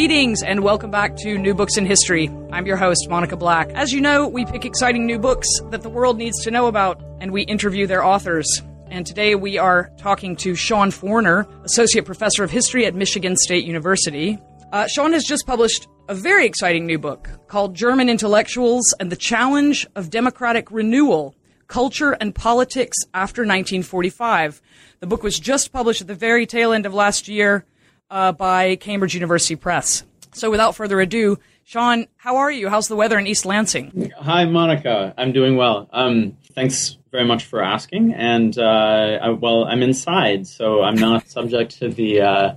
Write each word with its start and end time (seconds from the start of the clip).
Greetings 0.00 0.42
and 0.42 0.64
welcome 0.64 0.90
back 0.90 1.14
to 1.16 1.36
New 1.36 1.52
Books 1.52 1.76
in 1.76 1.84
History. 1.84 2.30
I'm 2.50 2.64
your 2.64 2.78
host, 2.78 3.06
Monica 3.10 3.36
Black. 3.36 3.68
As 3.72 3.92
you 3.92 4.00
know, 4.00 4.26
we 4.26 4.46
pick 4.46 4.64
exciting 4.64 5.04
new 5.04 5.18
books 5.18 5.46
that 5.68 5.82
the 5.82 5.90
world 5.90 6.16
needs 6.16 6.42
to 6.44 6.50
know 6.50 6.68
about 6.68 7.02
and 7.20 7.30
we 7.30 7.42
interview 7.42 7.86
their 7.86 8.02
authors. 8.02 8.62
And 8.86 9.06
today 9.06 9.34
we 9.34 9.58
are 9.58 9.90
talking 9.98 10.36
to 10.36 10.54
Sean 10.54 10.90
Forner, 10.90 11.46
Associate 11.64 12.02
Professor 12.02 12.42
of 12.42 12.50
History 12.50 12.86
at 12.86 12.94
Michigan 12.94 13.36
State 13.36 13.66
University. 13.66 14.38
Uh, 14.72 14.86
Sean 14.86 15.12
has 15.12 15.22
just 15.22 15.46
published 15.46 15.86
a 16.08 16.14
very 16.14 16.46
exciting 16.46 16.86
new 16.86 16.98
book 16.98 17.28
called 17.46 17.74
German 17.74 18.08
Intellectuals 18.08 18.94
and 19.00 19.12
the 19.12 19.16
Challenge 19.16 19.86
of 19.96 20.08
Democratic 20.08 20.70
Renewal 20.70 21.34
Culture 21.68 22.12
and 22.12 22.34
Politics 22.34 22.96
After 23.12 23.42
1945. 23.42 24.62
The 25.00 25.06
book 25.06 25.22
was 25.22 25.38
just 25.38 25.74
published 25.74 26.00
at 26.00 26.06
the 26.06 26.14
very 26.14 26.46
tail 26.46 26.72
end 26.72 26.86
of 26.86 26.94
last 26.94 27.28
year 27.28 27.66
uh, 28.10 28.32
by 28.32 28.76
Cambridge 28.76 29.14
University 29.14 29.56
Press. 29.56 30.04
So 30.32 30.50
without 30.50 30.74
further 30.74 31.00
ado, 31.00 31.38
Sean, 31.64 32.06
how 32.16 32.36
are 32.36 32.50
you? 32.50 32.68
How's 32.68 32.88
the 32.88 32.96
weather 32.96 33.18
in 33.18 33.26
East 33.26 33.44
Lansing? 33.44 34.12
Hi, 34.18 34.44
Monica. 34.44 35.14
I'm 35.16 35.32
doing 35.32 35.56
well. 35.56 35.88
Um, 35.92 36.36
thanks 36.54 36.98
very 37.12 37.24
much 37.24 37.44
for 37.44 37.62
asking. 37.62 38.12
And 38.12 38.56
uh, 38.58 39.18
I, 39.22 39.30
well, 39.30 39.64
I'm 39.64 39.82
inside, 39.82 40.46
so 40.46 40.82
I'm 40.82 40.96
not 40.96 41.28
subject 41.28 41.78
to 41.78 41.88
the. 41.88 42.20
Uh, 42.22 42.54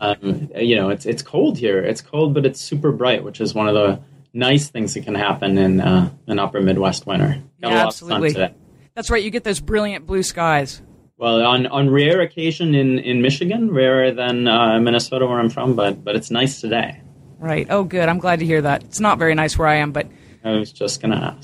um, 0.00 0.50
you 0.56 0.76
know, 0.76 0.88
it's 0.88 1.04
it's 1.04 1.22
cold 1.22 1.58
here. 1.58 1.78
It's 1.80 2.00
cold, 2.00 2.34
but 2.34 2.46
it's 2.46 2.60
super 2.60 2.90
bright, 2.90 3.22
which 3.22 3.40
is 3.40 3.54
one 3.54 3.68
of 3.68 3.74
the 3.74 4.00
nice 4.32 4.68
things 4.68 4.94
that 4.94 5.04
can 5.04 5.14
happen 5.14 5.58
in 5.58 5.80
uh, 5.80 6.10
an 6.26 6.38
upper 6.38 6.60
Midwest 6.60 7.06
winter. 7.06 7.42
Got 7.60 7.72
yeah, 7.72 7.86
absolutely. 7.86 8.54
That's 8.94 9.10
right. 9.10 9.22
You 9.22 9.30
get 9.30 9.44
those 9.44 9.60
brilliant 9.60 10.06
blue 10.06 10.22
skies. 10.22 10.82
Well, 11.18 11.44
on, 11.44 11.66
on 11.66 11.90
rare 11.90 12.20
occasion 12.20 12.76
in, 12.76 13.00
in 13.00 13.20
Michigan, 13.20 13.72
rarer 13.72 14.12
than 14.12 14.46
uh, 14.46 14.78
Minnesota 14.78 15.26
where 15.26 15.40
I'm 15.40 15.50
from, 15.50 15.74
but 15.74 16.04
but 16.04 16.14
it's 16.14 16.30
nice 16.30 16.60
today. 16.60 17.00
Right. 17.38 17.66
Oh, 17.70 17.82
good. 17.82 18.08
I'm 18.08 18.18
glad 18.18 18.38
to 18.38 18.46
hear 18.46 18.62
that. 18.62 18.84
It's 18.84 19.00
not 19.00 19.18
very 19.18 19.34
nice 19.34 19.58
where 19.58 19.66
I 19.66 19.76
am, 19.76 19.90
but 19.90 20.08
I 20.44 20.52
was 20.52 20.72
just 20.72 21.02
going 21.02 21.12
to 21.12 21.36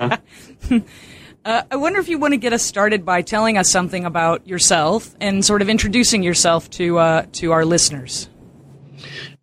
ask. 0.00 0.20
uh, 1.44 1.62
I 1.70 1.76
wonder 1.76 2.00
if 2.00 2.08
you 2.08 2.18
want 2.18 2.32
to 2.32 2.38
get 2.38 2.52
us 2.52 2.62
started 2.64 3.04
by 3.04 3.22
telling 3.22 3.56
us 3.56 3.70
something 3.70 4.04
about 4.04 4.46
yourself 4.48 5.14
and 5.20 5.44
sort 5.44 5.62
of 5.62 5.68
introducing 5.68 6.24
yourself 6.24 6.68
to 6.70 6.98
uh, 6.98 7.26
to 7.34 7.52
our 7.52 7.64
listeners. 7.64 8.28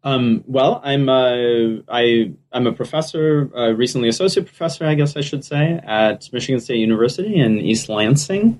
Um, 0.05 0.43
well, 0.45 0.81
I'm 0.83 1.09
uh, 1.09 1.81
I 1.89 2.31
I'm 2.51 2.67
a 2.67 2.71
professor, 2.71 3.45
recently 3.75 4.07
associate 4.07 4.45
professor, 4.45 4.85
I 4.85 4.93
guess 4.93 5.17
I 5.17 5.21
should 5.21 5.43
say, 5.43 5.81
at 5.83 6.31
Michigan 6.31 6.61
State 6.61 6.77
University 6.77 7.39
in 7.39 7.57
East 7.57 7.89
Lansing, 7.89 8.59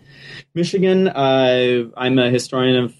Michigan. 0.55 1.07
Uh, 1.07 1.83
I'm 1.95 2.17
a 2.17 2.31
historian 2.31 2.83
of 2.83 2.95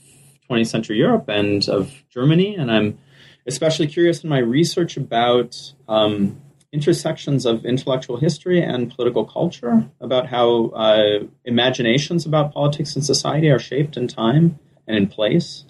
20th 0.50 0.68
century 0.68 0.98
Europe 0.98 1.26
and 1.28 1.68
of 1.68 1.92
Germany, 2.10 2.56
and 2.56 2.72
I'm 2.72 3.00
especially 3.48 3.88
curious 3.88 4.24
in 4.24 4.30
my 4.30 4.40
research 4.40 4.96
about 4.96 5.74
um, 5.88 6.40
intersections 6.72 7.46
of 7.46 7.66
intellectual 7.66 8.18
history 8.18 8.62
and 8.62 8.96
political 8.96 9.26
culture, 9.26 9.90
about 10.02 10.28
how 10.28 10.68
uh, 10.68 11.20
imaginations 11.46 12.26
about 12.26 12.54
politics 12.54 12.96
and 12.96 13.04
society 13.04 13.50
are 13.50 13.60
shaped 13.60 13.98
in 13.98 14.08
time 14.08 14.60
and 14.88 14.98
in 14.98 15.08
place. 15.08 15.65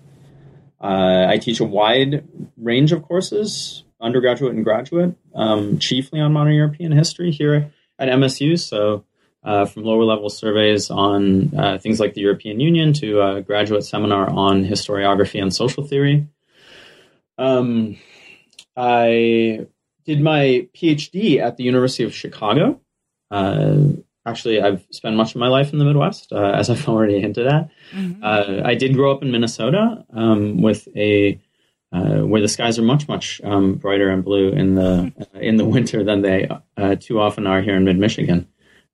Uh, 0.82 1.26
I 1.30 1.38
teach 1.38 1.60
a 1.60 1.66
wide 1.66 2.28
range 2.58 2.92
of 2.92 3.04
courses, 3.04 3.84
undergraduate 4.02 4.54
and 4.54 4.64
graduate, 4.64 5.16
um, 5.34 5.80
chiefly 5.80 6.20
on 6.20 6.34
modern 6.34 6.54
European 6.54 6.92
history 6.92 7.32
here 7.32 7.72
at 7.98 8.10
MSU. 8.10 8.60
So, 8.60 9.06
uh, 9.44 9.66
from 9.66 9.84
lower 9.84 10.04
level 10.04 10.30
surveys 10.30 10.90
on 10.90 11.56
uh, 11.58 11.78
things 11.78 12.00
like 12.00 12.16
the 12.16 12.22
European 12.22 12.60
Union 12.60 12.94
to 12.94 13.22
a 13.22 13.42
graduate 13.42 13.86
seminar 13.86 14.30
on 14.30 14.66
historiography 14.66 15.42
and 15.42 15.54
social 15.54 15.84
theory. 15.84 16.28
Um, 17.38 17.98
I 18.76 19.68
did 20.06 20.22
my 20.22 20.68
PhD 20.76 21.40
at 21.40 21.58
the 21.58 21.64
University 21.64 22.04
of 22.04 22.14
Chicago. 22.14 22.82
Uh, 23.30 23.78
actually, 24.26 24.62
I've 24.62 24.86
spent 24.92 25.16
much 25.16 25.36
of 25.36 25.40
my 25.40 25.48
life 25.48 25.72
in 25.72 25.80
the 25.80 25.86
Midwest, 25.86 26.32
uh, 26.32 26.52
as 26.52 26.70
I've 26.70 26.88
already 26.90 27.20
hinted 27.22 27.48
at. 27.48 27.70
Mm-hmm. 27.94 28.24
Uh, 28.24 28.68
I 28.68 28.76
did 28.76 28.94
grow 28.94 29.12
up 29.12 29.22
in 29.22 29.32
Minnesota 29.32 30.06
um, 30.14 30.62
with 30.62 30.88
a 30.96 31.40
uh, 31.92 32.26
where 32.26 32.42
the 32.42 32.48
skies 32.48 32.78
are 32.78 32.84
much 32.84 33.08
much 33.08 33.40
um, 33.44 33.76
brighter 33.76 34.10
and 34.10 34.24
blue 34.24 34.50
in 34.50 34.76
the 34.76 35.14
uh, 35.20 35.40
in 35.40 35.56
the 35.58 35.66
winter 35.76 36.04
than 36.04 36.22
they 36.22 36.50
uh, 36.78 36.96
too 36.96 37.20
often 37.20 37.48
are 37.48 37.62
here 37.62 37.76
in 37.76 37.86
mid 37.86 37.98
Michigan. 37.98 38.48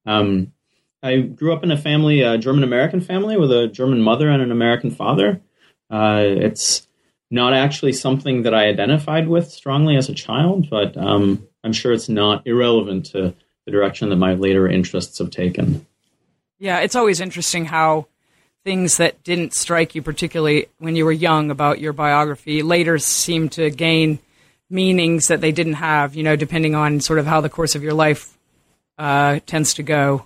Um, 0.06 0.52
I 1.04 1.18
grew 1.22 1.54
up 1.54 1.64
in 1.64 1.72
a 1.72 1.78
family, 1.78 2.22
a 2.22 2.38
German 2.38 2.64
American 2.64 3.02
family, 3.02 3.38
with 3.38 3.52
a 3.52 3.68
German 3.68 4.02
mother 4.02 4.30
and 4.30 4.42
an 4.42 4.52
American 4.52 4.92
father. 4.92 5.42
Uh, 5.90 6.22
it's 6.24 6.88
not 7.32 7.54
actually 7.54 7.94
something 7.94 8.44
that 8.44 8.54
I 8.54 8.68
identified 8.68 9.28
with 9.28 9.50
strongly 9.50 9.96
as 9.96 10.10
a 10.10 10.14
child, 10.14 10.70
but 10.70 10.96
um, 10.98 11.48
I'm 11.64 11.74
sure 11.74 11.92
it's 11.92 12.10
not 12.10 12.46
irrelevant 12.46 13.08
to 13.08 13.34
the 13.72 13.78
direction 13.78 14.10
that 14.10 14.18
my 14.18 14.34
later 14.34 14.68
interests 14.68 15.18
have 15.20 15.32
taken. 15.32 15.86
Yeah, 16.60 16.80
it's 16.80 16.96
always 16.96 17.22
interesting 17.22 17.66
how 17.66 18.08
things 18.64 18.98
that 18.98 19.24
didn't 19.24 19.54
strike 19.54 19.96
you 19.96 20.02
particularly 20.02 20.68
when 20.78 20.96
you 20.96 21.06
were 21.06 21.12
young 21.12 21.50
about 21.50 21.80
your 21.80 21.94
biography 21.94 22.62
later 22.62 23.00
seem 23.00 23.50
to 23.50 23.72
gain 23.72 24.20
meanings 24.70 25.28
that 25.30 25.42
they 25.42 25.52
didn't 25.52 25.74
have, 25.74 26.16
you 26.16 26.24
know, 26.24 26.36
depending 26.36 26.76
on 26.76 27.00
sort 27.00 27.18
of 27.18 27.26
how 27.26 27.42
the 27.42 27.50
course 27.50 27.76
of 27.76 27.82
your 27.82 27.94
life 27.94 28.38
uh, 28.98 29.40
tends 29.46 29.74
to 29.74 29.84
go. 29.84 30.26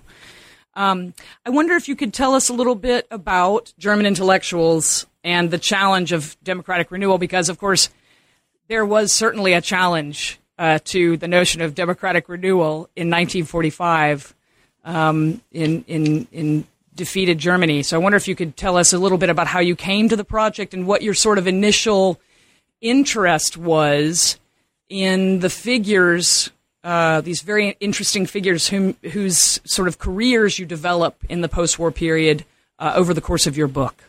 Um, 0.74 1.14
I 1.46 1.50
wonder 1.50 1.74
if 1.74 1.88
you 1.88 1.96
could 1.96 2.12
tell 2.12 2.34
us 2.34 2.50
a 2.50 2.52
little 2.52 2.74
bit 2.74 3.06
about 3.10 3.72
German 3.78 4.04
intellectuals 4.04 5.06
and 5.24 5.50
the 5.50 5.58
challenge 5.58 6.12
of 6.12 6.36
democratic 6.44 6.90
renewal, 6.90 7.16
because, 7.16 7.48
of 7.48 7.58
course, 7.58 7.88
there 8.68 8.84
was 8.84 9.12
certainly 9.12 9.54
a 9.54 9.62
challenge 9.62 10.38
uh, 10.58 10.78
to 10.84 11.16
the 11.16 11.28
notion 11.28 11.60
of 11.60 11.74
democratic 11.74 12.28
renewal 12.28 12.88
in 12.96 13.08
1945 13.08 14.34
um, 14.84 15.42
in, 15.52 15.84
in, 15.86 16.26
in 16.32 16.66
defeated 16.94 17.38
Germany. 17.38 17.82
So 17.82 17.96
I 17.96 18.02
wonder 18.02 18.16
if 18.16 18.26
you 18.26 18.34
could 18.34 18.56
tell 18.56 18.76
us 18.76 18.92
a 18.92 18.98
little 18.98 19.18
bit 19.18 19.28
about 19.28 19.46
how 19.46 19.60
you 19.60 19.76
came 19.76 20.08
to 20.08 20.16
the 20.16 20.24
project 20.24 20.74
and 20.74 20.86
what 20.86 21.02
your 21.02 21.14
sort 21.14 21.38
of 21.38 21.46
initial 21.46 22.18
interest 22.80 23.56
was 23.56 24.38
in 24.88 25.40
the 25.40 25.50
figures, 25.50 26.50
uh, 26.84 27.20
these 27.20 27.42
very 27.42 27.76
interesting 27.80 28.26
figures 28.26 28.68
whom, 28.68 28.96
whose 29.12 29.60
sort 29.64 29.88
of 29.88 29.98
careers 29.98 30.58
you 30.58 30.66
develop 30.66 31.16
in 31.28 31.40
the 31.40 31.48
post 31.48 31.78
war 31.78 31.90
period 31.90 32.44
uh, 32.78 32.92
over 32.94 33.12
the 33.12 33.20
course 33.20 33.46
of 33.46 33.56
your 33.56 33.68
book. 33.68 34.04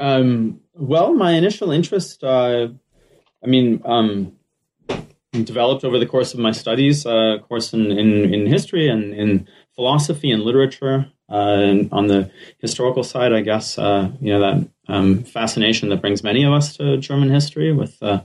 Um, 0.00 0.60
well, 0.74 1.12
my 1.12 1.32
initial 1.32 1.72
interest, 1.72 2.22
uh, 2.22 2.68
I 3.42 3.46
mean, 3.46 3.82
um, 3.84 4.37
developed 5.44 5.84
over 5.84 5.98
the 5.98 6.06
course 6.06 6.34
of 6.34 6.40
my 6.40 6.52
studies, 6.52 7.06
uh, 7.06 7.38
course 7.48 7.72
in, 7.72 7.90
in, 7.90 8.32
in, 8.32 8.46
history 8.46 8.88
and 8.88 9.14
in 9.14 9.48
philosophy 9.74 10.30
and 10.30 10.42
literature. 10.42 11.06
Uh, 11.30 11.84
on 11.92 12.06
the 12.06 12.30
historical 12.58 13.04
side, 13.04 13.34
I 13.34 13.42
guess, 13.42 13.78
uh, 13.78 14.10
you 14.20 14.32
know, 14.32 14.40
that 14.40 14.68
um, 14.88 15.24
fascination 15.24 15.90
that 15.90 16.00
brings 16.00 16.22
many 16.22 16.42
of 16.44 16.54
us 16.54 16.76
to 16.78 16.96
German 16.96 17.28
history 17.28 17.72
with 17.72 17.98
the 17.98 18.24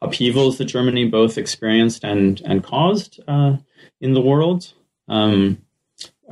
upheavals 0.00 0.58
that 0.58 0.64
Germany 0.64 1.04
both 1.04 1.38
experienced 1.38 2.02
and, 2.02 2.42
and 2.44 2.64
caused 2.64 3.20
uh, 3.28 3.56
in 4.00 4.14
the 4.14 4.20
world. 4.20 4.72
Um, 5.08 5.62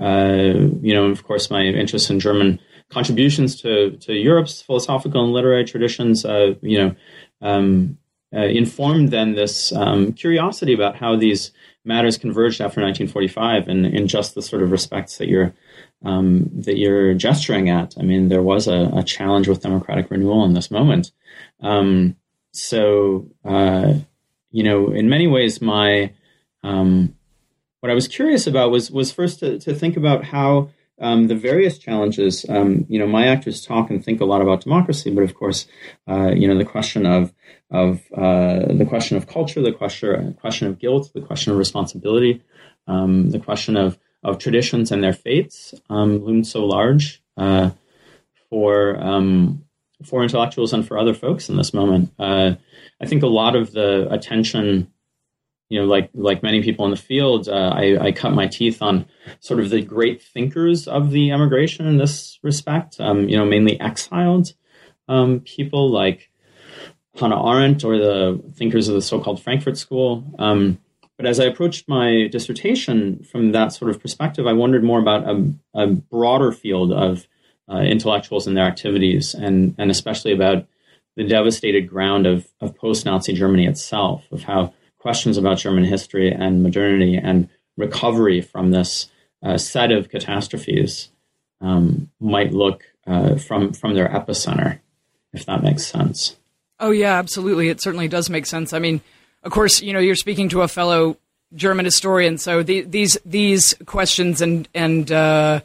uh, 0.00 0.54
you 0.82 0.94
know, 0.94 1.06
of 1.06 1.22
course, 1.24 1.50
my 1.50 1.62
interest 1.62 2.10
in 2.10 2.18
German 2.18 2.60
contributions 2.90 3.60
to, 3.62 3.92
to 3.98 4.12
Europe's 4.12 4.60
philosophical 4.62 5.22
and 5.22 5.32
literary 5.32 5.64
traditions, 5.64 6.24
uh, 6.24 6.54
you 6.60 6.78
know, 6.78 6.96
um, 7.40 7.98
uh, 8.34 8.40
informed 8.40 9.10
then 9.10 9.34
this 9.34 9.72
um, 9.72 10.12
curiosity 10.12 10.72
about 10.72 10.96
how 10.96 11.16
these 11.16 11.52
matters 11.84 12.18
converged 12.18 12.60
after 12.60 12.80
1945 12.80 13.68
and 13.68 13.86
in 13.86 14.06
just 14.06 14.34
the 14.34 14.42
sort 14.42 14.62
of 14.62 14.70
respects 14.70 15.18
that 15.18 15.28
you're 15.28 15.54
um, 16.04 16.48
that 16.52 16.78
you're 16.78 17.14
gesturing 17.14 17.68
at. 17.68 17.94
I 17.98 18.02
mean, 18.02 18.28
there 18.28 18.42
was 18.42 18.68
a, 18.68 18.90
a 18.94 19.02
challenge 19.02 19.48
with 19.48 19.62
democratic 19.62 20.10
renewal 20.10 20.44
in 20.44 20.54
this 20.54 20.70
moment. 20.70 21.12
Um, 21.60 22.16
so, 22.52 23.28
uh, 23.44 23.94
you 24.50 24.62
know, 24.62 24.92
in 24.92 25.08
many 25.08 25.26
ways, 25.26 25.60
my 25.60 26.12
um, 26.62 27.14
what 27.80 27.90
I 27.90 27.94
was 27.94 28.08
curious 28.08 28.46
about 28.46 28.70
was 28.70 28.90
was 28.90 29.12
first 29.12 29.40
to, 29.40 29.58
to 29.60 29.74
think 29.74 29.96
about 29.96 30.24
how 30.24 30.70
um, 31.00 31.28
the 31.28 31.34
various 31.34 31.78
challenges. 31.78 32.44
Um, 32.48 32.86
you 32.88 32.98
know, 32.98 33.06
my 33.06 33.26
actors 33.26 33.64
talk 33.64 33.90
and 33.90 34.04
think 34.04 34.20
a 34.20 34.26
lot 34.26 34.42
about 34.42 34.62
democracy, 34.62 35.10
but 35.10 35.24
of 35.24 35.34
course, 35.34 35.66
uh, 36.08 36.32
you 36.34 36.46
know, 36.46 36.58
the 36.58 36.64
question 36.64 37.06
of 37.06 37.32
of 37.70 38.00
uh, 38.16 38.72
the 38.72 38.86
question 38.88 39.16
of 39.16 39.26
culture, 39.26 39.62
the 39.62 39.72
question 39.72 40.34
question 40.34 40.68
of 40.68 40.78
guilt, 40.78 41.10
the 41.14 41.20
question 41.20 41.52
of 41.52 41.58
responsibility, 41.58 42.42
um, 42.86 43.30
the 43.30 43.38
question 43.38 43.76
of 43.76 43.98
of 44.22 44.38
traditions 44.38 44.92
and 44.92 45.02
their 45.02 45.12
fates 45.12 45.72
um, 45.88 46.18
loomed 46.24 46.46
so 46.46 46.64
large 46.64 47.22
uh, 47.36 47.70
for 48.48 49.00
um, 49.02 49.64
for 50.04 50.22
intellectuals 50.22 50.72
and 50.72 50.86
for 50.86 50.98
other 50.98 51.14
folks 51.14 51.48
in 51.48 51.56
this 51.56 51.72
moment. 51.72 52.12
Uh, 52.18 52.54
I 53.00 53.06
think 53.06 53.22
a 53.22 53.28
lot 53.28 53.56
of 53.56 53.72
the 53.72 54.08
attention 54.10 54.92
you 55.70 55.80
know, 55.80 55.86
like 55.86 56.10
like 56.14 56.42
many 56.42 56.62
people 56.62 56.84
in 56.84 56.90
the 56.90 56.96
field, 56.96 57.48
uh, 57.48 57.72
I, 57.72 58.06
I, 58.06 58.12
cut 58.12 58.32
my 58.32 58.48
teeth 58.48 58.82
on 58.82 59.06
sort 59.38 59.60
of 59.60 59.70
the 59.70 59.80
great 59.80 60.20
thinkers 60.20 60.88
of 60.88 61.12
the 61.12 61.30
emigration 61.30 61.86
in 61.86 61.96
this 61.96 62.40
respect. 62.42 63.00
Um, 63.00 63.28
you 63.28 63.36
know, 63.36 63.44
mainly 63.44 63.80
exiled 63.80 64.52
um, 65.06 65.40
people 65.40 65.88
like 65.90 66.29
Hannah 67.18 67.44
Arendt 67.44 67.84
or 67.84 67.98
the 67.98 68.42
thinkers 68.54 68.88
of 68.88 68.94
the 68.94 69.02
so-called 69.02 69.42
Frankfurt 69.42 69.76
School. 69.76 70.24
Um, 70.38 70.78
but 71.16 71.26
as 71.26 71.38
I 71.38 71.44
approached 71.44 71.88
my 71.88 72.28
dissertation 72.28 73.24
from 73.24 73.52
that 73.52 73.72
sort 73.72 73.90
of 73.90 74.00
perspective, 74.00 74.46
I 74.46 74.54
wondered 74.54 74.82
more 74.82 75.00
about 75.00 75.28
a, 75.28 75.52
a 75.74 75.86
broader 75.88 76.50
field 76.50 76.92
of 76.92 77.26
uh, 77.70 77.80
intellectuals 77.80 78.46
and 78.46 78.56
their 78.56 78.64
activities, 78.64 79.34
and, 79.34 79.74
and 79.76 79.90
especially 79.90 80.32
about 80.32 80.66
the 81.16 81.24
devastated 81.24 81.88
ground 81.88 82.26
of, 82.26 82.48
of 82.60 82.74
post 82.74 83.04
Nazi 83.04 83.34
Germany 83.34 83.66
itself, 83.66 84.24
of 84.32 84.44
how 84.44 84.72
questions 84.98 85.36
about 85.36 85.58
German 85.58 85.84
history 85.84 86.32
and 86.32 86.62
modernity 86.62 87.16
and 87.16 87.48
recovery 87.76 88.40
from 88.40 88.70
this 88.70 89.10
uh, 89.42 89.58
set 89.58 89.92
of 89.92 90.08
catastrophes 90.08 91.10
um, 91.60 92.10
might 92.18 92.52
look 92.52 92.84
uh, 93.06 93.36
from, 93.36 93.72
from 93.72 93.94
their 93.94 94.08
epicenter, 94.08 94.80
if 95.32 95.44
that 95.46 95.62
makes 95.62 95.86
sense. 95.86 96.36
Oh, 96.80 96.90
yeah, 96.90 97.18
absolutely. 97.18 97.68
It 97.68 97.82
certainly 97.82 98.08
does 98.08 98.30
make 98.30 98.46
sense. 98.46 98.72
I 98.72 98.78
mean, 98.78 99.02
of 99.42 99.52
course, 99.52 99.82
you 99.82 99.92
know, 99.92 99.98
you're 99.98 100.16
speaking 100.16 100.48
to 100.48 100.62
a 100.62 100.68
fellow 100.68 101.18
German 101.54 101.84
historian, 101.84 102.38
so 102.38 102.62
the, 102.62 102.82
these 102.82 103.18
these 103.24 103.74
questions 103.84 104.40
and 104.40 104.68
and 104.74 105.10
uh, 105.10 105.60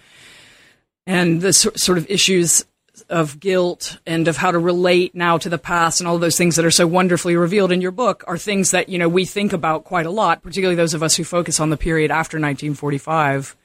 and 1.05 1.41
the 1.41 1.53
sort 1.53 1.97
of 1.97 2.09
issues 2.09 2.65
of 3.09 3.39
guilt 3.39 3.97
and 4.05 4.27
of 4.27 4.37
how 4.37 4.51
to 4.51 4.59
relate 4.59 5.15
now 5.15 5.37
to 5.37 5.49
the 5.49 5.57
past 5.57 5.99
and 5.99 6.07
all 6.07 6.17
those 6.17 6.37
things 6.37 6.55
that 6.55 6.65
are 6.65 6.71
so 6.71 6.87
wonderfully 6.87 7.35
revealed 7.35 7.71
in 7.71 7.81
your 7.81 7.91
book 7.91 8.23
are 8.27 8.37
things 8.37 8.71
that 8.71 8.89
you 8.89 8.97
know 8.97 9.09
we 9.09 9.25
think 9.25 9.53
about 9.53 9.83
quite 9.83 10.05
a 10.05 10.11
lot, 10.11 10.41
particularly 10.41 10.75
those 10.75 10.93
of 10.93 11.03
us 11.03 11.15
who 11.15 11.23
focus 11.23 11.59
on 11.59 11.69
the 11.69 11.77
period 11.77 12.11
after 12.11 12.37
1945. 12.37 13.55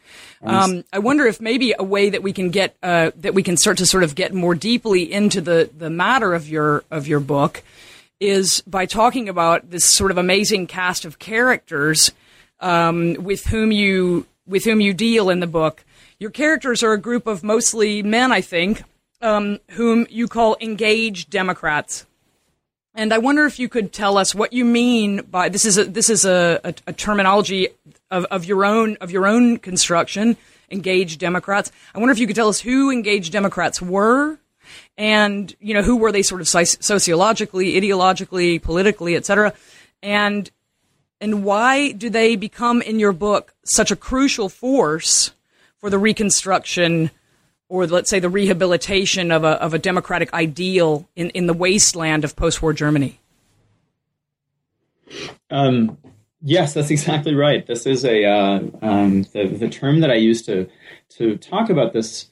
Um, 0.42 0.84
I 0.92 0.98
wonder 0.98 1.26
if 1.26 1.40
maybe 1.40 1.74
a 1.78 1.84
way 1.84 2.10
that 2.10 2.22
we 2.22 2.32
can 2.32 2.50
get 2.50 2.74
uh, 2.82 3.10
that 3.16 3.34
we 3.34 3.42
can 3.42 3.56
start 3.56 3.78
to 3.78 3.86
sort 3.86 4.02
of 4.02 4.14
get 4.14 4.32
more 4.32 4.54
deeply 4.54 5.10
into 5.10 5.40
the 5.40 5.70
the 5.76 5.90
matter 5.90 6.34
of 6.34 6.48
your 6.48 6.84
of 6.90 7.06
your 7.06 7.20
book 7.20 7.62
is 8.20 8.62
by 8.66 8.86
talking 8.86 9.28
about 9.28 9.70
this 9.70 9.84
sort 9.84 10.10
of 10.10 10.18
amazing 10.18 10.66
cast 10.66 11.04
of 11.04 11.18
characters 11.18 12.12
um, 12.60 13.14
with 13.14 13.46
whom 13.46 13.72
you 13.72 14.26
with 14.46 14.64
whom 14.64 14.80
you 14.80 14.92
deal 14.94 15.30
in 15.30 15.40
the 15.40 15.46
book. 15.46 15.84
Your 16.18 16.30
characters 16.30 16.82
are 16.82 16.92
a 16.92 17.00
group 17.00 17.26
of 17.26 17.42
mostly 17.42 18.02
men, 18.02 18.30
I 18.30 18.42
think, 18.42 18.82
um, 19.20 19.58
whom 19.70 20.06
you 20.10 20.28
call 20.28 20.56
engaged 20.60 21.30
Democrats. 21.30 22.06
And 22.94 23.12
I 23.14 23.18
wonder 23.18 23.46
if 23.46 23.58
you 23.58 23.68
could 23.68 23.92
tell 23.92 24.18
us 24.18 24.34
what 24.34 24.52
you 24.52 24.64
mean 24.64 25.22
by 25.22 25.48
this 25.48 25.64
is 25.64 25.78
a, 25.78 25.84
this 25.84 26.10
is 26.10 26.24
a, 26.24 26.60
a, 26.64 26.74
a 26.88 26.92
terminology 26.92 27.68
of, 28.10 28.24
of 28.26 28.44
your 28.44 28.64
own 28.64 28.96
of 29.00 29.10
your 29.10 29.26
own 29.26 29.58
construction. 29.58 30.36
Engaged 30.72 31.18
Democrats. 31.18 31.72
I 31.96 31.98
wonder 31.98 32.12
if 32.12 32.20
you 32.20 32.28
could 32.28 32.36
tell 32.36 32.48
us 32.48 32.60
who 32.60 32.92
engaged 32.92 33.32
Democrats 33.32 33.82
were, 33.82 34.38
and 34.96 35.52
you 35.58 35.74
know 35.74 35.82
who 35.82 35.96
were 35.96 36.12
they 36.12 36.22
sort 36.22 36.40
of 36.40 36.46
sociologically, 36.46 37.80
ideologically, 37.80 38.62
politically, 38.62 39.16
etc. 39.16 39.52
And 40.00 40.48
and 41.20 41.44
why 41.44 41.90
do 41.90 42.08
they 42.08 42.36
become 42.36 42.82
in 42.82 43.00
your 43.00 43.12
book 43.12 43.52
such 43.64 43.90
a 43.90 43.96
crucial 43.96 44.48
force 44.48 45.32
for 45.78 45.90
the 45.90 45.98
reconstruction 45.98 47.10
or 47.70 47.86
let's 47.86 48.10
say 48.10 48.18
the 48.18 48.28
rehabilitation 48.28 49.30
of 49.30 49.44
a, 49.44 49.62
of 49.62 49.72
a 49.72 49.78
democratic 49.78 50.30
ideal 50.34 51.08
in, 51.16 51.30
in 51.30 51.46
the 51.46 51.54
wasteland 51.54 52.24
of 52.24 52.36
post-war 52.36 52.72
Germany? 52.72 53.20
Um, 55.50 55.96
yes, 56.42 56.74
that's 56.74 56.90
exactly 56.90 57.34
right. 57.34 57.66
This 57.66 57.86
is 57.86 58.04
a 58.04 58.24
uh, 58.24 58.60
um, 58.82 59.22
the 59.32 59.46
the 59.46 59.68
term 59.68 60.00
that 60.00 60.10
I 60.10 60.16
use 60.16 60.42
to 60.42 60.68
to 61.10 61.36
talk 61.36 61.70
about 61.70 61.92
this, 61.92 62.26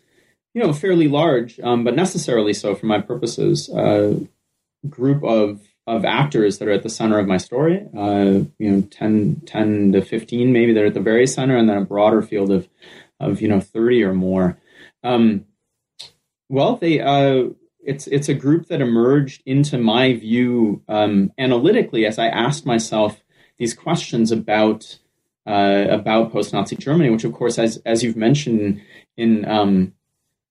you 0.55 0.63
know, 0.63 0.73
fairly 0.73 1.09
large, 1.09 1.59
um, 1.61 1.85
but 1.85 1.97
necessarily 1.97 2.53
so 2.53 2.75
for 2.75 2.87
my 2.87 3.01
purposes, 3.01 3.71
uh, 3.71 4.19
group 4.89 5.25
of 5.25 5.61
of 5.87 6.05
actors 6.05 6.59
that 6.59 6.69
are 6.69 6.73
at 6.73 6.83
the 6.83 6.91
center 6.91 7.19
of 7.19 7.27
my 7.27 7.39
story. 7.39 7.87
Uh, 7.97 8.45
you 8.59 8.71
know, 8.71 8.83
10, 8.91 9.43
10 9.47 9.93
to 9.93 10.03
fifteen, 10.03 10.53
maybe 10.53 10.73
they're 10.73 10.87
at 10.87 10.95
the 10.95 11.01
very 11.01 11.27
center, 11.27 11.57
and 11.57 11.69
then 11.69 11.79
a 11.79 11.85
broader 11.85 12.23
field 12.23 12.51
of 12.51 12.69
of 13.21 13.41
you 13.41 13.49
know 13.49 13.61
thirty 13.61 14.03
or 14.03 14.15
more. 14.15 14.59
Um, 15.03 15.45
well, 16.49 16.77
they 16.77 17.01
uh, 17.01 17.49
it's 17.81 18.07
it's 18.07 18.29
a 18.29 18.35
group 18.35 18.67
that 18.69 18.81
emerged 18.81 19.43
into 19.47 19.79
my 19.79 20.15
view 20.15 20.83
um, 20.89 21.33
analytically 21.39 22.07
as 22.07 22.19
I 22.19 22.27
asked 22.27 22.67
myself 22.67 23.23
these 23.59 23.75
questions 23.75 24.33
about 24.33 24.99
uh, 25.47 25.87
about 25.89 26.33
post-Nazi 26.33 26.77
Germany, 26.77 27.11
which 27.11 27.25
of 27.25 27.33
course, 27.33 27.59
as 27.59 27.79
as 27.85 28.03
you've 28.03 28.17
mentioned, 28.17 28.81
in 29.17 29.45
um, 29.47 29.93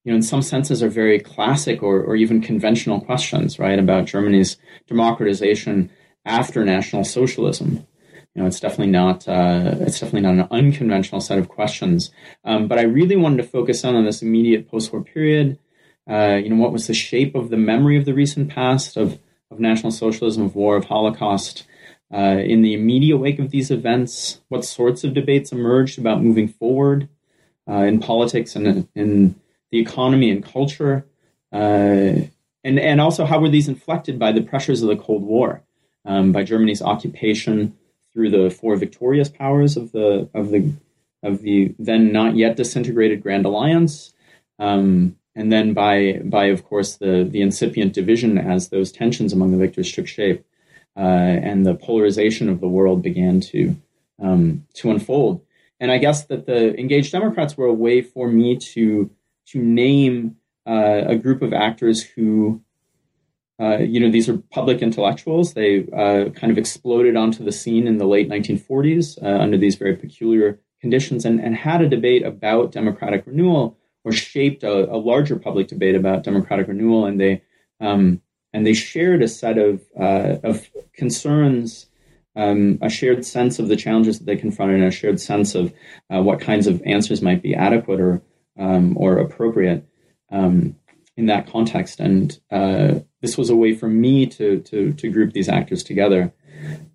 you 0.04 0.12
know, 0.12 0.16
in 0.16 0.22
some 0.22 0.42
senses, 0.42 0.82
are 0.82 0.88
very 0.88 1.18
classic 1.18 1.82
or 1.82 2.02
or 2.02 2.16
even 2.16 2.40
conventional 2.40 3.00
questions, 3.00 3.58
right, 3.58 3.78
about 3.78 4.06
Germany's 4.06 4.56
democratization 4.86 5.90
after 6.24 6.64
National 6.64 7.04
Socialism 7.04 7.86
you 8.34 8.42
know, 8.42 8.46
it's 8.46 8.60
definitely 8.60 8.92
not 8.92 9.26
uh, 9.26 9.74
it's 9.80 10.00
definitely 10.00 10.20
not 10.20 10.34
an 10.34 10.48
unconventional 10.50 11.20
set 11.20 11.38
of 11.38 11.48
questions. 11.48 12.10
Um, 12.44 12.68
but 12.68 12.78
I 12.78 12.82
really 12.82 13.16
wanted 13.16 13.38
to 13.38 13.48
focus 13.48 13.84
on, 13.84 13.96
on 13.96 14.04
this 14.04 14.22
immediate 14.22 14.68
post-war 14.68 15.02
period. 15.02 15.58
Uh, 16.08 16.38
you 16.42 16.48
know, 16.48 16.56
what 16.56 16.72
was 16.72 16.86
the 16.86 16.94
shape 16.94 17.34
of 17.34 17.50
the 17.50 17.56
memory 17.56 17.96
of 17.96 18.04
the 18.04 18.14
recent 18.14 18.50
past 18.50 18.96
of 18.96 19.18
of 19.50 19.58
National 19.58 19.90
Socialism, 19.90 20.42
of 20.42 20.54
war, 20.54 20.76
of 20.76 20.84
Holocaust? 20.84 21.66
Uh, 22.12 22.40
in 22.42 22.62
the 22.62 22.72
immediate 22.72 23.18
wake 23.18 23.38
of 23.38 23.50
these 23.50 23.70
events, 23.70 24.40
what 24.48 24.64
sorts 24.64 25.04
of 25.04 25.12
debates 25.12 25.52
emerged 25.52 25.98
about 25.98 26.22
moving 26.22 26.48
forward 26.48 27.06
uh, 27.68 27.82
in 27.82 28.00
politics 28.00 28.56
and 28.56 28.88
in 28.94 29.34
the 29.70 29.78
economy 29.78 30.30
and 30.30 30.42
culture, 30.42 31.04
uh, 31.52 32.14
and 32.64 32.78
and 32.78 33.00
also 33.00 33.26
how 33.26 33.38
were 33.38 33.50
these 33.50 33.68
inflected 33.68 34.18
by 34.18 34.32
the 34.32 34.40
pressures 34.40 34.80
of 34.80 34.88
the 34.88 34.96
Cold 34.96 35.22
War, 35.22 35.62
um, 36.04 36.32
by 36.32 36.44
Germany's 36.44 36.80
occupation 36.80 37.76
through 38.18 38.30
the 38.30 38.50
four 38.50 38.74
victorious 38.74 39.28
powers 39.28 39.76
of 39.76 39.92
the 39.92 40.28
of 40.34 40.50
the 40.50 40.72
of 41.22 41.40
the 41.42 41.72
then 41.78 42.10
not 42.10 42.34
yet 42.34 42.56
disintegrated 42.56 43.22
Grand 43.22 43.46
Alliance, 43.46 44.12
um, 44.58 45.16
and 45.36 45.52
then 45.52 45.72
by 45.72 46.20
by 46.24 46.46
of 46.46 46.64
course 46.64 46.96
the 46.96 47.22
the 47.22 47.40
incipient 47.40 47.92
division 47.92 48.36
as 48.36 48.70
those 48.70 48.90
tensions 48.90 49.32
among 49.32 49.52
the 49.52 49.56
victors 49.56 49.92
took 49.92 50.08
shape, 50.08 50.44
uh, 50.96 51.00
and 51.00 51.64
the 51.64 51.76
polarization 51.76 52.48
of 52.48 52.60
the 52.60 52.66
world 52.66 53.02
began 53.02 53.38
to 53.38 53.76
um, 54.20 54.66
to 54.74 54.90
unfold. 54.90 55.40
And 55.78 55.92
I 55.92 55.98
guess 55.98 56.24
that 56.24 56.46
the 56.46 56.76
engaged 56.76 57.12
Democrats 57.12 57.56
were 57.56 57.66
a 57.66 57.72
way 57.72 58.02
for 58.02 58.26
me 58.26 58.56
to 58.74 59.08
to 59.50 59.58
name 59.60 60.38
uh, 60.66 61.02
a 61.06 61.14
group 61.14 61.40
of 61.40 61.52
actors 61.52 62.02
who 62.02 62.62
uh, 63.60 63.78
you 63.78 63.98
know, 63.98 64.10
these 64.10 64.28
are 64.28 64.38
public 64.52 64.82
intellectuals. 64.82 65.54
They 65.54 65.86
uh, 65.92 66.30
kind 66.30 66.50
of 66.52 66.58
exploded 66.58 67.16
onto 67.16 67.44
the 67.44 67.52
scene 67.52 67.88
in 67.88 67.98
the 67.98 68.06
late 68.06 68.28
1940s 68.28 69.22
uh, 69.22 69.42
under 69.42 69.58
these 69.58 69.74
very 69.74 69.96
peculiar 69.96 70.60
conditions 70.80 71.24
and, 71.24 71.40
and 71.40 71.56
had 71.56 71.82
a 71.82 71.88
debate 71.88 72.24
about 72.24 72.70
democratic 72.70 73.26
renewal 73.26 73.76
or 74.04 74.12
shaped 74.12 74.62
a, 74.62 74.92
a 74.92 74.96
larger 74.96 75.36
public 75.36 75.66
debate 75.66 75.96
about 75.96 76.22
democratic 76.22 76.68
renewal. 76.68 77.04
And 77.04 77.20
they, 77.20 77.42
um, 77.80 78.22
and 78.52 78.64
they 78.64 78.74
shared 78.74 79.22
a 79.22 79.28
set 79.28 79.58
of, 79.58 79.82
uh, 79.98 80.36
of 80.44 80.70
concerns, 80.94 81.86
um, 82.36 82.78
a 82.80 82.88
shared 82.88 83.24
sense 83.24 83.58
of 83.58 83.66
the 83.66 83.76
challenges 83.76 84.20
that 84.20 84.26
they 84.26 84.36
confronted, 84.36 84.76
and 84.76 84.86
a 84.86 84.92
shared 84.92 85.20
sense 85.20 85.56
of 85.56 85.74
uh, 86.14 86.22
what 86.22 86.40
kinds 86.40 86.68
of 86.68 86.80
answers 86.86 87.22
might 87.22 87.42
be 87.42 87.56
adequate 87.56 88.00
or, 88.00 88.22
um, 88.56 88.96
or 88.96 89.18
appropriate. 89.18 89.84
Um, 90.30 90.76
in 91.18 91.26
that 91.26 91.50
context. 91.50 91.98
And 91.98 92.38
uh, 92.50 93.00
this 93.20 93.36
was 93.36 93.50
a 93.50 93.56
way 93.56 93.74
for 93.74 93.88
me 93.88 94.26
to 94.26 94.60
to 94.60 94.92
to 94.92 95.10
group 95.10 95.32
these 95.32 95.48
actors 95.48 95.82
together. 95.82 96.32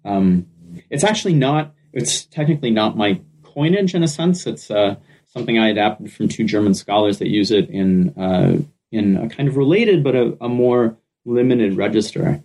Um, 0.06 0.48
it's 0.90 1.04
actually 1.04 1.36
not. 1.36 1.74
It's 1.92 2.26
technically 2.26 2.72
not 2.72 2.98
my 2.98 3.22
coinage 3.44 3.94
in 3.94 4.04
a 4.04 4.08
sense. 4.08 4.48
It's 4.48 4.72
uh, 4.72 4.96
something 5.28 5.60
I 5.60 5.70
adapted 5.70 6.12
from 6.12 6.28
two 6.28 6.44
German 6.44 6.74
scholars 6.74 7.20
that 7.20 7.28
use 7.28 7.52
it 7.52 7.70
in 7.70 8.10
uh, 8.18 8.58
in 8.92 9.18
a 9.18 9.30
kind 9.30 9.50
of 9.50 9.58
related 9.58 10.04
but 10.04 10.16
a, 10.16 10.38
a 10.42 10.50
more 10.50 10.98
limited 11.26 11.78
register. 11.78 12.44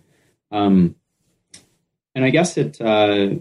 Um, 0.51 0.95
and 2.15 2.25
I 2.25 2.31
guess 2.31 2.57
it, 2.57 2.81
uh, 2.81 3.35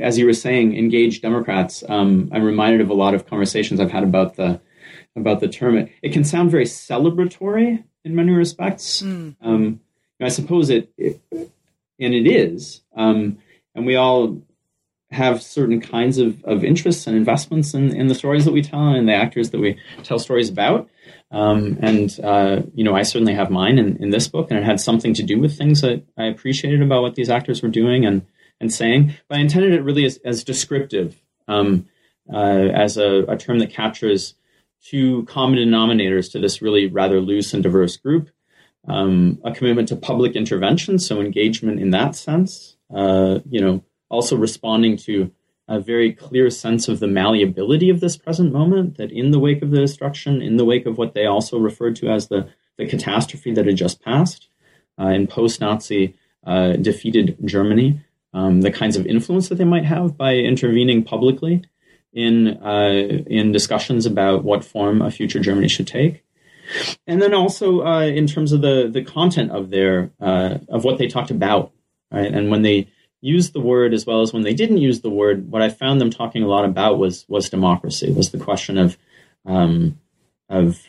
as 0.00 0.18
you 0.18 0.26
were 0.26 0.32
saying, 0.32 0.76
engaged 0.76 1.22
Democrats. 1.22 1.84
Um, 1.88 2.28
I'm 2.32 2.44
reminded 2.44 2.80
of 2.80 2.90
a 2.90 2.94
lot 2.94 3.14
of 3.14 3.26
conversations 3.26 3.80
I've 3.80 3.92
had 3.92 4.02
about 4.02 4.36
the 4.36 4.60
about 5.16 5.40
the 5.40 5.48
term. 5.48 5.76
It, 5.78 5.92
it 6.02 6.12
can 6.12 6.24
sound 6.24 6.50
very 6.50 6.64
celebratory 6.64 7.84
in 8.08 8.14
many 8.14 8.32
respects. 8.32 9.02
Mm. 9.02 9.36
Um, 9.40 9.80
I 10.20 10.28
suppose 10.28 10.70
it, 10.70 10.90
it, 10.96 11.20
and 11.30 12.14
it 12.14 12.26
is. 12.26 12.80
Um, 12.96 13.38
and 13.74 13.86
we 13.86 13.96
all 13.96 14.42
have 15.10 15.42
certain 15.42 15.80
kinds 15.80 16.18
of, 16.18 16.44
of 16.44 16.64
interests 16.64 17.06
and 17.06 17.16
investments 17.16 17.72
in, 17.72 17.94
in 17.96 18.08
the 18.08 18.14
stories 18.14 18.44
that 18.44 18.52
we 18.52 18.62
tell 18.62 18.88
and 18.88 19.08
the 19.08 19.14
actors 19.14 19.50
that 19.50 19.60
we 19.60 19.78
tell 20.02 20.18
stories 20.18 20.50
about. 20.50 20.88
Um, 21.30 21.78
and, 21.80 22.18
uh, 22.22 22.62
you 22.74 22.84
know, 22.84 22.94
I 22.94 23.02
certainly 23.02 23.34
have 23.34 23.50
mine 23.50 23.78
in, 23.78 23.96
in 24.02 24.10
this 24.10 24.28
book, 24.28 24.50
and 24.50 24.58
it 24.58 24.64
had 24.64 24.80
something 24.80 25.14
to 25.14 25.22
do 25.22 25.38
with 25.38 25.56
things 25.56 25.80
that 25.80 26.02
I 26.16 26.24
appreciated 26.24 26.82
about 26.82 27.02
what 27.02 27.14
these 27.14 27.30
actors 27.30 27.62
were 27.62 27.68
doing 27.68 28.04
and, 28.04 28.26
and 28.60 28.72
saying. 28.72 29.14
But 29.28 29.38
I 29.38 29.40
intended 29.40 29.72
it 29.72 29.82
really 29.82 30.04
as, 30.04 30.18
as 30.24 30.44
descriptive, 30.44 31.16
um, 31.46 31.86
uh, 32.32 32.68
as 32.74 32.96
a, 32.96 33.24
a 33.28 33.36
term 33.36 33.60
that 33.60 33.70
captures 33.70 34.34
two 34.82 35.24
common 35.24 35.58
denominators 35.58 36.30
to 36.32 36.38
this 36.38 36.62
really 36.62 36.86
rather 36.86 37.20
loose 37.20 37.52
and 37.54 37.62
diverse 37.62 37.96
group. 37.96 38.30
um, 38.88 39.38
a 39.44 39.52
commitment 39.52 39.88
to 39.88 39.96
public 39.96 40.34
intervention, 40.34 40.98
so 40.98 41.20
engagement 41.20 41.80
in 41.80 41.90
that 41.90 42.14
sense. 42.16 42.76
Uh, 42.92 43.40
you 43.48 43.60
know, 43.60 43.84
also 44.08 44.36
responding 44.36 44.96
to 44.96 45.30
a 45.68 45.78
very 45.78 46.12
clear 46.12 46.48
sense 46.48 46.88
of 46.88 46.98
the 46.98 47.06
malleability 47.06 47.90
of 47.90 48.00
this 48.00 48.16
present 48.16 48.52
moment. 48.52 48.96
That 48.96 49.12
in 49.12 49.30
the 49.30 49.38
wake 49.38 49.62
of 49.62 49.70
the 49.70 49.80
destruction, 49.80 50.40
in 50.40 50.56
the 50.56 50.64
wake 50.64 50.86
of 50.86 50.96
what 50.96 51.14
they 51.14 51.26
also 51.26 51.58
referred 51.58 51.96
to 51.96 52.08
as 52.08 52.28
the 52.28 52.48
the 52.76 52.86
catastrophe 52.86 53.52
that 53.52 53.66
had 53.66 53.76
just 53.76 54.02
passed 54.02 54.48
uh, 55.00 55.08
in 55.08 55.26
post-Nazi 55.26 56.14
uh, 56.46 56.74
defeated 56.74 57.36
Germany, 57.44 58.00
um, 58.32 58.60
the 58.60 58.70
kinds 58.70 58.96
of 58.96 59.04
influence 59.04 59.48
that 59.48 59.56
they 59.56 59.64
might 59.64 59.84
have 59.84 60.16
by 60.16 60.34
intervening 60.34 61.02
publicly 61.02 61.64
in 62.12 62.48
uh, 62.62 63.22
in 63.26 63.52
discussions 63.52 64.06
about 64.06 64.44
what 64.44 64.64
form 64.64 65.02
a 65.02 65.10
future 65.10 65.40
Germany 65.40 65.68
should 65.68 65.86
take 65.86 66.24
and 67.06 67.20
then 67.20 67.34
also 67.34 67.84
uh, 67.84 68.02
in 68.02 68.26
terms 68.26 68.52
of 68.52 68.60
the 68.60 68.88
the 68.92 69.02
content 69.02 69.50
of 69.50 69.70
their 69.70 70.10
uh, 70.20 70.58
of 70.68 70.84
what 70.84 70.98
they 70.98 71.06
talked 71.06 71.30
about, 71.30 71.72
right? 72.10 72.32
And 72.32 72.50
when 72.50 72.62
they 72.62 72.88
used 73.20 73.52
the 73.52 73.60
word 73.60 73.94
as 73.94 74.06
well 74.06 74.20
as 74.22 74.32
when 74.32 74.42
they 74.42 74.54
didn't 74.54 74.78
use 74.78 75.00
the 75.00 75.10
word, 75.10 75.50
what 75.50 75.62
I 75.62 75.70
found 75.70 76.00
them 76.00 76.10
talking 76.10 76.42
a 76.42 76.48
lot 76.48 76.64
about 76.64 76.98
was 76.98 77.24
was 77.28 77.50
democracy, 77.50 78.12
was 78.12 78.30
the 78.30 78.38
question 78.38 78.78
of 78.78 78.98
um, 79.46 79.98
of 80.48 80.80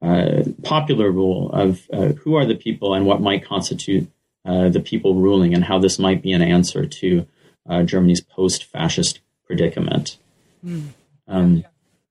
uh, 0.00 0.44
popular 0.62 1.10
rule, 1.10 1.50
of 1.52 1.88
uh, 1.92 2.12
who 2.12 2.36
are 2.36 2.46
the 2.46 2.54
people 2.54 2.94
and 2.94 3.06
what 3.06 3.20
might 3.20 3.44
constitute 3.44 4.10
uh, 4.44 4.68
the 4.68 4.80
people 4.80 5.14
ruling, 5.14 5.54
and 5.54 5.64
how 5.64 5.78
this 5.78 5.98
might 5.98 6.22
be 6.22 6.32
an 6.32 6.42
answer 6.42 6.86
to 6.86 7.26
Germany's 7.84 8.22
post-fascist 8.22 9.20
predicament. 9.44 10.16
Mm. 10.64 10.88
Um, 11.26 11.64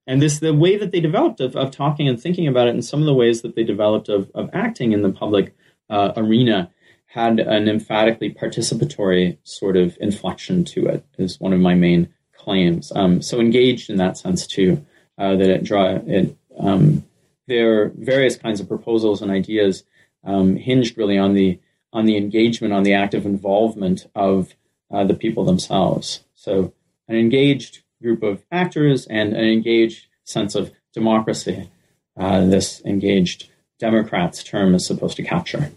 and 0.07 0.21
this 0.21 0.39
the 0.39 0.53
way 0.53 0.77
that 0.77 0.91
they 0.91 1.01
developed 1.01 1.41
of, 1.41 1.55
of 1.55 1.69
talking 1.69 2.07
and 2.07 2.19
thinking 2.19 2.47
about 2.47 2.67
it 2.67 2.73
and 2.73 2.83
some 2.83 3.01
of 3.01 3.05
the 3.05 3.13
ways 3.13 3.41
that 3.41 3.55
they 3.55 3.63
developed 3.63 4.09
of, 4.09 4.31
of 4.33 4.49
acting 4.53 4.93
in 4.93 5.01
the 5.01 5.11
public 5.11 5.55
uh, 5.89 6.13
arena 6.15 6.71
had 7.07 7.39
an 7.39 7.67
emphatically 7.67 8.33
participatory 8.33 9.37
sort 9.43 9.75
of 9.75 9.97
inflection 9.99 10.63
to 10.63 10.85
it 10.87 11.05
is 11.17 11.39
one 11.39 11.53
of 11.53 11.59
my 11.59 11.75
main 11.75 12.13
claims 12.33 12.91
um, 12.95 13.21
so 13.21 13.39
engaged 13.39 13.89
in 13.89 13.97
that 13.97 14.17
sense 14.17 14.47
too 14.47 14.83
uh, 15.17 15.35
that 15.35 15.49
it 15.49 15.63
draw 15.63 15.99
it 16.05 16.35
um, 16.59 17.03
their 17.47 17.89
various 17.89 18.37
kinds 18.37 18.59
of 18.59 18.67
proposals 18.67 19.21
and 19.21 19.31
ideas 19.31 19.83
um, 20.23 20.55
hinged 20.55 20.97
really 20.97 21.17
on 21.17 21.33
the 21.33 21.59
on 21.93 22.05
the 22.05 22.17
engagement 22.17 22.73
on 22.73 22.83
the 22.83 22.93
active 22.93 23.25
involvement 23.25 24.07
of 24.15 24.55
uh, 24.91 25.03
the 25.03 25.13
people 25.13 25.43
themselves 25.43 26.23
so 26.35 26.73
an 27.07 27.15
engaged 27.15 27.83
group 28.01 28.23
of 28.23 28.43
actors 28.51 29.07
and 29.07 29.33
an 29.33 29.45
engaged 29.45 30.07
sense 30.23 30.55
of 30.55 30.71
democracy. 30.93 31.69
Uh, 32.17 32.45
this 32.45 32.81
engaged 32.85 33.49
Democrats 33.79 34.43
term 34.43 34.73
is 34.73 34.85
supposed 34.85 35.17
to 35.17 35.23
capture. 35.23 35.71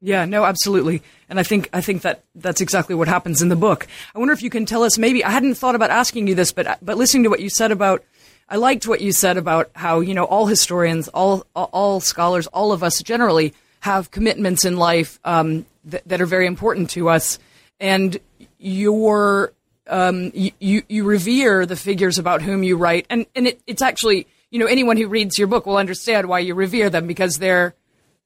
Yeah, 0.00 0.24
no, 0.24 0.44
absolutely, 0.44 1.02
and 1.28 1.40
I 1.40 1.42
think 1.42 1.70
I 1.72 1.80
think 1.80 2.02
that 2.02 2.22
that's 2.34 2.60
exactly 2.60 2.94
what 2.94 3.08
happens 3.08 3.40
in 3.40 3.48
the 3.48 3.56
book. 3.56 3.86
I 4.14 4.18
wonder 4.18 4.34
if 4.34 4.42
you 4.42 4.50
can 4.50 4.66
tell 4.66 4.82
us. 4.82 4.98
Maybe 4.98 5.24
I 5.24 5.30
hadn't 5.30 5.54
thought 5.54 5.74
about 5.74 5.90
asking 5.90 6.26
you 6.26 6.34
this, 6.34 6.52
but 6.52 6.78
but 6.82 6.98
listening 6.98 7.22
to 7.24 7.30
what 7.30 7.40
you 7.40 7.48
said 7.48 7.72
about, 7.72 8.04
I 8.48 8.56
liked 8.56 8.86
what 8.86 9.00
you 9.00 9.10
said 9.12 9.38
about 9.38 9.70
how 9.74 10.00
you 10.00 10.14
know 10.14 10.24
all 10.24 10.46
historians, 10.46 11.08
all 11.08 11.46
all 11.54 12.00
scholars, 12.00 12.46
all 12.48 12.72
of 12.72 12.82
us 12.82 13.02
generally 13.02 13.54
have 13.80 14.10
commitments 14.10 14.64
in 14.64 14.76
life 14.76 15.18
um, 15.24 15.64
that, 15.84 16.06
that 16.06 16.20
are 16.20 16.26
very 16.26 16.46
important 16.46 16.90
to 16.90 17.08
us, 17.08 17.38
and 17.80 18.18
your 18.58 19.52
um, 19.88 20.32
you, 20.34 20.82
you 20.88 21.04
revere 21.04 21.66
the 21.66 21.76
figures 21.76 22.18
about 22.18 22.42
whom 22.42 22.62
you 22.62 22.76
write, 22.76 23.06
and 23.10 23.26
and 23.34 23.48
it, 23.48 23.60
it's 23.66 23.82
actually 23.82 24.26
you 24.50 24.58
know 24.58 24.66
anyone 24.66 24.96
who 24.96 25.08
reads 25.08 25.38
your 25.38 25.48
book 25.48 25.66
will 25.66 25.76
understand 25.76 26.28
why 26.28 26.40
you 26.40 26.54
revere 26.54 26.90
them 26.90 27.06
because 27.06 27.38
they're 27.38 27.74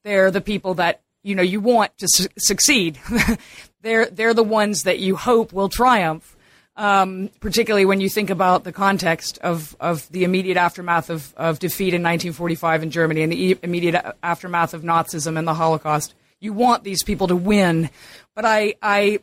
they're 0.05 0.31
the 0.31 0.40
people 0.40 0.75
that 0.75 1.00
you 1.23 1.35
know 1.35 1.43
you 1.43 1.61
want 1.61 1.97
to 1.99 2.07
su- 2.09 2.29
succeed. 2.38 2.99
they're 3.83 4.07
they're 4.07 4.35
the 4.35 4.43
ones 4.43 4.85
that 4.85 4.99
you 4.99 5.17
hope 5.17 5.52
will 5.52 5.69
triumph. 5.69 6.37
Um, 6.76 7.29
particularly 7.40 7.85
when 7.85 8.00
you 8.00 8.09
think 8.09 8.31
about 8.31 8.64
the 8.64 8.73
context 8.73 9.37
of, 9.38 9.76
of 9.81 10.09
the 10.12 10.25
immediate 10.25 10.57
aftermath 10.57 11.11
of, 11.11 11.35
of 11.37 11.59
defeat 11.59 11.88
in 11.88 12.00
1945 12.00 12.85
in 12.85 12.90
Germany 12.90 13.23
and 13.23 13.31
the 13.31 13.59
immediate 13.62 14.17
aftermath 14.23 14.73
of 14.73 14.81
Nazism 14.81 15.37
and 15.37 15.47
the 15.47 15.52
Holocaust. 15.52 16.14
You 16.38 16.55
want 16.55 16.83
these 16.83 17.02
people 17.02 17.26
to 17.26 17.37
win, 17.37 17.90
but 18.35 18.47
I, 18.47 18.76
I 18.81 19.21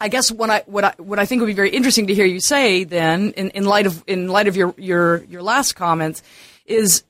I 0.00 0.08
guess 0.08 0.30
what 0.30 0.50
I 0.50 0.62
what 0.66 0.84
I 0.84 0.94
what 0.98 1.18
I 1.18 1.26
think 1.26 1.40
would 1.40 1.46
be 1.46 1.54
very 1.54 1.70
interesting 1.70 2.06
to 2.06 2.14
hear 2.14 2.24
you 2.24 2.40
say 2.40 2.84
then, 2.84 3.32
in, 3.32 3.50
in 3.50 3.64
light 3.64 3.86
of 3.86 4.04
in 4.06 4.28
light 4.28 4.46
of 4.46 4.56
your 4.56 4.74
your 4.78 5.24
your 5.24 5.42
last 5.42 5.74
comments, 5.74 6.22
is 6.66 7.02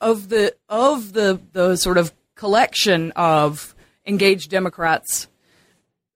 of 0.00 0.28
the 0.28 0.54
of 0.68 1.12
the 1.12 1.40
the 1.52 1.76
sort 1.76 1.98
of 1.98 2.12
collection 2.36 3.12
of 3.12 3.74
engaged 4.06 4.50
Democrats. 4.50 5.26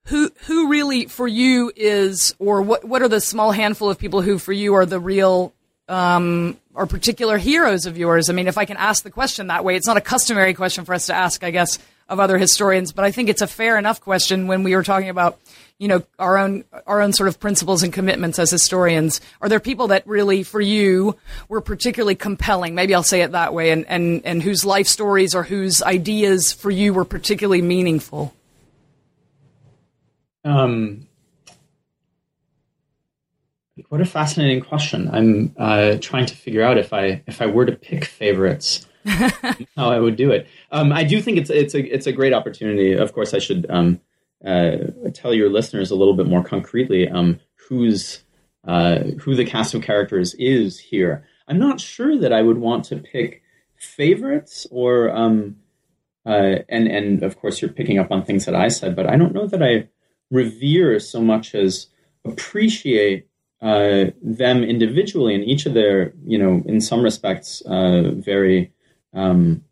Who 0.09 0.31
who 0.47 0.69
really 0.69 1.07
for 1.07 1.27
you 1.27 1.73
is, 1.75 2.35
or 2.39 2.63
what 2.63 2.85
what 2.85 3.03
are 3.03 3.09
the 3.09 3.21
small 3.21 3.53
handful 3.53 3.91
of 3.91 3.99
people 3.99 4.23
who 4.23 4.39
for 4.39 4.53
you 4.53 4.75
are 4.75 4.87
the 4.87 5.01
real 5.01 5.53
um, 5.89 6.59
or 6.75 6.87
particular 6.87 7.39
heroes 7.39 7.87
of 7.87 7.99
yours? 7.99 8.31
I 8.31 8.35
mean, 8.35 8.47
if 8.47 8.59
I 8.59 8.67
can 8.67 8.77
ask 8.77 9.03
the 9.03 9.11
question 9.11 9.49
that 9.49 9.65
way, 9.65 9.77
it's 9.77 9.87
not 9.87 9.97
a 9.97 10.03
customary 10.03 10.55
question 10.55 10.85
for 10.85 10.95
us 10.95 11.07
to 11.07 11.15
ask, 11.15 11.43
I 11.43 11.51
guess, 11.51 11.79
of 12.09 12.21
other 12.21 12.37
historians, 12.39 12.93
but 12.93 13.05
I 13.05 13.11
think 13.11 13.31
it's 13.31 13.43
a 13.43 13.47
fair 13.47 13.79
enough 13.79 14.01
question 14.01 14.47
when 14.47 14.63
we 14.63 14.77
were 14.77 14.83
talking 14.83 15.09
about 15.09 15.39
you 15.79 15.89
know 15.89 16.03
our 16.19 16.39
own 16.39 16.65
our 16.87 17.01
own 17.01 17.13
sort 17.13 17.29
of 17.29 17.41
principles 17.41 17.83
and 17.83 17.93
commitments 17.93 18.39
as 18.39 18.51
historians? 18.51 19.21
Are 19.41 19.49
there 19.49 19.61
people 19.61 19.89
that 19.89 20.07
really 20.07 20.43
for 20.43 20.61
you 20.61 21.17
were 21.49 21.61
particularly 21.61 22.15
compelling? 22.15 22.75
Maybe 22.75 22.95
i'll 22.95 23.03
say 23.03 23.23
it 23.23 23.33
that 23.33 23.53
way. 23.53 23.71
And 23.71 23.85
and 23.89 24.23
and 24.25 24.43
whose 24.43 24.65
life 24.65 24.87
stories 24.87 25.35
or 25.35 25.43
whose 25.43 25.83
ideas 25.83 26.53
for 26.53 26.71
you 26.71 26.95
were 26.95 27.05
particularly 27.05 27.63
meaningful? 27.63 28.35
Um 30.45 31.09
what 33.89 34.01
a 34.01 34.05
fascinating 34.05 34.61
question. 34.61 35.11
I'm 35.13 35.55
uh, 35.59 35.97
trying 36.01 36.27
to 36.27 36.37
figure 36.37 36.63
out 36.63 36.79
if 36.79 36.93
i 36.93 37.23
if 37.27 37.43
i 37.43 37.47
were 37.47 37.67
to 37.67 37.73
pick 37.73 38.05
favorites 38.05 38.87
how 39.07 39.91
i 39.91 39.99
would 39.99 40.15
do 40.15 40.31
it. 40.31 40.47
Um, 40.71 40.93
i 40.93 41.03
do 41.03 41.21
think 41.21 41.39
it's 41.39 41.51
it's 41.51 41.75
a 41.75 41.95
it's 41.95 42.07
a 42.07 42.13
great 42.13 42.33
opportunity. 42.33 42.93
Of 42.93 43.13
course 43.13 43.35
i 43.35 43.39
should 43.41 43.67
um, 43.69 44.01
tell 44.45 45.35
your 45.35 45.51
listeners 45.51 45.91
a 45.91 45.95
little 45.95 46.15
bit 46.15 46.27
more 46.27 46.45
concretely 46.45 47.09
um, 47.09 47.41
who's 47.69 48.25
uh, 48.67 48.99
who 49.21 49.35
the 49.35 49.45
cast 49.45 49.75
of 49.75 49.83
characters 49.83 50.35
is 50.35 50.79
here. 50.79 51.27
I'm 51.49 51.59
not 51.59 51.81
sure 51.81 52.19
that 52.19 52.33
I 52.33 52.43
would 52.43 52.59
want 52.59 52.85
to 52.87 52.97
pick 52.97 53.43
favorites 53.77 54.67
or 54.71 55.11
um, 55.11 55.57
uh, 56.27 56.57
and 56.69 56.89
and 56.89 57.23
of 57.23 57.39
course 57.39 57.61
you're 57.61 57.71
picking 57.71 57.99
up 57.99 58.11
on 58.11 58.25
things 58.25 58.47
that 58.47 58.55
I 58.55 58.69
said, 58.69 58.97
but 58.97 59.09
I 59.09 59.17
don't 59.17 59.35
know 59.35 59.47
that 59.47 59.63
I 59.63 59.89
revere 60.31 60.99
so 60.99 61.21
much 61.21 61.55
as 61.55 61.89
appreciate 62.25 63.29
uh, 63.61 64.07
them 64.23 64.63
individually 64.63 65.35
and 65.35 65.45
each 65.45 65.67
of 65.67 65.75
their 65.75 66.15
you 66.25 66.39
know 66.39 66.63
in 66.67 66.81
some 66.81 67.03
respects 67.03 67.63
uh, 67.63 68.13
very 68.15 68.73
um, 69.13 69.63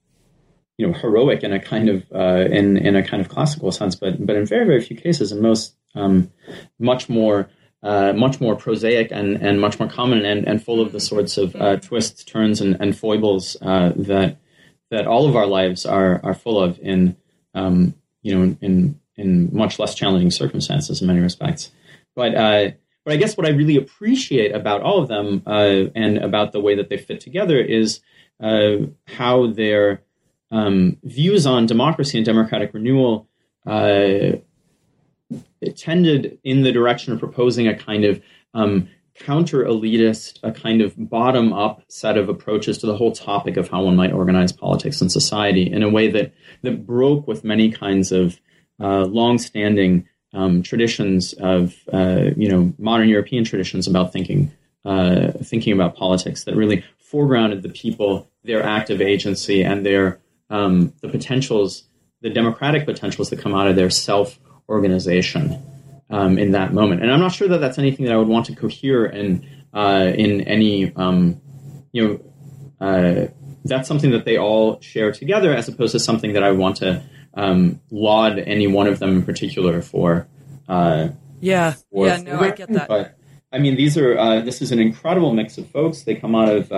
you 0.82 0.88
know 0.88 0.94
heroic 0.94 1.44
in 1.44 1.52
a 1.52 1.60
kind 1.60 1.88
of 1.88 2.04
uh, 2.12 2.44
in 2.50 2.76
in 2.76 2.96
a 2.96 3.06
kind 3.06 3.20
of 3.20 3.28
classical 3.28 3.70
sense, 3.70 3.94
but 3.94 4.24
but 4.26 4.34
in 4.34 4.44
very 4.44 4.66
very 4.66 4.82
few 4.82 4.96
cases, 4.96 5.30
and 5.30 5.40
most 5.40 5.76
um, 5.94 6.30
much 6.78 7.08
more. 7.08 7.48
Uh, 7.84 8.12
much 8.12 8.40
more 8.40 8.54
prosaic 8.54 9.08
and, 9.10 9.42
and 9.42 9.60
much 9.60 9.80
more 9.80 9.88
common 9.88 10.24
and, 10.24 10.46
and 10.46 10.62
full 10.62 10.80
of 10.80 10.92
the 10.92 11.00
sorts 11.00 11.36
of 11.36 11.56
uh, 11.56 11.76
twists, 11.78 12.22
turns, 12.22 12.60
and, 12.60 12.76
and 12.78 12.96
foibles 12.96 13.56
uh, 13.60 13.92
that 13.96 14.36
that 14.92 15.08
all 15.08 15.28
of 15.28 15.34
our 15.34 15.48
lives 15.48 15.84
are 15.84 16.20
are 16.22 16.32
full 16.32 16.62
of 16.62 16.78
in 16.78 17.16
um, 17.56 17.92
you 18.22 18.32
know 18.32 18.56
in 18.60 19.00
in 19.16 19.50
much 19.52 19.80
less 19.80 19.96
challenging 19.96 20.30
circumstances 20.30 21.00
in 21.00 21.08
many 21.08 21.18
respects. 21.18 21.72
But 22.14 22.36
uh, 22.36 22.70
but 23.04 23.14
I 23.14 23.16
guess 23.16 23.36
what 23.36 23.48
I 23.48 23.50
really 23.50 23.78
appreciate 23.78 24.54
about 24.54 24.82
all 24.82 25.02
of 25.02 25.08
them 25.08 25.42
uh, 25.44 25.90
and 25.96 26.18
about 26.18 26.52
the 26.52 26.60
way 26.60 26.76
that 26.76 26.88
they 26.88 26.98
fit 26.98 27.18
together 27.18 27.58
is 27.60 27.98
how 28.38 29.48
they're 29.48 30.02
um, 30.52 30.99
views 31.02 31.47
on 31.47 31.66
democracy 31.66 32.18
and 32.18 32.25
democratic 32.25 32.73
renewal 32.75 33.26
uh, 33.66 34.32
tended 35.76 36.38
in 36.44 36.62
the 36.62 36.71
direction 36.71 37.12
of 37.12 37.18
proposing 37.18 37.66
a 37.66 37.76
kind 37.76 38.04
of 38.04 38.23
um, 38.54 38.88
counter 39.14 39.64
elitist, 39.64 40.38
a 40.42 40.52
kind 40.52 40.82
of 40.82 40.94
bottom 40.97 41.52
up 41.52 41.82
set 41.88 42.16
of 42.16 42.28
approaches 42.28 42.78
to 42.78 42.87
the 42.87 42.97
whole 42.97 43.12
topic 43.12 43.56
of 43.56 43.68
how 43.68 43.82
one 43.82 43.97
might 43.97 44.12
organize 44.12 44.52
politics 44.52 45.00
and 45.00 45.11
society 45.11 45.71
in 45.71 45.82
a 45.82 45.88
way 45.88 46.11
that, 46.11 46.32
that 46.62 46.87
broke 46.87 47.26
with 47.26 47.44
many 47.44 47.71
kinds 47.71 48.12
of 48.12 48.38
uh, 48.80 49.04
long 49.04 49.38
standing 49.38 50.06
um, 50.35 50.62
traditions 50.62 51.35
of 51.35 51.76
uh, 51.92 52.30
you 52.37 52.49
know 52.49 52.73
modern 52.78 53.09
European 53.09 53.44
traditions 53.44 53.87
about 53.87 54.12
thinking 54.12 54.50
uh, 54.85 55.32
thinking 55.42 55.73
about 55.73 55.94
politics 55.94 56.44
that 56.44 56.56
really 56.56 56.82
foregrounded 57.12 57.62
the 57.62 57.68
people, 57.68 58.30
their 58.42 58.62
active 58.62 59.00
agency, 59.00 59.62
and 59.62 59.85
their 59.85 60.18
um, 60.52 60.92
the 61.00 61.09
potentials, 61.09 61.85
the 62.21 62.30
democratic 62.30 62.85
potentials 62.85 63.30
that 63.30 63.40
come 63.40 63.54
out 63.54 63.66
of 63.66 63.75
their 63.75 63.90
self 63.90 64.38
organization 64.68 65.61
um, 66.11 66.38
in 66.38 66.52
that 66.52 66.73
moment. 66.73 67.02
And 67.02 67.11
I'm 67.11 67.18
not 67.18 67.32
sure 67.32 67.49
that 67.49 67.59
that's 67.59 67.78
anything 67.78 68.06
that 68.06 68.14
I 68.14 68.18
would 68.18 68.28
want 68.28 68.47
to 68.47 68.54
cohere 68.54 69.06
in 69.06 69.49
uh, 69.75 70.12
in 70.14 70.42
any 70.42 70.94
um, 70.94 71.40
you 71.92 72.21
know 72.80 72.87
uh, 72.87 73.26
that's 73.64 73.88
something 73.88 74.11
that 74.11 74.25
they 74.25 74.37
all 74.37 74.80
share 74.80 75.11
together, 75.11 75.54
as 75.54 75.68
opposed 75.68 75.92
to 75.92 76.00
something 76.00 76.35
that 76.35 76.42
I 76.42 76.52
want 76.52 76.76
to 76.76 77.02
um, 77.35 77.80
laud 77.90 78.38
any 78.38 78.66
one 78.66 78.87
of 78.87 78.99
them 78.99 79.16
in 79.16 79.23
particular 79.25 79.80
for. 79.80 80.28
Uh, 80.68 81.09
yeah, 81.40 81.75
for, 81.90 82.06
yeah, 82.06 82.18
no, 82.18 82.40
I 82.40 82.50
get 82.50 82.68
that. 82.73 82.88
But 82.88 83.16
I 83.50 83.59
mean, 83.59 83.76
these 83.76 83.97
are 83.97 84.18
uh, 84.18 84.40
this 84.40 84.61
is 84.61 84.71
an 84.71 84.80
incredible 84.80 85.32
mix 85.32 85.56
of 85.56 85.71
folks. 85.71 86.02
They 86.02 86.14
come 86.14 86.35
out 86.35 86.50
of 86.50 86.73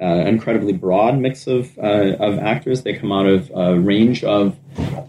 uh, 0.00 0.24
incredibly 0.26 0.72
broad 0.72 1.18
mix 1.18 1.46
of 1.46 1.78
uh, 1.78 2.16
of 2.18 2.38
actors. 2.38 2.82
They 2.82 2.94
come 2.94 3.12
out 3.12 3.26
of 3.26 3.50
a 3.54 3.78
range 3.78 4.24
of 4.24 4.56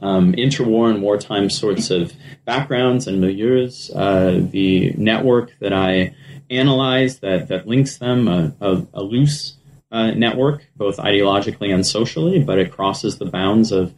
um, 0.01 0.33
interwar 0.33 0.89
and 0.91 1.01
wartime 1.01 1.49
sorts 1.49 1.89
of 1.89 2.13
backgrounds 2.45 3.07
and 3.07 3.23
milieus. 3.23 3.89
Uh, 3.95 4.47
the 4.51 4.93
network 4.97 5.57
that 5.59 5.73
I 5.73 6.15
analyze 6.49 7.19
that 7.19 7.47
that 7.47 7.67
links 7.67 7.97
them 7.97 8.27
a, 8.27 8.53
a, 8.59 8.85
a 8.93 9.03
loose 9.03 9.55
uh, 9.91 10.11
network, 10.11 10.67
both 10.75 10.97
ideologically 10.97 11.73
and 11.73 11.85
socially, 11.85 12.43
but 12.43 12.59
it 12.59 12.71
crosses 12.71 13.17
the 13.17 13.25
bounds 13.25 13.71
of 13.71 13.93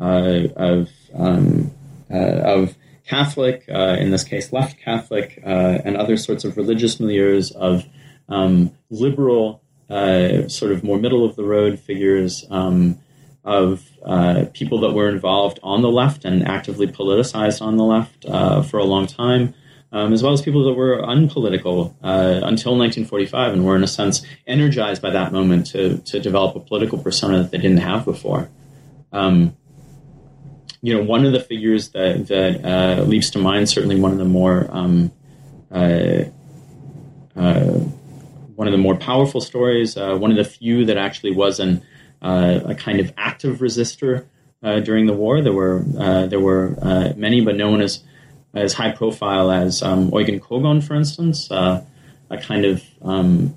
uh, 0.00 0.48
of 0.56 0.90
um, 1.14 1.70
uh, 2.10 2.16
of 2.16 2.74
Catholic, 3.06 3.64
in 3.68 4.10
this 4.10 4.24
case, 4.24 4.52
left 4.52 4.78
Catholic, 4.78 5.40
and 5.42 5.96
other 5.96 6.16
sorts 6.16 6.44
of 6.44 6.56
religious 6.56 6.96
milieus 6.98 7.52
of 7.52 7.84
um, 8.28 8.70
liberal 8.88 9.62
uh, 9.90 10.48
sort 10.48 10.72
of 10.72 10.84
more 10.84 10.98
middle 10.98 11.24
of 11.24 11.36
the 11.36 11.44
road 11.44 11.78
figures 11.78 12.46
um, 12.50 12.98
of 13.44 13.90
uh, 14.04 14.44
people 14.52 14.80
that 14.80 14.92
were 14.92 15.08
involved 15.08 15.58
on 15.62 15.82
the 15.82 15.90
left 15.90 16.24
and 16.24 16.46
actively 16.46 16.86
politicized 16.86 17.60
on 17.60 17.76
the 17.76 17.84
left 17.84 18.24
uh, 18.26 18.62
for 18.62 18.78
a 18.78 18.84
long 18.84 19.06
time, 19.06 19.54
um, 19.92 20.12
as 20.12 20.22
well 20.22 20.32
as 20.32 20.42
people 20.42 20.64
that 20.64 20.74
were 20.74 21.02
unpolitical 21.02 21.96
uh, 22.02 22.40
until 22.42 22.76
1945 22.76 23.52
and 23.52 23.64
were, 23.64 23.76
in 23.76 23.82
a 23.82 23.88
sense, 23.88 24.24
energized 24.46 25.02
by 25.02 25.10
that 25.10 25.32
moment 25.32 25.66
to, 25.66 25.98
to 25.98 26.20
develop 26.20 26.54
a 26.54 26.60
political 26.60 26.98
persona 26.98 27.38
that 27.38 27.50
they 27.50 27.58
didn't 27.58 27.78
have 27.78 28.04
before. 28.04 28.48
Um, 29.12 29.56
you 30.82 30.94
know, 30.94 31.02
one 31.02 31.26
of 31.26 31.32
the 31.32 31.40
figures 31.40 31.90
that, 31.90 32.28
that 32.28 32.64
uh, 32.64 33.02
leaps 33.02 33.30
to 33.30 33.38
mind, 33.38 33.68
certainly 33.68 33.98
one 33.98 34.12
of 34.12 34.18
the 34.18 34.24
more 34.24 34.66
um, 34.70 35.12
uh, 35.70 36.24
one 38.60 38.68
of 38.68 38.72
the 38.72 38.78
more 38.78 38.94
powerful 38.94 39.40
stories, 39.40 39.96
uh, 39.96 40.14
one 40.18 40.30
of 40.30 40.36
the 40.36 40.44
few 40.44 40.84
that 40.84 40.98
actually 40.98 41.30
was 41.30 41.60
an, 41.60 41.82
uh, 42.20 42.60
a 42.66 42.74
kind 42.74 43.00
of 43.00 43.10
active 43.16 43.60
resistor 43.60 44.26
uh, 44.62 44.80
during 44.80 45.06
the 45.06 45.14
war. 45.14 45.40
There 45.40 45.54
were 45.54 45.82
uh, 45.98 46.26
there 46.26 46.40
were 46.40 46.76
uh, 46.82 47.14
many, 47.16 47.40
but 47.40 47.56
no 47.56 47.70
one 47.70 47.80
as 47.80 48.04
as 48.52 48.74
high 48.74 48.90
profile 48.90 49.50
as 49.50 49.82
um, 49.82 50.10
Eugen 50.12 50.40
Kogon, 50.40 50.84
for 50.86 50.94
instance, 50.94 51.50
a 51.50 51.86
kind 52.42 52.66
of 52.66 52.84
um, 53.00 53.56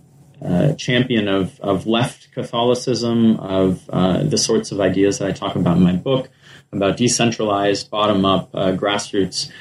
champion 0.78 1.28
of, 1.28 1.60
of 1.60 1.86
left 1.86 2.32
Catholicism, 2.32 3.36
of 3.42 3.86
the 3.88 4.38
sorts 4.38 4.72
of 4.72 4.80
ideas 4.80 5.20
that 5.20 5.28
I 5.28 5.34
talk 5.34 5.58
about 5.58 5.76
in 5.76 5.84
my 5.84 5.98
book 5.98 6.30
about 6.72 6.96
decentralized, 6.96 7.90
bottom 7.90 8.24
up, 8.24 8.54
grassroots 8.54 9.52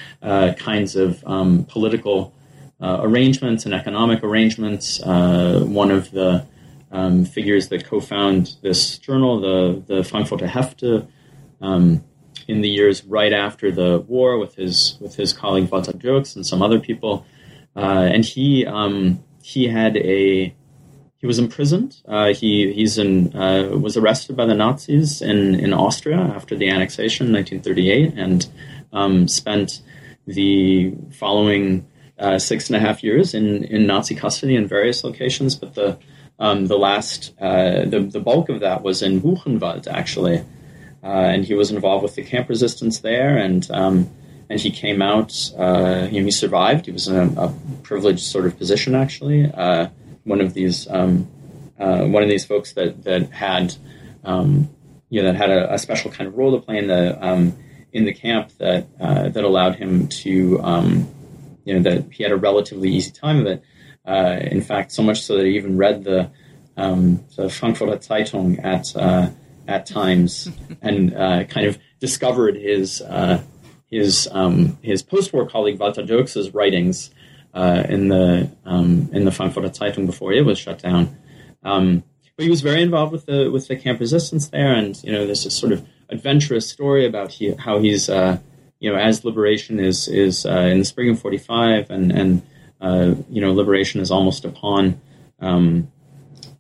kinds 0.57 0.95
of 0.95 1.25
um, 1.27 1.65
political 1.65 2.19
uh, 2.27 2.39
arrangements 2.83 3.65
and 3.65 3.75
economic 3.75 4.23
arrangements. 4.23 5.01
Uh, 5.03 5.65
one 5.65 5.91
of 5.91 6.11
the 6.11 6.45
um, 6.91 7.25
figures 7.25 7.69
that 7.69 7.87
co-found 7.87 8.57
this 8.63 8.99
journal, 8.99 9.41
the 9.41 9.83
the 9.87 10.05
Frankfurter 10.05 10.47
Hefte, 10.47 11.07
um, 11.61 12.05
in 12.49 12.61
the 12.61 12.69
years 12.69 13.05
right 13.05 13.33
after 13.33 13.71
the 13.71 14.01
war, 14.01 14.39
with 14.39 14.55
his 14.57 14.97
with 15.01 15.15
his 15.15 15.33
colleague 15.33 15.71
Walter 15.71 15.93
Dirks 15.93 16.37
and 16.37 16.47
some 16.47 16.63
other 16.63 16.81
people, 16.81 17.25
uh, 17.77 18.09
and 18.13 18.25
he 18.25 18.67
um, 18.67 19.23
he 19.43 19.69
had 19.69 19.97
a 19.97 20.55
he 21.23 21.27
was 21.27 21.39
imprisoned. 21.39 22.03
Uh, 22.07 22.35
he 22.35 22.73
he's 22.73 22.99
in, 22.99 23.35
uh, 23.35 23.69
was 23.69 23.97
arrested 23.97 24.37
by 24.37 24.45
the 24.45 24.55
Nazis 24.55 25.23
in, 25.23 25.55
in 25.55 25.73
Austria 25.73 26.19
after 26.19 26.57
the 26.57 26.69
annexation 26.69 27.29
in 27.29 27.33
1938 27.33 28.15
and 28.19 28.49
um, 28.93 29.29
spent 29.29 29.83
the 30.27 30.93
following 31.13 31.87
uh, 32.23 32.39
six 32.39 32.69
and 32.69 32.77
a 32.77 32.79
half 32.79 33.03
years 33.03 33.35
in, 33.35 33.65
in 33.65 33.85
Nazi 33.85 34.15
custody 34.15 34.55
in 34.55 34.69
various 34.69 35.03
locations, 35.03 35.57
but 35.57 35.75
the 35.75 35.99
um, 36.39 36.67
the 36.67 36.79
last 36.79 37.35
uh, 37.41 37.85
the 37.85 38.01
the 38.01 38.21
bulk 38.21 38.49
of 38.49 38.61
that 38.61 38.83
was 38.83 39.03
in 39.03 39.21
Buchenwald 39.21 39.89
actually, 39.89 40.39
uh, 41.03 41.07
and 41.07 41.45
he 41.45 41.55
was 41.55 41.73
involved 41.73 42.05
with 42.05 42.15
the 42.15 42.23
camp 42.23 42.49
resistance 42.49 43.01
there, 43.01 43.37
and 43.37 43.69
um, 43.73 44.09
and 44.49 44.61
he 44.61 44.71
came 44.71 45.03
out. 45.03 45.51
Uh, 45.59 46.09
you 46.11 46.21
know, 46.21 46.25
he 46.25 46.31
survived. 46.31 46.87
He 46.87 46.93
was 46.93 47.09
in 47.09 47.17
a, 47.17 47.43
a 47.43 47.55
privileged 47.83 48.23
sort 48.23 48.47
of 48.47 48.57
position 48.57 48.95
actually. 48.95 49.51
Uh, 49.53 49.89
one 50.23 50.41
of 50.41 50.55
these 50.55 50.89
um, 50.89 51.29
uh, 51.79 52.05
one 52.05 52.23
of 52.23 52.29
these 52.29 52.45
folks 52.45 52.73
that 52.75 53.03
that 53.03 53.31
had 53.31 53.75
um, 54.23 54.71
you 55.11 55.21
know 55.21 55.33
that 55.33 55.37
had 55.37 55.51
a, 55.51 55.75
a, 55.75 55.79
special 55.79 56.11
kind 56.13 56.29
of 56.29 56.39
role 56.39 56.53
to 56.53 56.65
play 56.65 56.79
in 56.79 56.87
the 56.87 57.25
um, 57.25 57.57
in 57.93 58.05
the 58.05 58.15
camp 58.15 58.51
that 58.59 58.87
that 58.99 59.43
allowed 59.43 59.75
him 59.75 60.07
to 60.07 60.61
um, 60.63 61.09
you 61.65 61.75
know 61.75 61.91
that 61.91 62.13
he 62.13 62.23
had 62.23 62.33
a 62.33 62.37
relatively 62.37 62.91
easy 62.91 63.11
time 63.11 63.41
of 63.41 63.47
it. 63.47 63.63
Uh, 64.05 64.39
in 64.41 64.61
fact, 64.61 64.93
so 64.93 65.03
much 65.03 65.23
so 65.23 65.37
that 65.37 65.47
he 65.47 65.57
even 65.57 65.77
read 65.77 66.05
the 66.05 66.31
um, 66.77 67.25
the 67.37 67.49
Frankfurter 67.49 67.99
Zeitung 67.99 68.63
at 68.65 68.95
uh, 68.97 69.31
at 69.69 69.87
times 69.87 70.51
and 70.83 71.15
uh, 71.15 71.45
kind 71.45 71.67
of 71.67 71.79
discovered 72.01 72.57
his 72.57 73.01
uh, 73.01 73.43
his 73.91 74.29
um, 74.33 74.79
his 74.83 75.03
post-war 75.03 75.49
colleague 75.49 75.79
Walter 75.79 76.03
Dirks's 76.03 76.53
writings 76.53 77.11
uh, 77.55 77.85
in 77.89 78.09
the 78.09 78.51
um, 78.65 79.11
in 79.13 79.25
the 79.25 79.31
Frankfurter 79.31 79.69
Zeitung 79.69 80.07
before 80.07 80.33
it 80.33 80.45
was 80.45 80.59
shut 80.59 80.81
down. 80.81 81.17
Um, 81.63 82.03
but 82.37 82.45
he 82.45 82.51
was 82.51 82.63
very 82.63 82.83
involved 82.83 83.13
with 83.13 83.27
the 83.27 83.51
with 83.51 83.69
the 83.69 83.77
camp 83.77 84.01
resistance 84.01 84.49
there, 84.49 84.73
and 84.73 85.01
you 85.05 85.13
know, 85.13 85.27
there's 85.27 85.47
a 85.47 85.51
sort 85.51 85.73
of 85.73 85.87
adventurous 86.09 86.69
story 86.69 87.07
about 87.07 87.33
he, 87.33 87.53
how 87.55 87.79
he's 87.79 88.09
uh, 88.09 88.39
you 88.83 88.91
know, 88.91 88.99
as 88.99 89.25
liberation 89.25 89.79
is 89.79 90.09
is 90.09 90.45
uh, 90.45 90.69
in 90.73 90.81
the 90.81 90.85
spring 90.85 91.11
of 91.11 91.21
'45, 91.21 91.89
and 91.89 92.11
and 92.11 92.43
uh, 92.81 93.15
you 93.31 93.41
know, 93.41 93.53
liberation 93.53 94.01
is 94.01 94.11
almost 94.11 94.45
upon 94.45 95.01
um, 95.39 95.93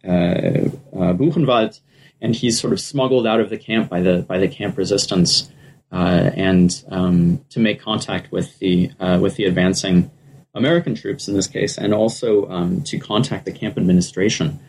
uh, 0.06 0.08
uh, 0.08 1.12
Buchenwald, 1.14 1.80
and 2.20 2.37
he's 2.37 2.61
sort 2.61 2.72
of 2.72 2.80
smuggled 2.80 3.26
out 3.26 3.40
of 3.40 3.50
the 3.50 3.58
camp 3.58 3.90
by 3.90 4.00
the 4.00 4.22
by 4.22 4.38
the 4.38 4.46
camp 4.46 4.78
resistance, 4.78 5.50
uh, 5.90 6.30
and 6.37 6.85
um, 6.90 7.44
to 7.50 7.58
make 7.58 7.80
contact 7.80 8.30
with 8.30 8.56
the 8.61 8.92
with 9.20 9.35
the 9.35 9.44
advancing 9.44 10.08
American 10.54 10.94
troops 10.94 11.26
in 11.26 11.35
this 11.35 11.48
case, 11.48 11.76
and 11.76 11.92
also 11.92 12.48
um, 12.48 12.82
to 12.82 13.00
contact 13.00 13.46
the 13.46 13.52
camp 13.52 13.76
administration 13.76 14.61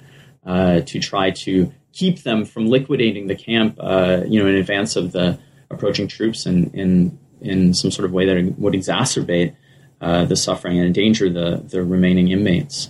to 0.43 0.99
try 0.99 1.29
to 1.29 1.71
keep 1.91 2.23
them 2.23 2.45
from 2.45 2.65
liquidating 2.65 3.27
the 3.27 3.35
camp, 3.35 3.77
you 3.77 4.41
know, 4.41 4.47
in 4.47 4.55
advance 4.55 4.95
of 4.95 5.11
the 5.11 5.37
approaching 5.69 6.07
troops 6.07 6.47
in, 6.47 6.71
in 6.71 7.19
in 7.43 7.73
some 7.73 7.91
sort 7.91 8.05
of 8.05 8.11
way 8.11 8.25
that 8.25 8.57
would 8.57 8.73
exacerbate 8.73 9.55
uh, 10.01 10.25
the 10.25 10.35
suffering 10.35 10.77
and 10.77 10.87
endanger 10.87 11.29
the 11.29 11.63
the 11.65 11.83
remaining 11.83 12.29
inmates. 12.29 12.89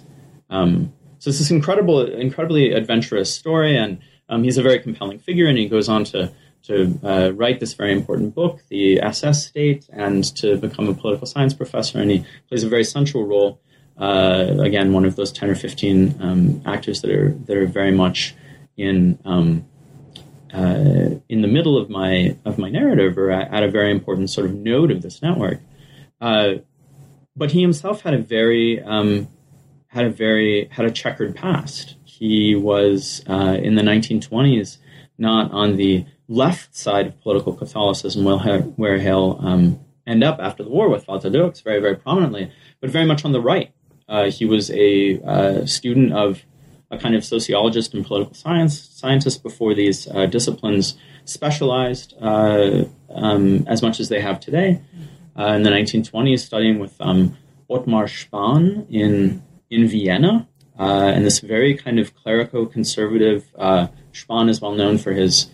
Um, 0.49 0.93
so 1.19 1.29
it's 1.29 1.39
this 1.39 1.51
incredible, 1.51 2.05
incredibly 2.05 2.73
adventurous 2.73 3.33
story, 3.33 3.77
and 3.77 3.99
um, 4.29 4.43
he's 4.43 4.57
a 4.57 4.61
very 4.61 4.79
compelling 4.79 5.19
figure, 5.19 5.47
and 5.47 5.57
he 5.57 5.67
goes 5.67 5.87
on 5.87 6.03
to 6.05 6.31
to 6.63 6.99
uh, 7.03 7.31
write 7.33 7.59
this 7.59 7.73
very 7.73 7.91
important 7.91 8.33
book, 8.33 8.61
The 8.69 9.01
SS 9.01 9.45
State, 9.47 9.85
and 9.91 10.23
to 10.37 10.57
become 10.57 10.87
a 10.87 10.93
political 10.93 11.27
science 11.27 11.53
professor, 11.53 11.99
and 11.99 12.09
he 12.09 12.25
plays 12.47 12.63
a 12.63 12.69
very 12.69 12.83
central 12.83 13.25
role. 13.25 13.59
Uh, 13.97 14.57
again, 14.59 14.91
one 14.91 15.05
of 15.05 15.15
those 15.15 15.31
ten 15.31 15.49
or 15.49 15.55
fifteen 15.55 16.15
um, 16.19 16.61
actors 16.65 17.01
that 17.01 17.11
are 17.11 17.29
that 17.45 17.57
are 17.57 17.67
very 17.67 17.91
much 17.91 18.35
in 18.75 19.19
um, 19.23 19.65
uh, 20.53 21.19
in 21.27 21.41
the 21.41 21.47
middle 21.47 21.77
of 21.77 21.89
my 21.89 22.37
of 22.45 22.57
my 22.57 22.69
narrative 22.69 23.17
or 23.17 23.31
at 23.31 23.63
a 23.63 23.71
very 23.71 23.91
important 23.91 24.29
sort 24.29 24.45
of 24.45 24.53
node 24.53 24.91
of 24.91 25.01
this 25.01 25.21
network. 25.21 25.59
Uh, 26.21 26.55
but 27.35 27.51
he 27.51 27.61
himself 27.61 28.01
had 28.01 28.13
a 28.13 28.19
very 28.19 28.81
um, 28.81 29.27
had 29.87 30.05
a 30.05 30.09
very 30.09 30.67
had 30.71 30.85
a 30.85 30.91
checkered 30.91 31.35
past. 31.35 31.95
He 32.05 32.55
was 32.55 33.23
uh, 33.27 33.57
in 33.61 33.75
the 33.75 33.81
1920s 33.81 34.77
not 35.17 35.51
on 35.51 35.75
the 35.77 36.05
left 36.27 36.75
side 36.75 37.07
of 37.07 37.21
political 37.21 37.53
Catholicism, 37.53 38.23
where 38.75 38.97
he'll 38.99 39.39
um, 39.41 39.79
end 40.05 40.23
up 40.23 40.39
after 40.39 40.63
the 40.63 40.69
war 40.69 40.89
with 40.89 41.05
Dirks 41.05 41.61
very 41.61 41.79
very 41.79 41.95
prominently, 41.95 42.51
but 42.79 42.89
very 42.89 43.05
much 43.05 43.25
on 43.25 43.31
the 43.31 43.41
right. 43.41 43.73
Uh, 44.07 44.29
he 44.29 44.45
was 44.45 44.69
a 44.71 45.19
uh, 45.21 45.65
student 45.65 46.13
of 46.13 46.43
a 46.93 46.97
kind 46.97 47.15
of 47.15 47.25
sociologist 47.25 47.93
and 47.93 48.05
political 48.05 48.33
science 48.33 48.79
scientist 48.79 49.43
before 49.43 49.73
these 49.73 50.07
uh, 50.07 50.25
disciplines 50.25 50.95
specialized 51.25 52.13
uh, 52.21 52.83
um, 53.09 53.65
as 53.67 53.81
much 53.81 53.99
as 53.99 54.09
they 54.09 54.21
have 54.21 54.39
today. 54.39 54.81
Uh, 55.37 55.47
in 55.47 55.63
the 55.63 55.69
1920s, 55.69 56.39
studying 56.39 56.77
with 56.77 56.95
um, 56.99 57.35
Othmar 57.69 58.05
Spann 58.05 58.85
in 58.91 59.41
in 59.71 59.87
Vienna, 59.87 60.47
uh, 60.79 61.11
and 61.15 61.25
this 61.25 61.39
very 61.39 61.75
kind 61.75 61.97
of 61.99 62.13
clerico-conservative. 62.15 63.43
Uh, 63.57 63.87
Spann 64.11 64.47
is 64.47 64.61
well 64.61 64.73
known 64.73 64.99
for 64.99 65.11
his 65.11 65.49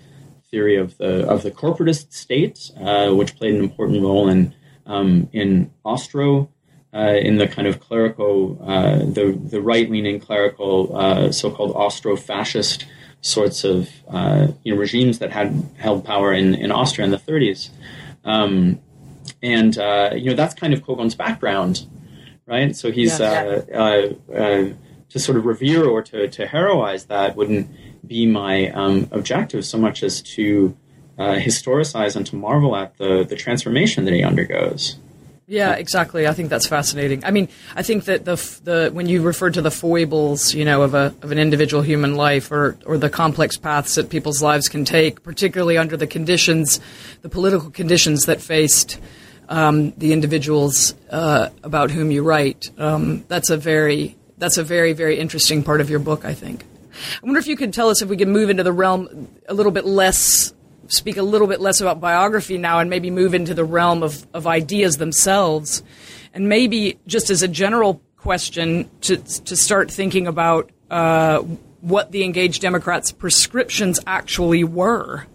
theory 0.52 0.76
of 0.76 0.98
the 0.98 1.26
of 1.30 1.44
the 1.44 1.52
corporatist 1.52 2.12
state, 2.12 2.72
uh, 2.82 3.10
which 3.12 3.38
played 3.38 3.56
an 3.56 3.64
important 3.64 4.02
role 4.02 4.28
in 4.28 4.54
um, 4.86 5.30
in 5.32 5.72
Austro 5.86 6.50
uh, 6.94 7.16
in 7.22 7.38
the 7.38 7.48
kind 7.48 7.68
of 7.68 7.80
clerical, 7.80 8.58
uh, 8.66 8.98
the 8.98 9.40
the 9.42 9.62
right 9.62 9.90
leaning 9.90 10.20
clerical, 10.20 10.96
uh, 10.96 11.32
so 11.32 11.52
called 11.52 11.72
Austro 11.76 12.16
fascist 12.16 12.86
sorts 13.22 13.64
of 13.64 13.90
uh, 14.08 14.48
you 14.64 14.74
know 14.74 14.80
regimes 14.80 15.20
that 15.20 15.32
had 15.32 15.70
held 15.78 16.06
power 16.06 16.34
in, 16.34 16.56
in 16.56 16.72
Austria 16.72 17.06
in 17.06 17.12
the 17.12 17.18
30s. 17.18 17.70
Um, 18.24 18.80
and 19.42 19.78
uh, 19.78 20.12
you 20.16 20.30
know 20.30 20.36
that's 20.36 20.54
kind 20.54 20.74
of 20.74 20.84
Kogon's 20.84 21.16
background, 21.16 21.88
right? 22.46 22.76
So 22.76 22.92
he's 22.92 23.20
yeah, 23.20 23.62
yeah. 23.68 23.80
Uh, 23.80 24.34
uh, 24.34 24.70
to 25.10 25.20
sort 25.20 25.38
of 25.38 25.46
revere 25.46 25.86
or 25.86 26.04
to, 26.04 26.28
to 26.28 26.46
heroize 26.46 27.08
that 27.08 27.36
wouldn't 27.36 27.68
be 28.06 28.28
my 28.28 28.70
um, 28.70 29.08
objective 29.12 29.66
so 29.66 29.78
much 29.78 30.04
as 30.04 30.22
to 30.22 30.78
uh, 31.18 31.36
historicize 31.36 32.16
and 32.16 32.26
to 32.28 32.36
marvel 32.36 32.76
at 32.76 32.98
the 32.98 33.24
the 33.24 33.36
transformation 33.36 34.06
that 34.06 34.14
he 34.14 34.24
undergoes. 34.24 34.98
Yeah, 35.50 35.74
exactly. 35.74 36.28
I 36.28 36.34
think 36.34 36.52
that's 36.52 36.68
fascinating. 36.68 37.26
I 37.26 37.32
mean, 37.32 37.50
I 37.76 37.82
think 37.82 38.06
that 38.06 38.24
the 38.24 38.36
the 38.64 38.92
when 38.94 39.08
you 39.08 39.24
refer 39.24 39.50
to 39.50 39.64
the 39.64 39.72
foibles, 39.72 40.54
you 40.54 40.64
know, 40.64 40.84
of 40.84 40.94
a 40.94 41.16
of 41.24 41.32
an 41.32 41.40
individual 41.40 41.82
human 41.82 42.14
life, 42.16 42.52
or 42.52 42.78
or 42.86 43.00
the 43.00 43.10
complex 43.10 43.58
paths 43.58 43.96
that 43.96 44.12
people's 44.12 44.44
lives 44.44 44.70
can 44.70 44.86
take, 44.86 45.24
particularly 45.24 45.76
under 45.76 45.98
the 45.98 46.06
conditions, 46.06 46.80
the 47.24 47.30
political 47.30 47.72
conditions 47.72 48.28
that 48.28 48.42
faced 48.42 49.00
um, 49.50 49.90
the 49.98 50.14
individuals 50.14 50.94
uh, 51.10 51.50
about 51.64 51.90
whom 51.90 52.12
you 52.12 52.22
write. 52.22 52.70
Um, 52.78 53.26
that's 53.28 53.50
a 53.50 53.58
very 53.58 54.18
that's 54.38 54.60
a 54.60 54.64
very 54.64 54.94
very 54.94 55.18
interesting 55.18 55.64
part 55.64 55.82
of 55.82 55.90
your 55.90 56.00
book. 56.00 56.26
I 56.26 56.36
think. 56.36 56.64
I 56.92 57.26
wonder 57.26 57.40
if 57.40 57.48
you 57.48 57.56
could 57.56 57.74
tell 57.74 57.90
us 57.90 58.04
if 58.04 58.10
we 58.10 58.18
can 58.18 58.30
move 58.30 58.52
into 58.52 58.62
the 58.62 58.74
realm 58.74 59.30
a 59.48 59.56
little 59.56 59.72
bit 59.72 59.86
less 59.86 60.54
speak 60.90 61.18
a 61.18 61.24
little 61.24 61.48
bit 61.48 61.62
less 61.62 61.80
about 61.80 62.02
biography 62.02 62.58
now 62.58 62.80
and 62.80 62.90
maybe 62.90 63.10
move 63.10 63.34
into 63.34 63.54
the 63.54 63.64
realm 63.64 64.04
of, 64.04 64.28
of 64.34 64.46
ideas 64.46 64.98
themselves. 64.98 65.82
And 66.34 66.50
maybe 66.50 67.00
just 67.08 67.30
as 67.30 67.42
a 67.42 67.48
general 67.48 68.02
question 68.18 68.90
to, 69.02 69.18
to 69.18 69.56
start 69.56 69.90
thinking 69.90 70.28
about 70.28 70.70
uh, 70.92 71.40
what 71.82 72.12
the 72.12 72.24
engaged 72.24 72.62
Democrats' 72.62 73.12
prescriptions 73.12 74.00
actually 74.06 74.64
were 74.64 75.26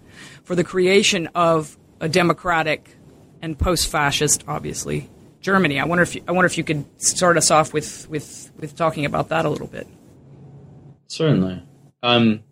for 0.42 0.54
the 0.54 0.64
creation 0.64 1.28
of 1.34 1.78
a 2.00 2.08
democratic 2.08 2.96
and 3.40 3.58
post-fascist, 3.58 4.44
obviously, 4.46 5.08
Germany. 5.40 5.80
I 5.80 5.84
wonder 5.84 6.02
if 6.02 6.14
you, 6.14 6.22
I 6.28 6.32
wonder 6.32 6.46
if 6.46 6.58
you 6.58 6.64
could 6.64 6.84
start 7.00 7.36
us 7.36 7.50
off 7.50 7.72
with, 7.72 8.08
with, 8.10 8.50
with 8.58 8.76
talking 8.76 9.04
about 9.04 9.30
that 9.30 9.46
a 9.46 9.48
little 9.48 9.66
bit. 9.66 9.86
Certainly. 11.06 11.62
Um, 12.02 12.42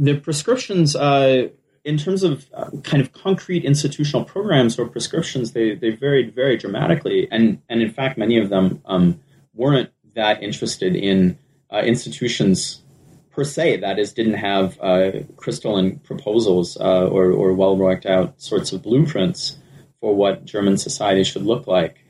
the 0.00 0.18
prescriptions, 0.18 0.96
uh, 0.96 1.48
in 1.84 1.98
terms 1.98 2.22
of 2.22 2.48
uh, 2.54 2.70
kind 2.82 3.02
of 3.02 3.12
concrete 3.12 3.64
institutional 3.64 4.24
programs 4.24 4.78
or 4.78 4.88
prescriptions, 4.88 5.52
they, 5.52 5.74
they 5.74 5.90
varied 5.90 6.34
very 6.34 6.56
dramatically. 6.56 7.28
And, 7.30 7.60
and 7.68 7.82
in 7.82 7.90
fact, 7.90 8.16
many 8.16 8.38
of 8.38 8.48
them 8.48 8.80
um, 8.86 9.20
weren't 9.54 9.90
that 10.14 10.42
interested 10.42 10.96
in 10.96 11.38
uh, 11.70 11.82
institutions 11.84 12.82
per 13.30 13.44
se, 13.44 13.76
that 13.76 13.98
is, 13.98 14.12
didn't 14.12 14.34
have 14.34 14.78
uh, 14.80 15.10
crystalline 15.36 15.98
proposals 16.00 16.76
uh, 16.78 17.06
or, 17.06 17.30
or 17.30 17.52
well 17.52 17.76
worked 17.76 18.06
out 18.06 18.40
sorts 18.40 18.72
of 18.72 18.82
blueprints 18.82 19.58
for 20.00 20.14
what 20.14 20.44
German 20.46 20.78
society 20.78 21.24
should 21.24 21.44
look 21.44 21.66
like. 21.66 22.04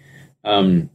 Um, 0.45 0.91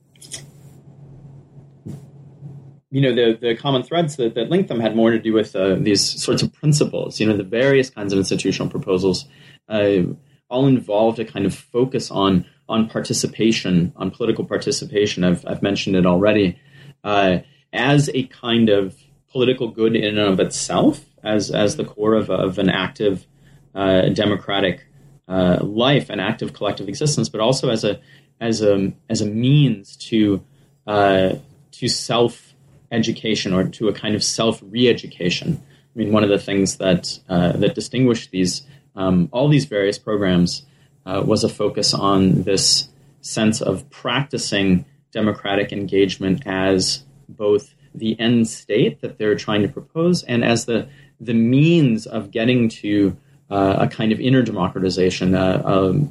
you 2.95 3.01
know, 3.01 3.13
the, 3.13 3.37
the 3.37 3.55
common 3.57 3.83
threads 3.83 4.15
that, 4.15 4.35
that 4.35 4.49
linked 4.49 4.69
them 4.69 4.79
had 4.79 4.95
more 4.95 5.11
to 5.11 5.19
do 5.19 5.33
with 5.33 5.53
uh, 5.53 5.75
these 5.75 6.01
sorts 6.23 6.41
of 6.41 6.53
principles. 6.53 7.19
You 7.19 7.27
know, 7.27 7.35
the 7.35 7.43
various 7.43 7.89
kinds 7.89 8.13
of 8.13 8.19
institutional 8.19 8.69
proposals 8.69 9.25
uh, 9.67 10.03
all 10.47 10.65
involved 10.65 11.19
a 11.19 11.25
kind 11.25 11.45
of 11.45 11.53
focus 11.53 12.09
on 12.09 12.45
on 12.69 12.87
participation, 12.87 13.91
on 13.97 14.11
political 14.11 14.45
participation. 14.45 15.25
I've, 15.25 15.45
I've 15.45 15.61
mentioned 15.61 15.97
it 15.97 16.05
already 16.05 16.57
uh, 17.03 17.39
as 17.73 18.09
a 18.13 18.27
kind 18.27 18.69
of 18.69 18.95
political 19.29 19.67
good 19.67 19.93
in 19.97 20.17
and 20.17 20.29
of 20.29 20.39
itself, 20.39 21.03
as 21.21 21.51
as 21.51 21.75
the 21.75 21.83
core 21.83 22.13
of, 22.13 22.29
of 22.29 22.59
an 22.59 22.69
active 22.69 23.27
uh, 23.75 24.07
democratic 24.07 24.87
uh, 25.27 25.59
life, 25.61 26.09
an 26.09 26.21
active 26.21 26.53
collective 26.53 26.87
existence, 26.87 27.27
but 27.27 27.41
also 27.41 27.69
as 27.69 27.83
a 27.83 27.99
as 28.39 28.61
a 28.61 28.93
as 29.09 29.19
a 29.19 29.25
means 29.25 29.97
to 29.97 30.41
uh, 30.87 31.33
to 31.71 31.89
self 31.89 32.44
education 32.91 33.53
or 33.53 33.67
to 33.67 33.87
a 33.87 33.93
kind 33.93 34.15
of 34.15 34.23
self 34.23 34.61
re-education. 34.63 35.61
I 35.63 35.99
mean, 35.99 36.11
one 36.11 36.23
of 36.23 36.29
the 36.29 36.39
things 36.39 36.77
that 36.77 37.19
uh, 37.29 37.53
that 37.53 37.75
distinguished 37.75 38.31
these 38.31 38.63
um, 38.95 39.29
all 39.31 39.47
these 39.47 39.65
various 39.65 39.97
programs 39.97 40.65
uh, 41.05 41.23
was 41.25 41.43
a 41.43 41.49
focus 41.49 41.93
on 41.93 42.43
this 42.43 42.89
sense 43.21 43.61
of 43.61 43.89
practicing 43.89 44.85
democratic 45.11 45.71
engagement 45.71 46.43
as 46.45 47.03
both 47.29 47.73
the 47.93 48.19
end 48.19 48.47
state 48.47 49.01
that 49.01 49.17
they're 49.17 49.35
trying 49.35 49.61
to 49.61 49.69
propose 49.69 50.23
and 50.23 50.43
as 50.43 50.65
the 50.65 50.87
the 51.19 51.33
means 51.33 52.05
of 52.05 52.31
getting 52.31 52.67
to 52.67 53.15
uh, 53.49 53.77
a 53.79 53.87
kind 53.87 54.11
of 54.11 54.19
inner 54.19 54.41
democratization, 54.41 55.35
uh, 55.35 55.61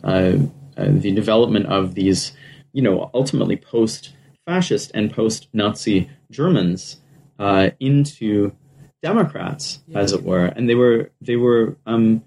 uh, 0.04 0.38
uh, 0.76 0.86
the 0.88 1.12
development 1.12 1.66
of 1.66 1.94
these, 1.94 2.32
you 2.72 2.82
know, 2.82 3.10
ultimately 3.12 3.56
post-fascist 4.46 4.90
and 4.94 5.12
post-Nazi 5.12 6.10
Germans 6.30 7.00
uh, 7.38 7.70
into 7.80 8.52
Democrats, 9.02 9.80
yeah. 9.86 9.98
as 9.98 10.12
it 10.12 10.22
were, 10.22 10.46
and 10.46 10.68
they 10.68 10.74
were 10.74 11.10
they 11.20 11.36
were 11.36 11.76
um, 11.86 12.22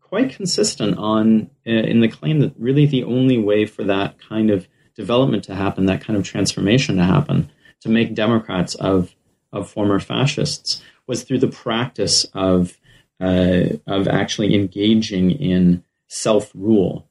quite 0.00 0.30
consistent 0.30 0.98
on 0.98 1.50
uh, 1.66 1.70
in 1.70 2.00
the 2.00 2.08
claim 2.08 2.40
that 2.40 2.52
really 2.58 2.86
the 2.86 3.04
only 3.04 3.38
way 3.38 3.64
for 3.64 3.84
that 3.84 4.16
kind 4.18 4.50
of 4.50 4.68
development 4.94 5.44
to 5.44 5.54
happen, 5.54 5.86
that 5.86 6.02
kind 6.02 6.18
of 6.18 6.24
transformation 6.24 6.96
to 6.96 7.04
happen, 7.04 7.50
to 7.80 7.88
make 7.88 8.14
Democrats 8.14 8.74
of 8.74 9.14
of 9.52 9.70
former 9.70 10.00
fascists, 10.00 10.82
was 11.06 11.22
through 11.22 11.38
the 11.38 11.48
practice 11.48 12.24
of 12.34 12.76
uh, 13.20 13.64
of 13.86 14.06
actually 14.08 14.54
engaging 14.54 15.30
in 15.30 15.82
self 16.08 16.50
rule 16.54 17.08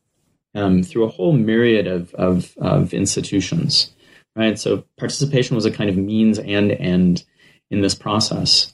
um, 0.53 0.83
through 0.83 1.03
a 1.05 1.09
whole 1.09 1.33
myriad 1.33 1.87
of, 1.87 2.13
of, 2.13 2.55
of 2.57 2.93
institutions 2.93 3.94
right? 4.35 4.59
So 4.59 4.83
participation 4.97 5.55
was 5.55 5.65
a 5.65 5.71
kind 5.71 5.89
of 5.89 5.97
means 5.97 6.39
and 6.39 6.71
end 6.71 7.23
in 7.69 7.81
this 7.81 7.95
process. 7.95 8.73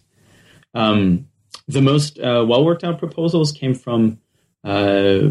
Um, 0.74 1.28
the 1.67 1.82
most 1.82 2.19
uh, 2.19 2.45
well 2.47 2.65
worked 2.65 2.84
out 2.84 3.00
proposals 3.00 3.52
came 3.52 3.74
from 3.74 4.19
uh, 4.63 5.30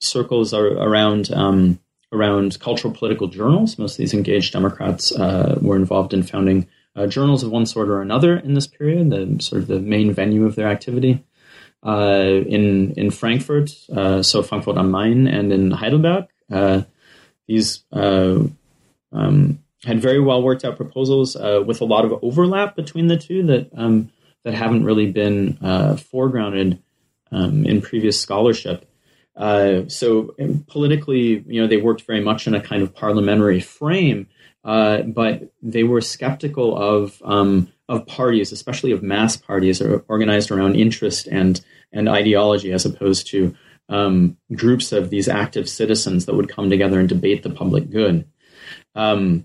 circles 0.00 0.52
around 0.54 1.32
um, 1.32 1.80
around 2.12 2.58
cultural 2.60 2.94
political 2.94 3.28
journals. 3.28 3.78
Most 3.78 3.92
of 3.92 3.98
these 3.98 4.14
engaged 4.14 4.52
Democrats 4.52 5.12
uh, 5.12 5.58
were 5.60 5.76
involved 5.76 6.14
in 6.14 6.22
founding 6.22 6.66
uh, 6.94 7.06
journals 7.06 7.42
of 7.42 7.50
one 7.50 7.66
sort 7.66 7.88
or 7.88 8.00
another 8.00 8.36
in 8.36 8.54
this 8.54 8.66
period, 8.66 9.10
the 9.10 9.42
sort 9.42 9.62
of 9.62 9.68
the 9.68 9.80
main 9.80 10.12
venue 10.12 10.46
of 10.46 10.54
their 10.54 10.68
activity. 10.68 11.24
Uh, 11.84 12.42
in 12.46 12.92
in 12.92 13.10
Frankfurt, 13.10 13.70
uh, 13.94 14.22
so 14.22 14.42
Frankfurt 14.42 14.78
am 14.78 14.90
Main, 14.90 15.26
and 15.26 15.52
in 15.52 15.70
Heidelberg, 15.70 16.26
these 17.46 17.84
um, 17.92 18.56
had 19.84 20.00
very 20.00 20.20
well 20.20 20.42
worked 20.42 20.64
out 20.64 20.76
proposals 20.76 21.36
uh, 21.36 21.62
with 21.66 21.80
a 21.80 21.84
lot 21.84 22.04
of 22.04 22.18
overlap 22.22 22.76
between 22.76 23.08
the 23.08 23.16
two 23.16 23.42
that 23.46 23.70
um, 23.76 24.10
that 24.44 24.54
haven't 24.54 24.84
really 24.84 25.10
been 25.10 25.58
uh, 25.60 25.94
foregrounded 25.94 26.80
um, 27.32 27.66
in 27.66 27.82
previous 27.82 28.20
scholarship. 28.20 28.88
Uh, 29.36 29.82
so 29.88 30.34
um, 30.40 30.64
politically, 30.68 31.44
you 31.46 31.60
know, 31.60 31.66
they 31.66 31.76
worked 31.76 32.02
very 32.02 32.20
much 32.20 32.46
in 32.46 32.54
a 32.54 32.60
kind 32.60 32.82
of 32.82 32.94
parliamentary 32.94 33.60
frame, 33.60 34.28
uh, 34.64 35.02
but 35.02 35.52
they 35.62 35.82
were 35.82 36.00
skeptical 36.00 36.76
of 36.76 37.20
um, 37.24 37.70
of 37.88 38.06
parties, 38.06 38.52
especially 38.52 38.92
of 38.92 39.02
mass 39.02 39.36
parties, 39.36 39.82
or 39.82 40.04
organized 40.08 40.50
around 40.50 40.76
interest 40.76 41.26
and 41.26 41.60
and 41.92 42.08
ideology, 42.08 42.72
as 42.72 42.86
opposed 42.86 43.26
to 43.28 43.54
um, 43.88 44.36
groups 44.54 44.92
of 44.92 45.10
these 45.10 45.28
active 45.28 45.68
citizens 45.68 46.26
that 46.26 46.34
would 46.34 46.48
come 46.48 46.70
together 46.70 46.98
and 46.98 47.08
debate 47.08 47.42
the 47.42 47.50
public 47.50 47.90
good. 47.90 48.26
Um, 48.94 49.44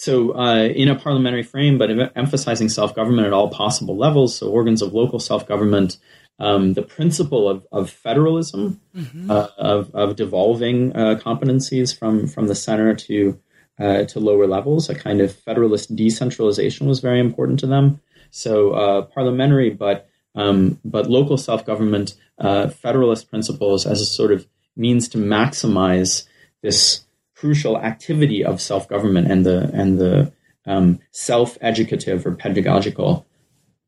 so, 0.00 0.34
uh, 0.34 0.64
in 0.64 0.88
a 0.88 0.94
parliamentary 0.94 1.42
frame, 1.42 1.76
but 1.76 1.90
emphasizing 2.16 2.70
self 2.70 2.94
government 2.94 3.26
at 3.26 3.34
all 3.34 3.50
possible 3.50 3.98
levels, 3.98 4.34
so 4.34 4.48
organs 4.48 4.80
of 4.80 4.94
local 4.94 5.18
self 5.18 5.46
government, 5.46 5.98
um, 6.38 6.72
the 6.72 6.80
principle 6.82 7.50
of, 7.50 7.66
of 7.70 7.90
federalism, 7.90 8.80
mm-hmm. 8.96 9.30
uh, 9.30 9.48
of, 9.58 9.94
of 9.94 10.16
devolving 10.16 10.96
uh, 10.96 11.20
competencies 11.22 11.96
from, 11.96 12.26
from 12.26 12.46
the 12.46 12.54
center 12.54 12.94
to, 12.94 13.38
uh, 13.78 14.04
to 14.04 14.20
lower 14.20 14.46
levels, 14.46 14.88
a 14.88 14.94
kind 14.94 15.20
of 15.20 15.34
federalist 15.34 15.94
decentralization 15.94 16.86
was 16.86 17.00
very 17.00 17.20
important 17.20 17.60
to 17.60 17.66
them. 17.66 18.00
So, 18.30 18.70
uh, 18.70 19.02
parliamentary, 19.02 19.68
but 19.68 20.08
um, 20.34 20.80
but 20.82 21.10
local 21.10 21.36
self 21.36 21.66
government, 21.66 22.14
uh, 22.38 22.68
federalist 22.68 23.28
principles 23.28 23.84
as 23.84 24.00
a 24.00 24.06
sort 24.06 24.32
of 24.32 24.46
means 24.76 25.08
to 25.10 25.18
maximize 25.18 26.26
this 26.62 27.04
crucial 27.40 27.78
activity 27.78 28.44
of 28.44 28.60
self 28.60 28.88
government 28.88 29.30
and 29.30 29.46
the 29.46 29.70
and 29.72 29.98
the 29.98 30.32
um, 30.66 31.00
self 31.10 31.56
educative 31.60 32.26
or 32.26 32.32
pedagogical 32.32 33.26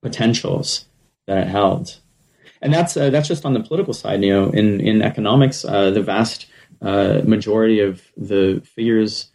potentials 0.01 0.87
that 1.27 1.39
it 1.39 1.49
held. 1.49 1.99
And 2.63 2.73
that's 2.73 2.97
uh, 2.97 3.11
that's 3.11 3.29
just 3.29 3.45
on 3.45 3.53
the 3.53 3.61
political 3.61 3.93
side. 3.93 4.23
You 4.23 4.33
know, 4.33 4.51
in 4.51 4.81
in 4.81 5.03
economics, 5.03 5.65
uh, 5.65 5.91
the 5.91 6.03
vast 6.03 6.47
uh, 6.81 7.21
majority 7.25 7.81
of 7.81 8.03
the 8.17 8.63
figures 8.65 9.31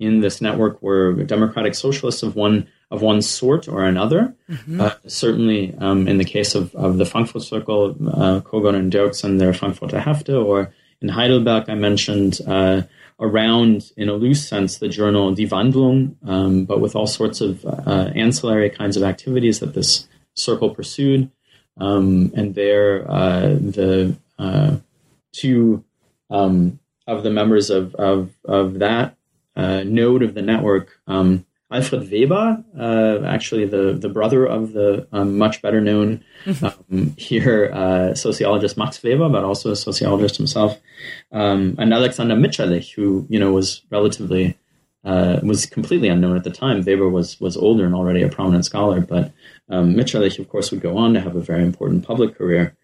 in 0.00 0.20
this 0.20 0.40
network 0.40 0.80
were 0.80 1.24
democratic 1.24 1.74
socialists 1.74 2.22
of 2.22 2.36
one 2.36 2.68
of 2.90 3.02
one 3.02 3.20
sort 3.20 3.68
or 3.68 3.84
another. 3.84 4.34
Mm-hmm. 4.48 4.80
Uh, 4.80 4.92
certainly, 5.06 5.74
um, 5.78 6.08
in 6.08 6.16
the 6.16 6.24
case 6.24 6.54
of, 6.54 6.74
of 6.74 6.96
the 6.96 7.04
Frankfurt 7.04 7.42
Circle, 7.42 7.90
uh, 7.90 8.40
Kogon 8.40 8.74
and 8.74 8.90
Dirksen, 8.90 9.38
their 9.38 9.52
Frankfurter 9.52 9.98
Hefte, 9.98 10.42
or 10.42 10.72
in 11.02 11.10
Heidelberg, 11.10 11.68
I 11.68 11.74
mentioned 11.74 12.40
uh, 12.46 12.82
around, 13.20 13.92
in 13.96 14.08
a 14.08 14.14
loose 14.14 14.48
sense, 14.48 14.78
the 14.78 14.88
journal 14.88 15.34
Die 15.34 15.44
Wandlung, 15.44 16.16
um, 16.26 16.64
but 16.64 16.80
with 16.80 16.94
all 16.94 17.06
sorts 17.06 17.40
of 17.40 17.64
uh, 17.64 18.10
ancillary 18.14 18.70
kinds 18.70 18.96
of 18.96 19.02
activities 19.02 19.60
that 19.60 19.74
this 19.74 20.08
circle 20.34 20.70
pursued. 20.74 21.30
Um, 21.80 22.32
and 22.34 22.54
there, 22.54 23.08
uh, 23.10 23.48
the 23.54 24.16
uh, 24.38 24.76
two 25.32 25.84
um, 26.30 26.78
of 27.06 27.22
the 27.22 27.30
members 27.30 27.70
of, 27.70 27.94
of, 27.96 28.30
of 28.44 28.78
that 28.80 29.16
uh, 29.56 29.82
node 29.84 30.22
of 30.22 30.34
the 30.34 30.42
network, 30.42 31.00
um, 31.06 31.44
Alfred 31.70 32.10
Weber, 32.10 32.64
uh, 32.78 33.24
actually 33.26 33.66
the, 33.66 33.92
the 33.92 34.08
brother 34.08 34.46
of 34.46 34.72
the 34.72 35.06
um, 35.12 35.36
much 35.36 35.60
better 35.60 35.80
known 35.80 36.24
um, 36.62 37.14
here 37.18 37.70
uh, 37.72 38.14
sociologist 38.14 38.78
Max 38.78 39.02
Weber, 39.02 39.28
but 39.28 39.44
also 39.44 39.72
a 39.72 39.76
sociologist 39.76 40.36
himself, 40.36 40.78
um, 41.30 41.74
and 41.78 41.92
Alexander 41.92 42.34
Mitscherlich, 42.34 42.94
who 42.94 43.26
you 43.28 43.38
know 43.38 43.52
was 43.52 43.82
relatively 43.90 44.56
uh, 45.04 45.40
was 45.42 45.66
completely 45.66 46.08
unknown 46.08 46.36
at 46.36 46.44
the 46.44 46.50
time. 46.50 46.82
Weber 46.82 47.08
was 47.08 47.38
was 47.38 47.56
older 47.56 47.84
and 47.84 47.94
already 47.94 48.22
a 48.22 48.30
prominent 48.30 48.64
scholar, 48.64 49.02
but 49.02 49.32
um, 49.68 49.94
Mitscherlich, 49.94 50.38
of 50.38 50.48
course, 50.48 50.70
would 50.70 50.80
go 50.80 50.96
on 50.96 51.12
to 51.14 51.20
have 51.20 51.36
a 51.36 51.40
very 51.40 51.62
important 51.62 52.06
public 52.06 52.36
career, 52.36 52.76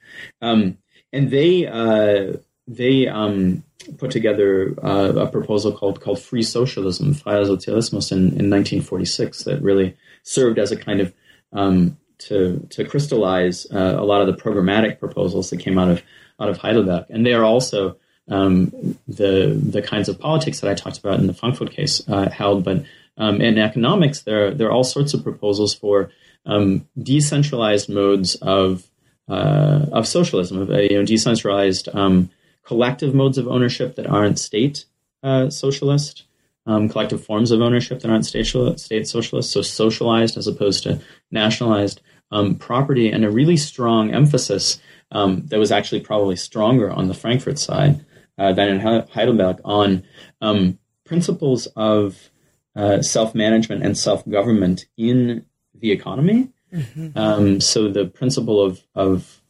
um, 0.42 0.76
and 1.10 1.30
they 1.30 1.66
uh, 1.66 2.36
they 2.66 3.06
um, 3.06 3.62
put 3.98 4.10
together 4.10 4.74
uh, 4.82 5.12
a 5.16 5.26
proposal 5.26 5.72
called 5.72 6.00
called 6.00 6.20
Free 6.20 6.42
Socialism, 6.42 7.14
Freier 7.14 7.46
Sozialismus, 7.46 8.12
in, 8.12 8.18
in 8.18 8.50
1946 8.50 9.44
that 9.44 9.62
really 9.62 9.96
served 10.22 10.58
as 10.58 10.72
a 10.72 10.76
kind 10.76 11.00
of 11.00 11.12
um, 11.52 11.98
to 12.18 12.66
to 12.70 12.84
crystallize 12.84 13.66
uh, 13.72 13.96
a 13.98 14.04
lot 14.04 14.20
of 14.20 14.26
the 14.26 14.42
programmatic 14.42 14.98
proposals 14.98 15.50
that 15.50 15.60
came 15.60 15.78
out 15.78 15.90
of 15.90 16.02
out 16.40 16.48
of 16.48 16.58
Heidelberg, 16.58 17.06
and 17.10 17.24
they 17.24 17.34
are 17.34 17.44
also 17.44 17.96
um, 18.28 18.98
the 19.06 19.60
the 19.62 19.82
kinds 19.82 20.08
of 20.08 20.18
politics 20.18 20.60
that 20.60 20.70
I 20.70 20.74
talked 20.74 20.98
about 20.98 21.20
in 21.20 21.26
the 21.26 21.34
Frankfurt 21.34 21.70
case 21.70 22.02
uh, 22.08 22.30
held. 22.30 22.64
But 22.64 22.84
um, 23.18 23.40
in 23.40 23.58
economics, 23.58 24.22
there 24.22 24.52
there 24.52 24.68
are 24.68 24.72
all 24.72 24.84
sorts 24.84 25.14
of 25.14 25.22
proposals 25.22 25.74
for 25.74 26.10
um, 26.46 26.88
decentralized 27.00 27.88
modes 27.88 28.36
of 28.36 28.84
uh, 29.28 29.86
of 29.92 30.06
socialism, 30.08 30.62
of 30.62 30.70
you 30.70 30.98
know 30.98 31.04
decentralized 31.04 31.88
um, 31.94 32.30
collective 32.64 33.14
modes 33.14 33.38
of 33.38 33.48
ownership 33.48 33.96
that 33.96 34.06
aren't 34.06 34.38
state 34.38 34.86
uh, 35.22 35.50
socialist, 35.50 36.24
um, 36.66 36.88
collective 36.88 37.24
forms 37.24 37.50
of 37.50 37.60
ownership 37.60 38.00
that 38.00 38.10
aren't 38.10 38.26
state, 38.26 38.46
state 38.78 39.06
socialist, 39.06 39.50
so 39.50 39.62
socialized 39.62 40.36
as 40.36 40.46
opposed 40.46 40.82
to 40.82 41.00
nationalized 41.30 42.00
um, 42.30 42.56
property, 42.56 43.10
and 43.10 43.24
a 43.24 43.30
really 43.30 43.56
strong 43.56 44.12
emphasis 44.12 44.80
um, 45.12 45.46
that 45.46 45.58
was 45.58 45.70
actually 45.70 46.00
probably 46.00 46.36
stronger 46.36 46.90
on 46.90 47.08
the 47.08 47.14
Frankfurt 47.14 47.58
side 47.58 48.04
uh, 48.38 48.52
than 48.52 48.68
in 48.68 48.80
Heidelberg 48.80 49.60
on 49.64 50.02
um, 50.40 50.78
principles 51.04 51.66
of 51.76 52.30
uh, 52.74 53.02
self 53.02 53.34
management 53.34 53.84
and 53.84 53.96
self 53.96 54.28
government 54.28 54.86
in 54.96 55.44
the 55.74 55.92
economy. 55.92 56.50
Mm-hmm. 56.72 57.16
Um, 57.16 57.60
so 57.60 57.88
the 57.88 58.06
principle 58.06 58.60
of, 58.60 58.82
of 58.94 59.40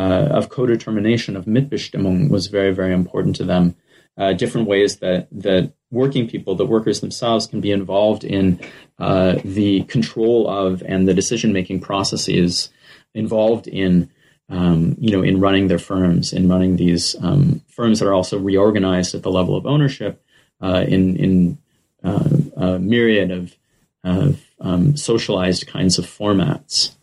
uh, 0.00 0.28
of 0.38 0.48
co-determination 0.48 1.36
of 1.36 1.44
Mitbestimmung 1.44 2.30
was 2.30 2.46
very, 2.46 2.72
very 2.72 2.94
important 2.94 3.36
to 3.36 3.44
them. 3.44 3.76
Uh, 4.16 4.32
different 4.32 4.66
ways 4.66 4.98
that 4.98 5.28
that 5.30 5.72
working 5.90 6.28
people, 6.32 6.54
the 6.54 6.72
workers 6.74 7.00
themselves, 7.00 7.46
can 7.46 7.60
be 7.60 7.70
involved 7.70 8.24
in 8.24 8.58
uh, 8.98 9.32
the 9.44 9.82
control 9.94 10.48
of 10.48 10.82
and 10.92 11.06
the 11.06 11.14
decision-making 11.14 11.80
processes 11.80 12.70
involved 13.14 13.66
in, 13.66 14.08
um, 14.48 14.96
you 14.98 15.10
know, 15.12 15.22
in 15.22 15.40
running 15.40 15.68
their 15.68 15.78
firms, 15.78 16.32
in 16.32 16.48
running 16.48 16.76
these 16.76 17.16
um, 17.20 17.62
firms 17.68 17.98
that 17.98 18.08
are 18.08 18.14
also 18.14 18.38
reorganized 18.38 19.14
at 19.14 19.22
the 19.22 19.30
level 19.38 19.54
of 19.54 19.66
ownership 19.66 20.22
uh, 20.60 20.84
in 20.88 21.16
in 21.16 21.58
uh, 22.02 22.36
a 22.56 22.78
myriad 22.78 23.30
of, 23.30 23.54
of 24.02 24.40
um, 24.60 24.96
socialized 24.96 25.66
kinds 25.66 25.98
of 25.98 26.06
formats. 26.06 26.96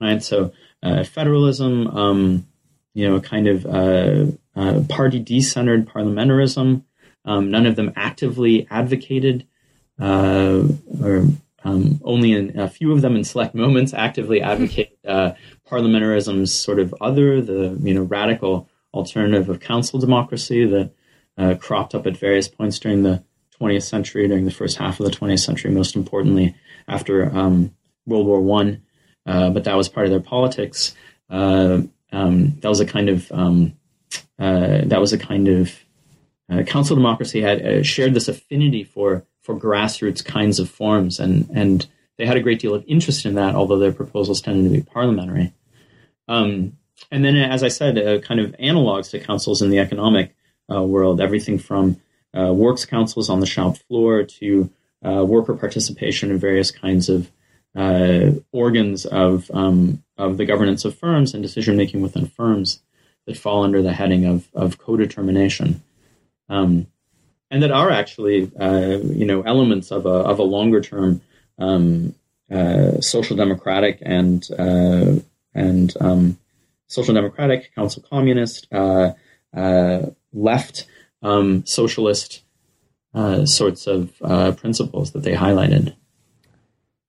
Right, 0.00 0.22
so 0.22 0.52
uh, 0.82 1.04
federalism, 1.04 1.86
um, 1.88 2.46
you 2.94 3.08
know, 3.08 3.16
a 3.16 3.20
kind 3.20 3.46
of 3.46 3.66
uh, 3.66 4.26
uh, 4.54 4.80
party 4.88 5.22
decentered 5.22 5.86
parliamentarism. 5.86 6.82
Um, 7.24 7.50
none 7.50 7.66
of 7.66 7.76
them 7.76 7.92
actively 7.94 8.66
advocated, 8.70 9.46
uh, 10.00 10.62
or 11.00 11.26
um, 11.64 12.00
only 12.02 12.32
in 12.32 12.58
a 12.58 12.68
few 12.68 12.92
of 12.92 13.00
them 13.00 13.14
in 13.14 13.24
select 13.24 13.54
moments 13.54 13.94
actively 13.94 14.42
advocate 14.42 14.98
uh, 15.06 15.32
parliamentarism's 15.70 16.52
sort 16.52 16.80
of 16.80 16.94
other, 17.00 17.40
the 17.40 17.78
you 17.82 17.94
know 17.94 18.02
radical 18.02 18.68
alternative 18.92 19.48
of 19.48 19.60
council 19.60 19.98
democracy 19.98 20.66
that 20.66 20.92
uh, 21.38 21.54
cropped 21.54 21.94
up 21.94 22.06
at 22.06 22.16
various 22.16 22.48
points 22.48 22.78
during 22.78 23.02
the 23.02 23.22
20th 23.60 23.84
century, 23.84 24.28
during 24.28 24.44
the 24.44 24.50
first 24.50 24.76
half 24.76 25.00
of 25.00 25.06
the 25.06 25.16
20th 25.16 25.44
century, 25.44 25.70
most 25.70 25.94
importantly 25.96 26.54
after 26.88 27.34
um, 27.36 27.74
World 28.06 28.26
War 28.26 28.40
One. 28.40 28.82
Uh, 29.26 29.50
but 29.50 29.64
that 29.64 29.76
was 29.76 29.88
part 29.88 30.06
of 30.06 30.10
their 30.10 30.20
politics. 30.20 30.94
Uh, 31.30 31.82
um, 32.10 32.58
that 32.60 32.68
was 32.68 32.80
a 32.80 32.86
kind 32.86 33.08
of 33.08 33.30
um, 33.32 33.72
uh, 34.38 34.82
that 34.84 35.00
was 35.00 35.12
a 35.12 35.18
kind 35.18 35.48
of 35.48 35.72
uh, 36.50 36.62
council 36.64 36.96
democracy 36.96 37.40
had 37.40 37.64
uh, 37.64 37.82
shared 37.82 38.14
this 38.14 38.28
affinity 38.28 38.84
for 38.84 39.24
for 39.42 39.58
grassroots 39.58 40.24
kinds 40.24 40.58
of 40.58 40.68
forms, 40.68 41.20
and 41.20 41.48
and 41.54 41.86
they 42.18 42.26
had 42.26 42.36
a 42.36 42.42
great 42.42 42.60
deal 42.60 42.74
of 42.74 42.84
interest 42.86 43.24
in 43.24 43.34
that, 43.34 43.54
although 43.54 43.78
their 43.78 43.92
proposals 43.92 44.40
tended 44.40 44.64
to 44.64 44.70
be 44.70 44.82
parliamentary. 44.82 45.52
Um, 46.28 46.76
and 47.10 47.24
then, 47.24 47.36
as 47.36 47.62
I 47.62 47.68
said, 47.68 48.22
kind 48.22 48.40
of 48.40 48.52
analogs 48.58 49.10
to 49.10 49.18
councils 49.18 49.62
in 49.62 49.70
the 49.70 49.78
economic 49.78 50.34
world, 50.68 51.20
everything 51.20 51.58
from 51.58 52.00
works 52.32 52.84
councils 52.84 53.28
on 53.28 53.40
the 53.40 53.46
shop 53.46 53.76
floor 53.76 54.22
to 54.22 54.70
worker 55.02 55.54
participation 55.54 56.30
in 56.30 56.38
various 56.38 56.70
kinds 56.70 57.08
of 57.08 57.30
uh, 57.74 58.32
organs 58.52 59.06
of 59.06 59.50
um, 59.52 60.02
of 60.18 60.36
the 60.36 60.44
governance 60.44 60.84
of 60.84 60.98
firms 60.98 61.34
and 61.34 61.42
decision 61.42 61.76
making 61.76 62.02
within 62.02 62.26
firms 62.26 62.80
that 63.26 63.36
fall 63.36 63.62
under 63.64 63.82
the 63.82 63.92
heading 63.92 64.26
of 64.26 64.48
of 64.54 64.78
co-determination, 64.78 65.82
um, 66.48 66.86
and 67.50 67.62
that 67.62 67.70
are 67.70 67.90
actually 67.90 68.50
uh, 68.58 68.98
you 69.02 69.24
know 69.24 69.42
elements 69.42 69.90
of 69.90 70.06
a 70.06 70.08
of 70.08 70.38
a 70.38 70.44
longer 70.44 70.80
term 70.80 71.20
um, 71.58 72.14
uh, 72.52 73.00
social 73.00 73.36
democratic 73.36 73.98
and 74.02 74.46
uh, 74.58 75.14
and 75.54 75.94
um, 76.00 76.38
social 76.86 77.14
democratic 77.14 77.74
council 77.74 78.04
communist 78.10 78.68
uh, 78.72 79.12
uh, 79.56 80.02
left 80.34 80.86
um, 81.22 81.64
socialist 81.64 82.42
sorts 83.44 83.86
of 83.86 84.18
principles 84.58 85.12
that 85.12 85.22
they 85.22 85.34
highlighted. 85.34 85.94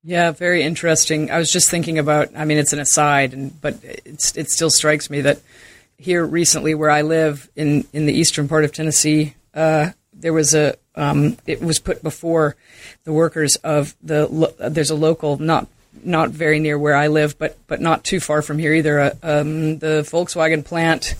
Yeah, 0.06 0.32
very 0.32 0.62
interesting. 0.62 1.30
I 1.30 1.38
was 1.38 1.50
just 1.50 1.70
thinking 1.70 1.98
about. 1.98 2.28
I 2.36 2.44
mean, 2.44 2.58
it's 2.58 2.74
an 2.74 2.78
aside, 2.78 3.32
and 3.32 3.58
but 3.60 3.78
it 3.82 4.50
still 4.50 4.68
strikes 4.68 5.08
me 5.08 5.22
that 5.22 5.40
here 5.96 6.26
recently, 6.26 6.74
where 6.74 6.90
I 6.90 7.00
live 7.00 7.48
in 7.56 7.86
in 7.94 8.04
the 8.04 8.12
eastern 8.12 8.46
part 8.46 8.64
of 8.64 8.72
Tennessee, 8.72 9.34
uh, 9.54 9.90
there 10.12 10.34
was 10.34 10.54
a. 10.54 10.76
Um, 10.94 11.38
it 11.46 11.62
was 11.62 11.78
put 11.78 12.02
before 12.02 12.54
the 13.04 13.14
workers 13.14 13.56
of 13.56 13.96
the. 14.02 14.26
Lo- 14.26 14.52
there's 14.58 14.90
a 14.90 14.94
local, 14.94 15.38
not 15.38 15.68
not 16.04 16.28
very 16.28 16.60
near 16.60 16.78
where 16.78 16.94
I 16.94 17.06
live, 17.06 17.38
but 17.38 17.56
but 17.66 17.80
not 17.80 18.04
too 18.04 18.20
far 18.20 18.42
from 18.42 18.58
here 18.58 18.74
either. 18.74 19.00
Uh, 19.00 19.10
um, 19.22 19.78
the 19.78 20.02
Volkswagen 20.06 20.62
plant 20.62 21.14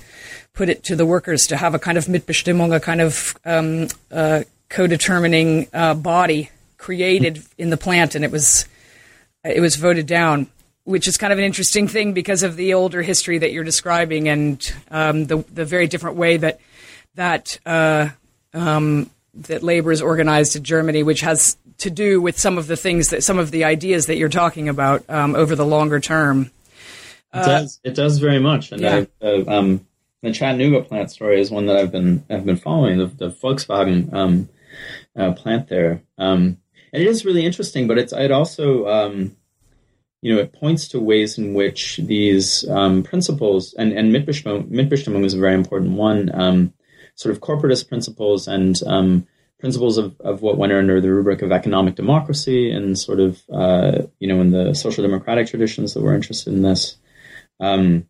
put 0.53 0.68
it 0.68 0.85
to 0.85 0.94
the 0.94 1.07
workers 1.07 1.47
to 1.47 1.57
have 1.57 1.75
a 1.75 1.79
kind 1.79 1.97
of 1.97 2.05
Mitbestimmung, 2.05 2.77
a 2.77 2.81
kind 2.81 3.01
of 3.01 3.35
um, 3.47 3.88
uh, 4.12 4.44
co-determining 4.68 5.68
uh, 5.73 5.94
body 5.94 6.51
created 6.77 7.42
in 7.57 7.70
the 7.70 7.79
plant, 7.79 8.14
and 8.14 8.27
it 8.27 8.31
was 8.31 8.66
it 9.44 9.61
was 9.61 9.76
voted 9.76 10.07
down, 10.07 10.48
which 10.85 11.07
is 11.07 11.16
kind 11.16 11.33
of 11.33 11.38
an 11.38 11.44
interesting 11.44 11.88
thing 11.88 12.12
because 12.12 12.42
of 12.42 12.57
the 12.57 12.74
older 12.74 13.02
history 13.02 13.38
that 13.38 13.52
you're 13.52 13.64
describing 13.64 14.28
and 14.28 14.74
um, 14.90 15.26
the 15.26 15.38
the 15.52 15.64
very 15.64 15.87
different 15.87 16.16
way 16.16 16.37
that 16.37 16.61
that 17.14 17.59
uh, 17.66 18.09
um, 18.52 19.11
that 19.35 19.62
labor 19.62 19.92
is 19.92 20.02
organized 20.02 20.57
in 20.57 20.64
Germany, 20.64 21.02
which 21.02 21.20
has 21.20 21.57
to 21.78 21.90
do 21.90 22.20
with 22.20 22.38
some 22.38 22.59
of 22.59 22.66
the 22.66 22.76
things 22.76 23.09
that 23.09 23.24
some 23.24 23.38
of 23.38 23.50
the 23.50 23.64
ideas 23.64 24.07
that 24.07 24.16
you're 24.16 24.28
talking 24.28 24.68
about 24.68 25.04
um, 25.09 25.35
over 25.35 25.54
the 25.54 25.66
longer 25.66 26.00
term. 26.00 26.50
Uh, 27.33 27.40
it 27.40 27.44
does. 27.46 27.80
It 27.85 27.94
does 27.94 28.18
very 28.18 28.38
much, 28.38 28.72
and 28.72 28.80
yeah. 28.80 29.04
I, 29.20 29.26
uh, 29.26 29.44
um, 29.48 29.87
the 30.22 30.33
Chattanooga 30.33 30.83
plant 30.83 31.11
story 31.11 31.40
is 31.40 31.50
one 31.50 31.66
that 31.66 31.76
I've 31.76 31.92
been 31.92 32.24
I've 32.30 32.46
been 32.46 32.57
following 32.57 32.98
the, 32.98 33.07
the 33.07 33.30
Volkswagen 33.30 34.12
um, 34.12 34.48
uh, 35.16 35.33
plant 35.33 35.68
there. 35.68 36.02
Um, 36.16 36.59
and 36.94 37.02
it 37.02 37.09
is 37.09 37.24
really 37.24 37.44
interesting. 37.44 37.87
But 37.87 37.98
it's 37.98 38.12
it 38.12 38.30
also 38.30 38.87
um, 38.87 39.37
you 40.22 40.35
know 40.35 40.40
it 40.40 40.54
points 40.54 40.88
to 40.88 41.00
ways 41.00 41.37
in 41.37 41.52
which 41.52 41.98
these 41.98 42.66
um, 42.70 43.02
principles 43.02 43.74
and 43.74 43.92
and 43.92 44.14
Mitbestimmung, 44.14 44.70
Mitbestimmung 44.70 45.24
is 45.24 45.35
a 45.35 45.38
very 45.38 45.54
important 45.54 45.92
one. 45.92 46.30
Um, 46.33 46.72
sort 47.16 47.35
of 47.35 47.40
corporatist 47.40 47.88
principles 47.88 48.48
and 48.48 48.76
um, 48.87 49.26
principles 49.59 49.98
of, 49.98 50.20
of 50.20 50.42
what 50.42 50.59
went 50.59 50.72
under 50.72 51.00
the 51.00 51.11
rubric 51.11 51.42
of 51.42 51.52
economic 51.52 51.94
democracy 51.94 52.70
and 52.70 52.98
sort 52.98 53.20
of, 53.20 53.42
uh, 53.52 54.02
you 54.18 54.28
know, 54.28 54.40
in 54.40 54.50
the 54.50 54.74
social 54.74 55.02
democratic 55.02 55.46
traditions 55.46 55.94
that 55.94 56.02
were 56.02 56.14
interested 56.14 56.52
in 56.52 56.62
this. 56.62 56.96
Um, 57.61 58.07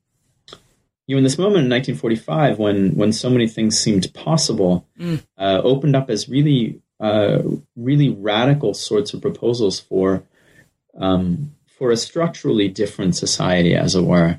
you 1.07 1.15
know, 1.15 1.19
in 1.19 1.25
this 1.25 1.39
moment 1.39 1.65
in 1.65 1.71
1945, 1.71 2.59
when 2.59 2.97
when 2.97 3.13
so 3.13 3.29
many 3.29 3.47
things 3.47 3.79
seemed 3.79 4.13
possible, 4.15 4.89
mm. 4.99 5.23
uh, 5.37 5.61
opened 5.63 5.95
up 5.95 6.09
as 6.09 6.31
really, 6.31 6.81
uh, 7.05 7.43
really 7.77 8.09
radical 8.09 8.73
sorts 8.73 9.13
of 9.13 9.21
proposals 9.21 9.79
for 9.79 10.23
um, 10.99 11.55
for 11.67 11.91
a 11.91 11.99
structurally 11.99 12.69
different 12.69 13.15
society, 13.15 13.75
as 13.75 13.95
it 13.95 14.05
were. 14.05 14.39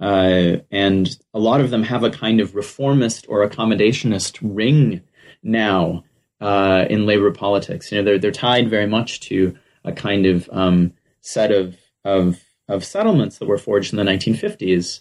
Uh, 0.00 0.56
and 0.72 1.16
a 1.32 1.38
lot 1.38 1.60
of 1.60 1.70
them 1.70 1.84
have 1.84 2.02
a 2.02 2.10
kind 2.10 2.40
of 2.40 2.56
reformist 2.56 3.26
or 3.28 3.48
accommodationist 3.48 4.38
ring 4.42 5.02
now 5.44 6.02
uh, 6.40 6.84
in 6.90 7.06
labor 7.06 7.30
politics. 7.30 7.92
You 7.92 7.98
know, 7.98 8.04
they're 8.04 8.18
they're 8.18 8.32
tied 8.32 8.68
very 8.68 8.88
much 8.88 9.20
to 9.28 9.56
a 9.84 9.92
kind 9.92 10.26
of 10.26 10.50
um, 10.52 10.94
set 11.20 11.52
of, 11.52 11.76
of 12.04 12.42
of 12.66 12.84
settlements 12.84 13.38
that 13.38 13.46
were 13.46 13.56
forged 13.56 13.92
in 13.92 13.98
the 13.98 14.10
1950s, 14.10 15.00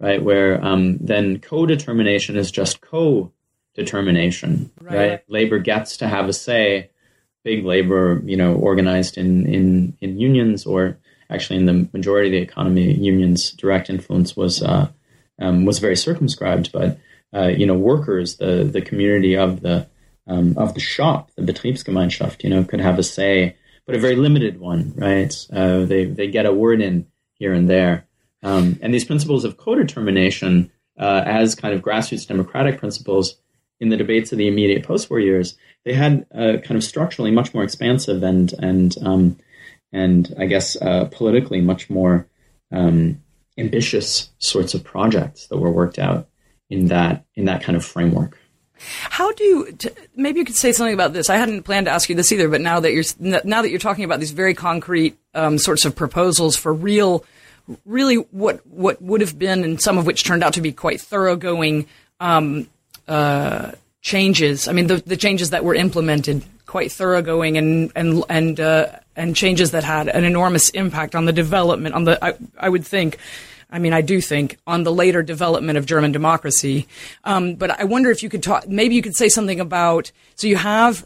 right? 0.00 0.22
Where 0.22 0.64
um, 0.64 0.96
then 0.96 1.38
co-determination 1.38 2.38
is 2.38 2.50
just 2.50 2.80
co-determination, 3.76 4.70
right. 4.80 4.96
right? 4.96 5.20
Labor 5.28 5.58
gets 5.58 5.98
to 5.98 6.08
have 6.08 6.28
a 6.28 6.32
say. 6.32 6.90
Big 7.44 7.64
labor, 7.64 8.20
you 8.24 8.36
know, 8.36 8.54
organized 8.54 9.16
in 9.16 9.46
in 9.46 9.96
in 10.00 10.18
unions 10.18 10.66
or 10.66 10.98
actually 11.30 11.60
in 11.60 11.66
the 11.66 11.88
majority 11.92 12.28
of 12.28 12.32
the 12.32 12.38
economy, 12.38 12.92
unions' 12.92 13.52
direct 13.52 13.88
influence 13.88 14.36
was 14.36 14.62
uh, 14.62 14.88
um, 15.40 15.64
was 15.64 15.78
very 15.78 15.94
circumscribed. 15.94 16.72
But 16.72 16.98
uh, 17.32 17.46
you 17.46 17.64
know, 17.64 17.74
workers, 17.74 18.38
the 18.38 18.64
the 18.64 18.80
community 18.80 19.36
of 19.36 19.60
the 19.60 19.86
um, 20.26 20.58
of 20.58 20.74
the 20.74 20.80
shop, 20.80 21.30
the 21.36 21.42
Betriebsgemeinschaft, 21.42 22.42
you 22.42 22.50
know, 22.50 22.64
could 22.64 22.80
have 22.80 22.98
a 22.98 23.04
say, 23.04 23.56
but 23.86 23.94
a 23.94 24.00
very 24.00 24.16
limited 24.16 24.58
one, 24.58 24.92
right? 24.96 25.32
Uh, 25.52 25.84
they 25.84 26.04
they 26.04 26.26
get 26.26 26.46
a 26.46 26.52
word 26.52 26.80
in 26.80 27.06
here 27.34 27.52
and 27.52 27.70
there, 27.70 28.08
um, 28.42 28.76
and 28.82 28.92
these 28.92 29.04
principles 29.04 29.44
of 29.44 29.56
co-determination 29.56 30.72
uh, 30.98 31.22
as 31.24 31.54
kind 31.54 31.74
of 31.74 31.82
grassroots 31.82 32.26
democratic 32.26 32.80
principles 32.80 33.36
in 33.80 33.88
the 33.88 33.96
debates 33.96 34.32
of 34.32 34.38
the 34.38 34.48
immediate 34.48 34.84
post-war 34.84 35.20
years, 35.20 35.56
they 35.84 35.92
had 35.92 36.26
uh, 36.34 36.58
kind 36.64 36.76
of 36.76 36.84
structurally 36.84 37.30
much 37.30 37.54
more 37.54 37.62
expansive 37.62 38.22
and 38.22 38.52
and 38.58 38.96
um, 39.02 39.36
and 39.92 40.34
I 40.38 40.46
guess 40.46 40.76
uh, 40.76 41.06
politically 41.10 41.60
much 41.60 41.88
more 41.88 42.26
um, 42.72 43.22
ambitious 43.58 44.30
sorts 44.38 44.74
of 44.74 44.84
projects 44.84 45.46
that 45.46 45.58
were 45.58 45.70
worked 45.70 45.98
out 45.98 46.28
in 46.68 46.86
that 46.88 47.24
in 47.34 47.44
that 47.46 47.62
kind 47.62 47.76
of 47.76 47.84
framework. 47.84 48.38
How 48.78 49.32
do 49.32 49.44
you, 49.44 49.72
t- 49.72 49.88
maybe 50.14 50.40
you 50.40 50.44
could 50.44 50.54
say 50.56 50.70
something 50.72 50.92
about 50.92 51.14
this? 51.14 51.30
I 51.30 51.36
hadn't 51.36 51.62
planned 51.62 51.86
to 51.86 51.92
ask 51.92 52.10
you 52.10 52.14
this 52.14 52.30
either, 52.30 52.48
but 52.48 52.60
now 52.60 52.80
that 52.80 52.92
you're 52.92 53.04
now 53.18 53.62
that 53.62 53.70
you're 53.70 53.78
talking 53.78 54.04
about 54.04 54.20
these 54.20 54.32
very 54.32 54.54
concrete 54.54 55.16
um, 55.34 55.56
sorts 55.58 55.84
of 55.84 55.96
proposals 55.96 56.56
for 56.56 56.74
real, 56.74 57.24
really 57.84 58.16
what 58.16 58.66
what 58.66 59.00
would 59.00 59.22
have 59.22 59.38
been, 59.38 59.64
and 59.64 59.80
some 59.80 59.96
of 59.96 60.06
which 60.06 60.24
turned 60.24 60.44
out 60.44 60.54
to 60.54 60.60
be 60.60 60.72
quite 60.72 61.00
thoroughgoing 61.00 61.86
um, 62.20 62.68
uh, 63.08 63.72
changes. 64.02 64.68
I 64.68 64.72
mean, 64.72 64.86
the, 64.86 64.96
the 64.96 65.16
changes 65.16 65.50
that 65.50 65.64
were 65.64 65.74
implemented, 65.74 66.44
quite 66.66 66.92
thoroughgoing 66.92 67.56
and 67.58 67.92
and 67.94 68.24
and 68.28 68.60
uh, 68.60 68.86
and 69.14 69.34
changes 69.34 69.70
that 69.70 69.84
had 69.84 70.08
an 70.08 70.24
enormous 70.24 70.70
impact 70.70 71.14
on 71.14 71.24
the 71.24 71.32
development 71.32 71.94
on 71.94 72.04
the 72.04 72.24
I, 72.24 72.34
I 72.58 72.68
would 72.68 72.86
think 72.86 73.18
I 73.70 73.78
mean, 73.78 73.92
I 73.92 74.00
do 74.00 74.20
think 74.20 74.58
on 74.66 74.84
the 74.84 74.92
later 74.92 75.22
development 75.22 75.76
of 75.76 75.86
German 75.86 76.12
democracy. 76.12 76.86
Um, 77.24 77.56
but 77.56 77.70
I 77.80 77.84
wonder 77.84 78.10
if 78.10 78.22
you 78.22 78.28
could 78.28 78.42
talk, 78.42 78.68
maybe 78.68 78.94
you 78.94 79.02
could 79.02 79.16
say 79.16 79.28
something 79.28 79.60
about, 79.60 80.12
so 80.36 80.46
you 80.46 80.56
have, 80.56 81.04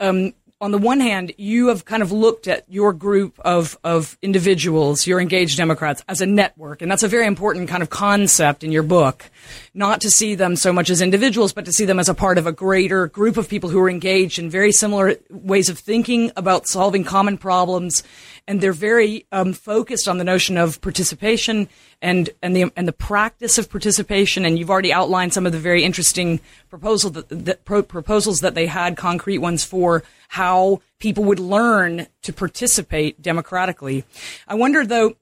um, 0.00 0.32
on 0.60 0.72
the 0.72 0.78
one 0.78 1.00
hand, 1.00 1.32
you 1.38 1.68
have 1.68 1.86
kind 1.86 2.02
of 2.02 2.12
looked 2.12 2.46
at 2.46 2.64
your 2.68 2.92
group 2.92 3.38
of, 3.40 3.78
of 3.82 4.18
individuals, 4.20 5.06
your 5.06 5.18
engaged 5.18 5.56
Democrats, 5.56 6.04
as 6.06 6.20
a 6.20 6.26
network. 6.26 6.82
And 6.82 6.90
that's 6.90 7.02
a 7.02 7.08
very 7.08 7.26
important 7.26 7.68
kind 7.70 7.82
of 7.82 7.88
concept 7.88 8.62
in 8.62 8.70
your 8.70 8.82
book. 8.82 9.30
Not 9.72 10.02
to 10.02 10.10
see 10.10 10.34
them 10.34 10.56
so 10.56 10.70
much 10.70 10.90
as 10.90 11.00
individuals, 11.00 11.54
but 11.54 11.64
to 11.64 11.72
see 11.72 11.86
them 11.86 11.98
as 11.98 12.10
a 12.10 12.14
part 12.14 12.36
of 12.36 12.46
a 12.46 12.52
greater 12.52 13.06
group 13.06 13.38
of 13.38 13.48
people 13.48 13.70
who 13.70 13.80
are 13.80 13.88
engaged 13.88 14.38
in 14.38 14.50
very 14.50 14.70
similar 14.70 15.16
ways 15.30 15.70
of 15.70 15.78
thinking 15.78 16.30
about 16.36 16.66
solving 16.66 17.04
common 17.04 17.38
problems 17.38 18.02
and 18.46 18.60
they're 18.60 18.72
very 18.72 19.26
um, 19.32 19.52
focused 19.52 20.08
on 20.08 20.18
the 20.18 20.24
notion 20.24 20.56
of 20.56 20.80
participation 20.80 21.68
and 22.02 22.30
and 22.42 22.56
the 22.56 22.70
and 22.76 22.88
the 22.88 22.92
practice 22.92 23.58
of 23.58 23.70
participation. 23.70 24.44
And 24.44 24.58
you've 24.58 24.70
already 24.70 24.92
outlined 24.92 25.32
some 25.32 25.46
of 25.46 25.52
the 25.52 25.58
very 25.58 25.84
interesting 25.84 26.40
proposal 26.68 27.10
that, 27.10 27.28
that 27.28 27.64
pro- 27.64 27.82
proposals 27.82 28.40
that 28.40 28.54
they 28.54 28.66
had, 28.66 28.96
concrete 28.96 29.38
ones 29.38 29.64
for 29.64 30.02
how 30.28 30.80
people 30.98 31.24
would 31.24 31.40
learn 31.40 32.06
to 32.22 32.32
participate 32.32 33.20
democratically. 33.20 34.04
I 34.46 34.54
wonder 34.54 34.84
though 34.86 35.16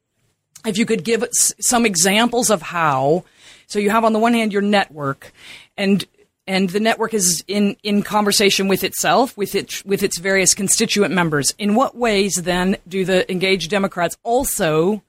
if 0.66 0.76
you 0.76 0.86
could 0.86 1.04
give 1.04 1.24
some 1.32 1.86
examples 1.86 2.50
of 2.50 2.62
how. 2.62 3.24
So 3.66 3.78
you 3.78 3.90
have 3.90 4.04
on 4.04 4.14
the 4.14 4.18
one 4.18 4.32
hand 4.32 4.52
your 4.52 4.62
network, 4.62 5.32
and 5.76 6.04
and 6.48 6.70
the 6.70 6.80
network 6.80 7.12
is 7.12 7.44
in, 7.46 7.76
in 7.82 8.02
conversation 8.02 8.68
with 8.68 8.82
itself, 8.82 9.36
with 9.36 9.54
its 9.54 9.84
with 9.84 10.02
its 10.02 10.18
various 10.18 10.54
constituent 10.54 11.14
members. 11.14 11.54
In 11.58 11.74
what 11.74 11.94
ways 11.94 12.36
then 12.36 12.78
do 12.88 13.04
the 13.04 13.30
engaged 13.30 13.70
Democrats 13.70 14.16
also 14.22 15.02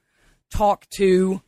talk 0.50 0.88
to 0.90 1.40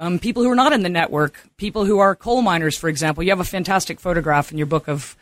um, 0.00 0.18
people 0.18 0.42
who 0.42 0.50
are 0.50 0.56
not 0.56 0.72
in 0.72 0.82
the 0.82 0.88
network, 0.88 1.38
people 1.58 1.84
who 1.84 1.98
are 1.98 2.16
coal 2.16 2.40
miners, 2.40 2.76
for 2.76 2.88
example? 2.88 3.22
You 3.22 3.30
have 3.30 3.40
a 3.40 3.44
fantastic 3.44 4.00
photograph 4.00 4.50
in 4.50 4.56
your 4.56 4.66
book 4.66 4.88
of 4.88 5.14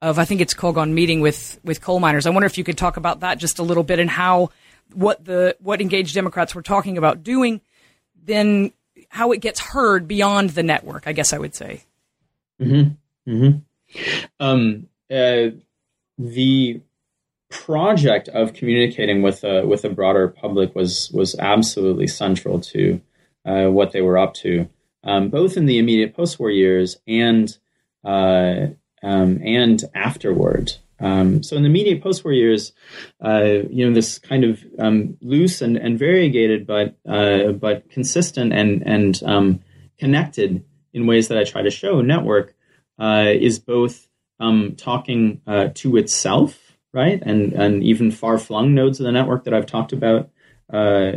of 0.00 0.18
I 0.18 0.24
think 0.24 0.40
it's 0.40 0.54
Kogon 0.54 0.92
meeting 0.92 1.20
with 1.20 1.60
with 1.62 1.82
coal 1.82 2.00
miners. 2.00 2.26
I 2.26 2.30
wonder 2.30 2.46
if 2.46 2.56
you 2.56 2.64
could 2.64 2.78
talk 2.78 2.96
about 2.96 3.20
that 3.20 3.36
just 3.38 3.58
a 3.58 3.62
little 3.62 3.84
bit 3.84 3.98
and 3.98 4.08
how 4.08 4.50
what 4.94 5.22
the 5.22 5.54
what 5.60 5.82
engaged 5.82 6.14
Democrats 6.14 6.54
were 6.54 6.62
talking 6.62 6.96
about 6.96 7.22
doing, 7.22 7.60
then 8.24 8.72
how 9.10 9.32
it 9.32 9.42
gets 9.42 9.60
heard 9.60 10.08
beyond 10.08 10.50
the 10.50 10.62
network. 10.62 11.06
I 11.06 11.12
guess 11.12 11.34
I 11.34 11.38
would 11.38 11.54
say. 11.54 11.84
Mm-hmm. 12.58 13.30
Mm-hmm. 13.30 13.58
Um, 14.40 14.88
uh, 15.10 15.48
the 16.18 16.80
project 17.48 18.28
of 18.28 18.52
communicating 18.52 19.22
with 19.22 19.44
a 19.44 19.66
with 19.66 19.84
a 19.84 19.90
broader 19.90 20.28
public 20.28 20.74
was 20.74 21.10
was 21.12 21.36
absolutely 21.38 22.06
central 22.06 22.60
to 22.60 23.00
uh, 23.44 23.66
what 23.66 23.92
they 23.92 24.02
were 24.02 24.18
up 24.18 24.34
to, 24.34 24.68
um, 25.04 25.28
both 25.28 25.56
in 25.56 25.66
the 25.66 25.78
immediate 25.78 26.14
post-war 26.14 26.50
years 26.50 26.98
and 27.06 27.56
uh, 28.04 28.66
um, 29.02 29.40
and 29.44 29.84
afterward. 29.94 30.72
Um, 30.98 31.42
so 31.42 31.56
in 31.56 31.62
the 31.62 31.68
immediate 31.68 32.02
post-war 32.02 32.32
years, 32.32 32.72
uh, 33.22 33.60
you 33.68 33.86
know, 33.86 33.92
this 33.92 34.18
kind 34.18 34.44
of 34.44 34.64
um, 34.78 35.18
loose 35.20 35.60
and, 35.60 35.76
and 35.76 35.98
variegated, 35.98 36.66
but 36.66 36.96
uh, 37.06 37.52
but 37.52 37.88
consistent 37.90 38.52
and 38.52 38.82
and 38.86 39.22
um, 39.24 39.60
connected 39.98 40.64
in 40.92 41.06
ways 41.06 41.28
that 41.28 41.38
I 41.38 41.44
try 41.44 41.62
to 41.62 41.70
show 41.70 42.00
network 42.00 42.55
uh, 42.98 43.26
is 43.28 43.58
both 43.58 44.08
um, 44.40 44.74
talking 44.76 45.40
uh, 45.46 45.68
to 45.74 45.96
itself, 45.96 46.76
right, 46.92 47.22
and 47.22 47.52
and 47.52 47.82
even 47.82 48.10
far 48.10 48.38
flung 48.38 48.74
nodes 48.74 49.00
of 49.00 49.06
the 49.06 49.12
network 49.12 49.44
that 49.44 49.54
I've 49.54 49.66
talked 49.66 49.92
about. 49.92 50.30
Uh, 50.72 51.12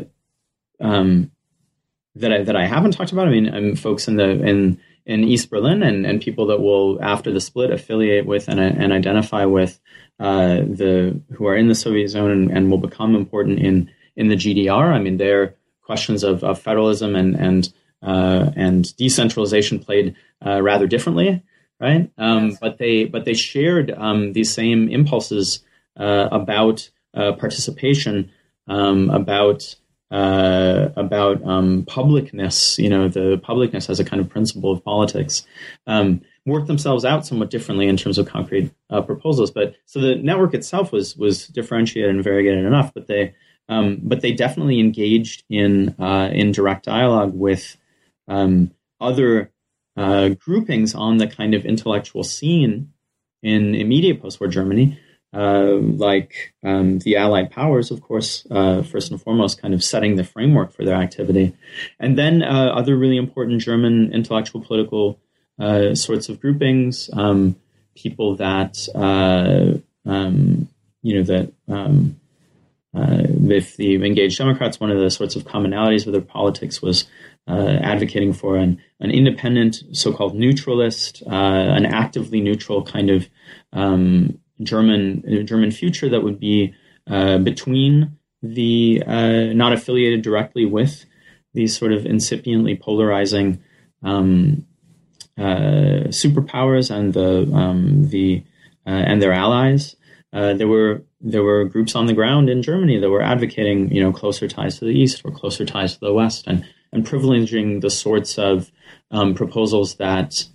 um, 0.82 1.32
that 2.16 2.34
I 2.34 2.44
that 2.44 2.56
I 2.56 2.66
haven't 2.66 2.92
talked 2.92 3.12
about. 3.12 3.28
I 3.28 3.32
mean, 3.32 3.54
I'm 3.54 3.76
folks 3.76 4.08
in 4.08 4.16
the 4.16 4.30
in 4.30 4.80
in 5.06 5.24
East 5.24 5.50
Berlin 5.50 5.82
and, 5.82 6.06
and 6.06 6.22
people 6.22 6.48
that 6.48 6.62
will 6.62 7.02
after 7.02 7.32
the 7.32 7.42
split 7.42 7.72
affiliate 7.72 8.28
with 8.28 8.48
and, 8.48 8.60
and 8.60 8.94
identify 8.94 9.46
with 9.46 9.80
uh, 10.20 10.58
the 10.58 11.20
who 11.34 11.48
are 11.48 11.56
in 11.56 11.68
the 11.68 11.76
Soviet 11.76 12.10
zone 12.10 12.30
and, 12.30 12.52
and, 12.52 12.70
will 12.70 12.78
become 12.78 13.16
important 13.16 13.60
in 13.60 13.90
in 14.16 14.28
the 14.28 14.36
GDR. 14.36 14.94
I 14.94 15.00
mean, 15.00 15.18
their 15.18 15.56
questions 15.82 16.24
of, 16.24 16.44
of 16.44 16.62
federalism 16.62 17.16
and 17.16 17.36
and 17.36 17.74
uh, 18.02 18.52
and 18.56 18.96
decentralization 18.98 19.80
played 19.80 20.16
uh, 20.46 20.62
rather 20.62 20.88
differently 20.88 21.42
right? 21.80 22.12
Um, 22.18 22.50
yes. 22.50 22.58
But 22.60 22.78
they 22.78 23.06
but 23.06 23.26
they 23.26 23.34
shared 23.34 23.92
um, 23.92 24.34
these 24.34 24.54
same 24.54 24.90
impulses 24.90 25.64
uh, 25.98 26.30
about 26.32 26.90
uh, 27.14 27.34
participation, 27.34 28.32
um, 28.68 29.10
about 29.10 29.76
uh, 30.12 30.90
about 30.96 31.44
um, 31.46 31.84
publicness. 31.86 32.78
You 32.78 32.90
know, 32.90 33.08
the 33.08 33.42
publicness 33.44 33.90
as 33.90 34.00
a 34.00 34.06
kind 34.06 34.22
of 34.22 34.30
principle 34.30 34.72
of 34.72 34.84
politics. 34.84 35.46
Um, 35.88 36.22
work 36.46 36.66
themselves 36.66 37.06
out 37.06 37.26
somewhat 37.26 37.52
differently 37.52 37.88
in 37.88 37.96
terms 37.96 38.18
of 38.18 38.28
concrete 38.28 38.72
uh, 38.90 39.02
proposals, 39.02 39.52
but 39.52 39.76
so 39.86 40.00
the 40.00 40.16
network 40.16 40.54
itself 40.54 40.92
was 40.92 41.16
was 41.16 41.48
differentiated 41.48 42.10
and 42.10 42.24
variegated 42.24 42.66
enough. 42.66 42.94
But 42.94 43.08
they 43.08 43.36
um, 43.68 44.00
but 44.02 44.22
they 44.22 44.32
definitely 44.32 44.80
engaged 44.80 45.44
in 45.50 45.96
uh, 46.00 46.30
in 46.32 46.52
direct 46.52 46.86
dialogue 46.86 47.34
with 47.34 47.78
other 49.02 49.52
uh, 49.98 50.30
groupings 50.30 50.96
on 50.96 51.18
the 51.18 51.28
kind 51.28 51.54
of 51.54 51.66
intellectual 51.66 52.24
scene 52.24 52.92
in 53.42 53.76
immediate 53.76 54.22
post-war 54.22 54.50
Germany, 54.50 55.00
uh, 55.34 55.76
like 55.76 56.54
um, 56.64 57.00
the 57.00 57.16
Allied 57.16 57.52
powers, 57.52 57.92
of 57.92 58.02
course, 58.02 58.46
uh, 58.50 58.82
first 58.82 59.12
and 59.12 59.22
foremost, 59.22 59.62
kind 59.62 59.74
of 59.74 59.84
setting 59.84 60.16
the 60.16 60.24
framework 60.24 60.74
for 60.74 60.84
their 60.84 60.96
activity, 60.96 61.56
and 62.00 62.18
then 62.18 62.42
uh, 62.42 62.72
other 62.74 62.98
really 62.98 63.18
important 63.18 63.62
German 63.62 64.12
intellectual 64.14 64.62
political 64.62 65.20
uh, 65.60 65.94
sorts 65.94 66.30
of 66.30 66.40
groupings, 66.40 67.10
um, 67.14 67.56
people 67.96 68.36
that 68.38 68.88
uh, 68.96 69.78
um, 70.10 70.68
you 71.02 71.16
know 71.16 71.24
that 71.24 71.52
um, 71.68 72.19
uh, 72.94 73.24
with 73.28 73.78
the 73.78 73.96
engaged 73.96 74.38
Democrats, 74.38 74.80
one 74.80 74.92
of 74.92 75.00
the 75.00 75.12
sorts 75.12 75.36
of 75.36 75.46
commonalities 75.46 76.06
with 76.06 76.14
their 76.14 76.22
politics 76.22 76.82
was 76.82 77.06
uh, 77.48 77.78
advocating 77.82 78.34
for 78.34 78.58
an, 78.58 78.82
an 79.00 79.12
independent, 79.12 79.84
so-called 79.92 80.36
neutralist, 80.36 81.24
uh, 81.28 81.30
an 81.30 81.86
actively 81.86 82.42
neutral 82.42 82.84
kind 82.84 83.10
of 83.10 83.28
um, 83.74 84.40
German 84.62 85.46
German 85.46 85.72
future 85.72 86.10
that 86.10 86.22
would 86.22 86.40
be 86.40 86.74
uh, 87.08 87.38
between 87.38 88.18
the 88.42 89.04
uh, 89.06 89.54
not 89.54 89.74
affiliated 89.74 90.22
directly 90.22 90.66
with 90.66 91.06
these 91.54 91.78
sort 91.78 91.92
of 91.92 92.04
incipiently 92.04 92.80
polarizing 92.80 93.62
um, 94.04 94.66
uh, 95.38 96.10
superpowers 96.10 96.92
and 96.92 97.14
the 97.14 97.52
um, 97.54 98.10
the 98.10 98.44
and 98.86 99.22
their 99.22 99.34
allies. 99.34 99.96
There 100.32 100.68
were 100.68 101.04
there 101.22 101.44
were 101.44 101.66
groups 101.66 101.96
on 101.96 102.06
the 102.06 102.14
ground 102.14 102.50
in 102.50 102.62
Germany 102.62 103.00
that 103.00 103.10
were 103.10 103.22
advocating, 103.22 103.94
you 103.94 104.02
know, 104.02 104.12
closer 104.14 104.48
ties 104.48 104.80
to 104.80 104.86
the 104.86 104.92
east 104.92 105.22
or 105.26 105.32
closer 105.32 105.66
ties 105.66 105.94
to 105.96 106.00
the 106.00 106.14
west, 106.14 106.46
and 106.48 106.66
and 106.92 107.06
privileging 107.06 107.82
the 107.82 107.90
sorts 107.90 108.38
of 108.38 108.72
um, 109.12 109.34
proposals 109.34 109.96
that 109.96 110.46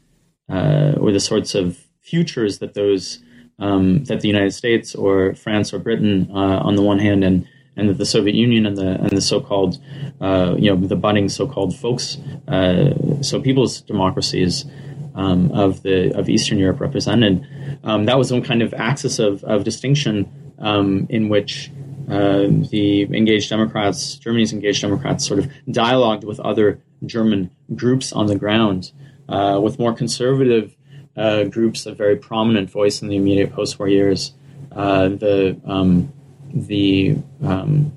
uh, 0.49 0.93
or 1.01 1.13
the 1.13 1.21
sorts 1.21 1.55
of 1.55 1.79
futures 2.03 2.59
that 2.59 2.75
those 2.75 3.21
um, 3.59 4.05
that 4.05 4.21
the 4.21 4.29
United 4.29 4.53
States 4.53 4.95
or 4.95 5.35
France 5.35 5.73
or 5.73 5.79
Britain 5.79 6.29
uh, 6.31 6.61
on 6.63 6.77
the 6.77 6.83
one 6.83 6.99
hand 6.99 7.25
and 7.25 7.47
and 7.77 7.89
that 7.89 7.99
the 7.99 8.07
Soviet 8.07 8.35
Union 8.35 8.67
and 8.67 8.77
the 8.77 9.01
and 9.01 9.11
the 9.11 9.21
so-called 9.21 9.79
uh, 10.21 10.55
you 10.59 10.75
know 10.75 10.87
the 10.87 10.97
budding 10.97 11.29
so-called 11.29 11.77
folks 11.77 12.19
uh, 12.49 13.23
so 13.23 13.41
people's 13.41 13.81
democracies 13.81 14.65
um, 15.15 15.51
of 15.53 15.83
the 15.83 16.17
of 16.19 16.29
Eastern 16.29 16.59
Europe 16.59 16.81
represented 16.81 17.47
um, 17.85 18.07
that 18.07 18.19
was 18.19 18.29
some 18.29 18.43
kind 18.43 18.63
of 18.63 18.75
axis 18.75 19.19
of, 19.19 19.45
of 19.45 19.63
distinction 19.63 20.55
um, 20.59 21.07
in 21.11 21.29
which 21.29 21.71
uh, 22.09 22.47
the 22.71 23.03
engaged 23.03 23.49
Democrats, 23.51 24.17
Germany's 24.17 24.53
engaged 24.53 24.83
Democrats, 24.83 25.27
sort 25.27 25.39
of 25.39 25.51
dialogued 25.71 26.25
with 26.25 26.41
other 26.41 26.81
German 27.07 27.51
groups 27.75 28.13
on 28.13 28.27
the 28.27 28.37
ground, 28.37 28.93
uh, 29.29 29.61
with 29.63 29.79
more 29.79 29.93
conservative 29.93 30.75
uh, 31.17 31.45
groups 31.45 31.87
a 31.87 31.95
very 31.95 32.17
prominent 32.17 32.71
voice 32.71 33.03
in 33.03 33.09
the 33.09 33.17
immediate 33.17 33.53
post-war 33.53 33.89
years. 33.89 34.33
Uh, 34.73 35.09
the 35.09 35.61
um, 35.65 36.13
the 36.53 37.17
um, 37.43 37.93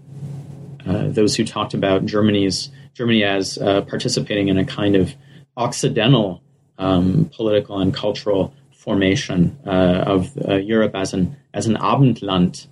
uh, 0.85 1.07
those 1.07 1.35
who 1.35 1.43
talked 1.43 1.73
about 1.73 2.05
Germany's 2.05 2.69
Germany 2.93 3.23
as 3.23 3.57
uh, 3.57 3.81
participating 3.81 4.47
in 4.49 4.57
a 4.57 4.65
kind 4.65 4.95
of 4.95 5.13
Occidental 5.55 6.43
um, 6.77 7.31
political 7.33 7.79
and 7.79 7.91
cultural 7.91 8.53
formation 8.87 9.57
of 9.65 10.35
Europe 10.47 10.95
as 10.95 11.13
an 11.13 11.35
as 11.53 11.65
an 11.67 11.75
Abendland, 11.75 12.67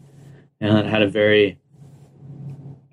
and 0.61 0.78
it 0.78 0.86
had 0.86 1.01
a 1.01 1.09
very 1.09 1.57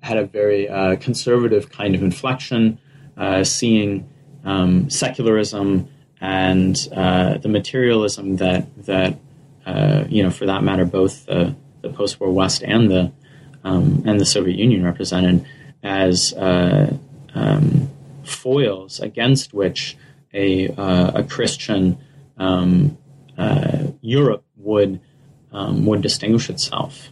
had 0.01 0.17
a 0.17 0.25
very 0.25 0.67
uh, 0.67 0.97
conservative 0.97 1.71
kind 1.71 1.95
of 1.95 2.03
inflection, 2.03 2.77
uh, 3.15 3.43
seeing 3.43 4.09
um, 4.43 4.89
secularism 4.89 5.87
and 6.19 6.87
uh, 6.93 7.37
the 7.37 7.47
materialism 7.47 8.35
that 8.37 8.65
that 8.85 9.17
uh, 9.65 10.03
you 10.09 10.23
know, 10.23 10.29
for 10.29 10.45
that 10.45 10.63
matter, 10.63 10.85
both 10.85 11.25
the, 11.25 11.55
the 11.81 11.89
post-war 11.89 12.31
West 12.31 12.63
and 12.63 12.91
the 12.91 13.11
um, 13.63 14.03
and 14.05 14.19
the 14.19 14.25
Soviet 14.25 14.57
Union 14.57 14.83
represented 14.83 15.45
as 15.81 16.33
uh, 16.33 16.93
um, 17.33 17.89
foils 18.23 18.99
against 18.99 19.53
which 19.53 19.95
a 20.33 20.67
uh, 20.69 21.11
a 21.15 21.23
Christian 21.23 21.97
um, 22.37 22.97
Europe 24.01 24.43
would 24.57 24.99
um, 25.51 25.85
would 25.85 26.01
distinguish 26.01 26.49
itself. 26.49 27.09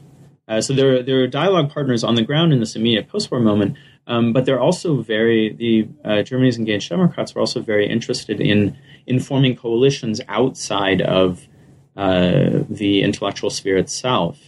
Uh, 0.48 0.60
so 0.60 0.74
there, 0.74 1.02
there 1.02 1.24
are 1.24 1.28
dialogue 1.28 1.72
partners 1.72 2.04
on 2.04 2.16
the 2.16 2.22
ground 2.22 2.52
in 2.52 2.60
this 2.60 2.76
immediate 2.76 3.08
post-war 3.08 3.40
moment, 3.40 3.78
um, 4.08 4.34
but 4.34 4.46
they're 4.46 4.60
also 4.60 5.02
very 5.02 5.54
the 5.54 5.88
uh, 6.04 6.22
Germany's 6.24 6.58
engaged 6.58 6.90
Democrats 6.90 7.34
were 7.34 7.40
also 7.40 7.62
very 7.62 7.88
interested 7.88 8.42
in 8.42 8.78
in 9.06 9.20
forming 9.20 9.56
coalitions 9.56 10.20
outside 10.28 11.02
of 11.02 11.48
uh, 11.96 12.64
the 12.70 13.02
intellectual 13.02 13.50
sphere 13.50 13.78
itself. 13.78 14.40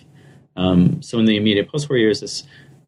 Um, 0.55 1.01
so 1.01 1.19
in 1.19 1.25
the 1.25 1.37
immediate 1.37 1.69
post-war 1.69 1.97
years, 1.97 2.19
this 2.19 2.43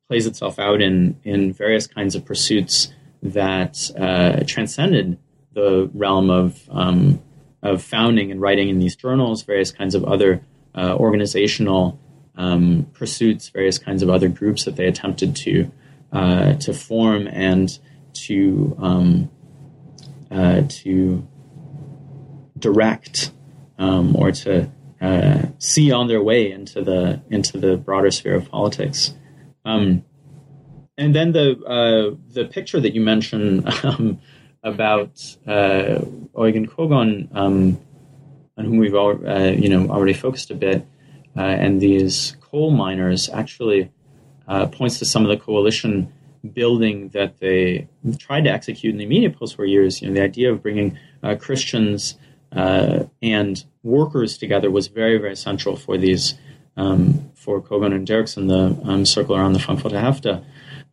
plays 0.08 0.26
itself 0.26 0.60
out 0.60 0.82
in 0.82 1.18
in 1.24 1.54
various 1.54 1.88
kinds 1.88 2.16
of 2.16 2.26
pursuits 2.26 2.92
that 3.24 3.92
uh, 3.98 4.44
transcended 4.46 5.18
the 5.54 5.90
realm 5.94 6.30
of 6.30 6.68
um, 6.70 7.22
of 7.66 7.82
founding 7.82 8.32
and 8.32 8.40
writing 8.40 8.70
in 8.70 8.80
these 8.80 8.96
journals, 8.96 9.44
various 9.44 9.72
kinds 9.72 9.96
of 9.96 10.04
other 10.04 10.42
uh, 10.76 10.96
organizational 10.96 12.00
um, 12.38 12.88
pursuits, 12.94 13.50
various 13.50 13.78
kinds 13.78 14.04
of 14.04 14.10
other 14.10 14.30
groups 14.30 14.66
that 14.66 14.76
they 14.76 14.88
attempted 14.88 15.36
to 15.38 15.72
uh, 16.12 16.54
to 16.56 16.74
form 16.74 17.28
and 17.28 17.80
to 18.14 18.76
um, 18.80 19.30
uh, 20.32 20.62
to 20.68 21.28
direct 22.58 23.32
um, 23.78 24.16
or 24.16 24.32
to 24.32 24.72
uh, 25.02 25.44
see 25.60 25.92
on 25.92 26.08
their 26.08 26.22
way 26.22 26.52
into 26.52 26.82
the 26.84 27.22
into 27.30 27.58
the 27.58 27.78
broader 27.78 28.12
sphere 28.12 28.36
of 28.36 28.50
politics. 28.50 29.14
Um, 29.66 30.04
and 30.98 31.14
then 31.14 31.32
the 31.34 31.58
uh, 31.66 32.16
the 32.34 32.46
picture 32.46 32.80
that 32.80 32.94
you 32.94 33.02
mentioned 33.02 33.68
um, 33.84 34.20
about 34.66 35.38
uh, 35.48 36.02
Eugen 36.36 36.68
Kogon 36.68 37.34
um, 37.34 37.80
on 38.58 38.66
whom 38.66 38.78
we've 38.78 38.96
all, 38.96 39.16
uh, 39.26 39.52
you 39.52 39.70
know 39.70 39.88
already 39.90 40.14
focused 40.14 40.52
a 40.52 40.56
bit, 40.56 40.86
uh, 41.38 41.42
and 41.42 41.80
these 41.80 42.36
coal 42.42 42.72
miners 42.72 43.30
actually 43.30 43.92
uh, 44.48 44.66
points 44.66 45.00
to 45.00 45.06
some 45.06 45.24
of 45.24 45.30
the 45.30 45.38
coalition 45.38 46.12
building 46.54 47.10
that 47.10 47.40
they 47.40 47.88
tried 48.20 48.44
to 48.44 48.50
execute 48.50 48.92
in 48.92 48.98
the 48.98 49.06
immediate 49.06 49.38
post-war 49.38 49.66
years. 49.66 50.02
You 50.02 50.10
know, 50.10 50.16
the 50.16 50.22
idea 50.22 50.52
of 50.52 50.62
bringing 50.62 50.98
uh, 51.24 51.36
Christians 51.36 52.16
uh, 52.52 53.04
and 53.22 53.64
workers 53.84 54.38
together 54.38 54.70
was 54.72 54.88
very, 54.88 55.18
very 55.18 55.36
central 55.36 55.76
for 55.76 55.98
these 55.98 56.36
um, 56.78 57.32
for 57.36 57.62
Kogon 57.62 57.94
and 57.94 58.08
Dirksen, 58.08 58.48
the 58.48 58.90
um, 58.90 59.06
circle 59.06 59.36
around 59.36 59.54
the 59.54 59.60
Frankfurter 59.60 59.98
Hefte. 59.98 60.44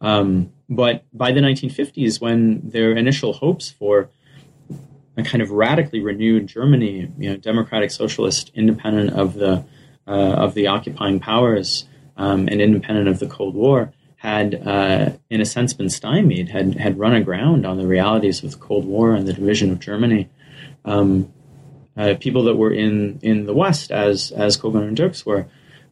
Um, 0.01 0.53
but 0.75 1.05
by 1.13 1.33
the 1.33 1.41
1950s, 1.41 2.21
when 2.21 2.61
their 2.71 2.93
initial 2.93 3.35
hopes 3.35 3.71
for 3.71 4.09
a 5.17 5.23
kind 5.23 5.43
of 5.43 5.51
radically 5.51 6.01
renewed 6.01 6.47
Germany, 6.47 7.11
you 7.19 7.31
know, 7.31 7.37
democratic, 7.37 7.91
socialist, 7.91 8.51
independent 8.55 9.11
of 9.11 9.35
the 9.35 9.65
uh, 10.07 10.11
of 10.11 10.55
the 10.55 10.67
occupying 10.67 11.21
powers, 11.21 11.87
um, 12.17 12.49
and 12.49 12.61
independent 12.61 13.07
of 13.09 13.21
the 13.21 13.27
Cold 13.27 13.55
War, 13.55 13.93
had 14.17 14.67
uh, 14.67 15.11
in 15.31 15.41
a 15.41 15.45
sense 15.45 15.75
been 15.75 15.91
stymied, 15.91 16.49
had 16.49 16.75
had 16.75 16.99
run 16.99 17.15
aground 17.15 17.67
on 17.67 17.77
the 17.77 17.87
realities 17.87 18.43
of 18.43 18.53
the 18.53 18.57
Cold 18.57 18.87
War 18.87 19.15
and 19.15 19.29
the 19.29 19.33
division 19.33 19.71
of 19.71 19.79
Germany. 19.79 20.29
Um, 20.85 21.33
uh, 21.97 22.15
people 22.19 22.45
that 22.45 22.57
were 22.57 22.73
in 22.73 23.19
in 23.23 23.45
the 23.45 23.55
West, 23.55 23.91
as 23.91 24.33
as 24.33 24.57
Kogon 24.57 24.89
and 24.89 24.97
Dirks 24.97 25.27
were, 25.27 25.47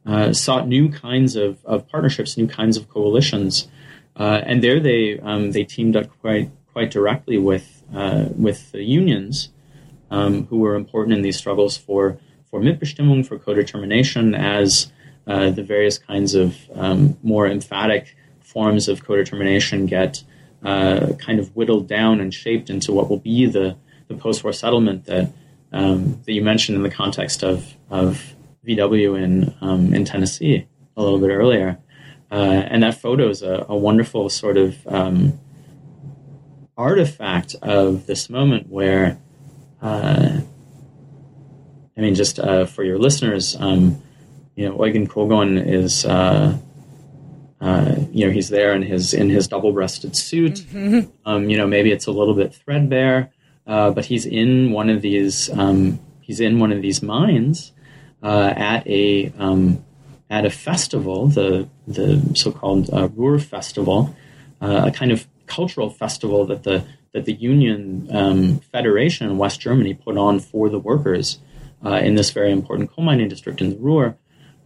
uh, 0.07 0.33
sought 0.33 0.67
new 0.67 0.89
kinds 0.89 1.37
of, 1.37 1.63
of 1.67 1.87
partnerships, 1.89 2.39
new 2.39 2.47
kinds 2.49 2.79
of 2.79 2.89
coalitions, 2.89 3.69
uh, 4.17 4.41
and 4.45 4.63
there 4.63 4.81
they 4.81 5.19
um, 5.21 5.53
they 5.53 5.65
teamed 5.65 5.97
up 5.97 6.07
quite 6.21 6.51
quite 6.73 6.91
directly 6.91 7.39
with 7.39 7.83
uh, 7.95 8.27
with 8.37 8.73
the 8.73 8.83
unions 8.83 9.51
um, 10.11 10.47
who 10.47 10.59
were 10.59 10.75
important 10.75 11.17
in 11.17 11.23
these 11.23 11.37
struggles 11.37 11.77
for 11.77 12.19
for 12.51 12.61
Mitbestimmung, 12.61 13.25
for 13.25 13.39
co-determination, 13.39 14.35
as 14.35 14.91
uh, 15.27 15.51
the 15.51 15.63
various 15.63 15.99
kinds 15.99 16.35
of 16.35 16.57
um, 16.75 17.17
more 17.23 17.47
emphatic 17.47 18.17
forms 18.41 18.89
of 18.89 19.05
co-determination 19.05 19.87
get 19.87 20.25
uh, 20.65 21.13
kind 21.19 21.39
of 21.39 21.55
whittled 21.55 21.87
down 21.87 22.21
and 22.21 22.35
shaped 22.35 22.69
into 22.69 22.93
what 22.93 23.09
will 23.09 23.19
be 23.19 23.47
the, 23.47 23.77
the 24.09 24.15
post-war 24.15 24.53
settlement 24.53 25.05
that 25.07 25.33
um, 25.73 26.21
that 26.25 26.33
you 26.33 26.43
mentioned 26.43 26.75
in 26.77 26.83
the 26.83 26.91
context 26.91 27.45
of 27.45 27.75
of 27.91 28.35
VW 28.67 29.23
in 29.23 29.55
um, 29.61 29.95
in 29.95 30.05
Tennessee 30.05 30.67
a 30.97 31.03
little 31.03 31.21
bit 31.21 31.31
earlier, 31.31 31.79
uh, 32.31 32.35
and 32.35 32.83
that 32.83 33.01
photo 33.01 33.29
is 33.29 33.43
a, 33.43 33.67
a 33.69 33.77
wonderful 33.77 34.29
sort 34.29 34.57
of 34.57 34.87
um, 34.87 35.39
artifact 36.77 37.57
of 37.63 38.07
this 38.07 38.31
moment 38.31 38.69
where, 38.69 39.19
uh, 39.83 40.41
I 41.97 42.01
mean, 42.01 42.15
just 42.15 42.39
uh, 42.39 42.65
for 42.67 42.85
your 42.85 42.99
listeners, 42.99 43.57
um, 43.61 44.01
you 44.55 44.69
know, 44.69 44.85
Eugen 44.85 45.07
Kogon 45.07 45.63
is, 45.65 46.05
uh, 46.05 46.57
uh, 47.61 47.95
you 48.11 48.27
know, 48.27 48.33
he's 48.33 48.49
there 48.49 48.75
in 48.75 48.83
his 48.83 49.13
in 49.13 49.29
his 49.29 49.49
double-breasted 49.49 50.17
suit. 50.17 50.65
Mm-hmm. 50.73 51.11
Um, 51.27 51.51
you 51.51 51.57
know, 51.57 51.67
maybe 51.67 51.93
it's 51.93 52.07
a 52.07 52.13
little 52.13 52.35
bit 52.35 52.55
threadbare, 52.55 53.31
uh, 53.67 53.91
but 53.91 54.07
he's 54.07 54.25
in 54.25 54.73
one 54.73 54.89
of 54.89 55.03
these. 55.03 55.51
Um, 55.51 56.01
he's 56.21 56.41
in 56.41 56.59
one 56.59 56.73
of 56.73 56.81
these 56.81 57.03
mines 57.03 57.73
uh, 58.23 58.55
at 58.57 58.87
a 58.87 59.33
um, 59.39 59.85
at 60.31 60.47
a 60.47 60.51
festival, 60.51 61.27
the 61.27 61.69
the 61.95 62.35
so-called 62.35 62.89
Ruhr 63.17 63.39
Festival, 63.39 64.15
a 64.61 64.91
kind 64.91 65.13
of 65.13 65.27
cultural 65.47 65.91
festival 65.91 66.47
that 66.47 66.63
the 66.63 66.85
that 67.13 67.25
the 67.25 67.35
Union 67.35 68.09
um, 68.13 68.59
Federation 68.73 69.29
in 69.29 69.37
West 69.37 69.61
Germany 69.61 69.95
put 69.95 70.17
on 70.17 70.39
for 70.39 70.69
the 70.69 70.79
workers 70.79 71.41
uh, 71.85 71.97
in 71.97 72.15
this 72.15 72.31
very 72.31 72.53
important 72.53 72.93
coal 72.93 73.05
mining 73.05 73.29
district 73.29 73.61
in 73.61 73.71
the 73.71 73.77
Ruhr. 73.77 74.17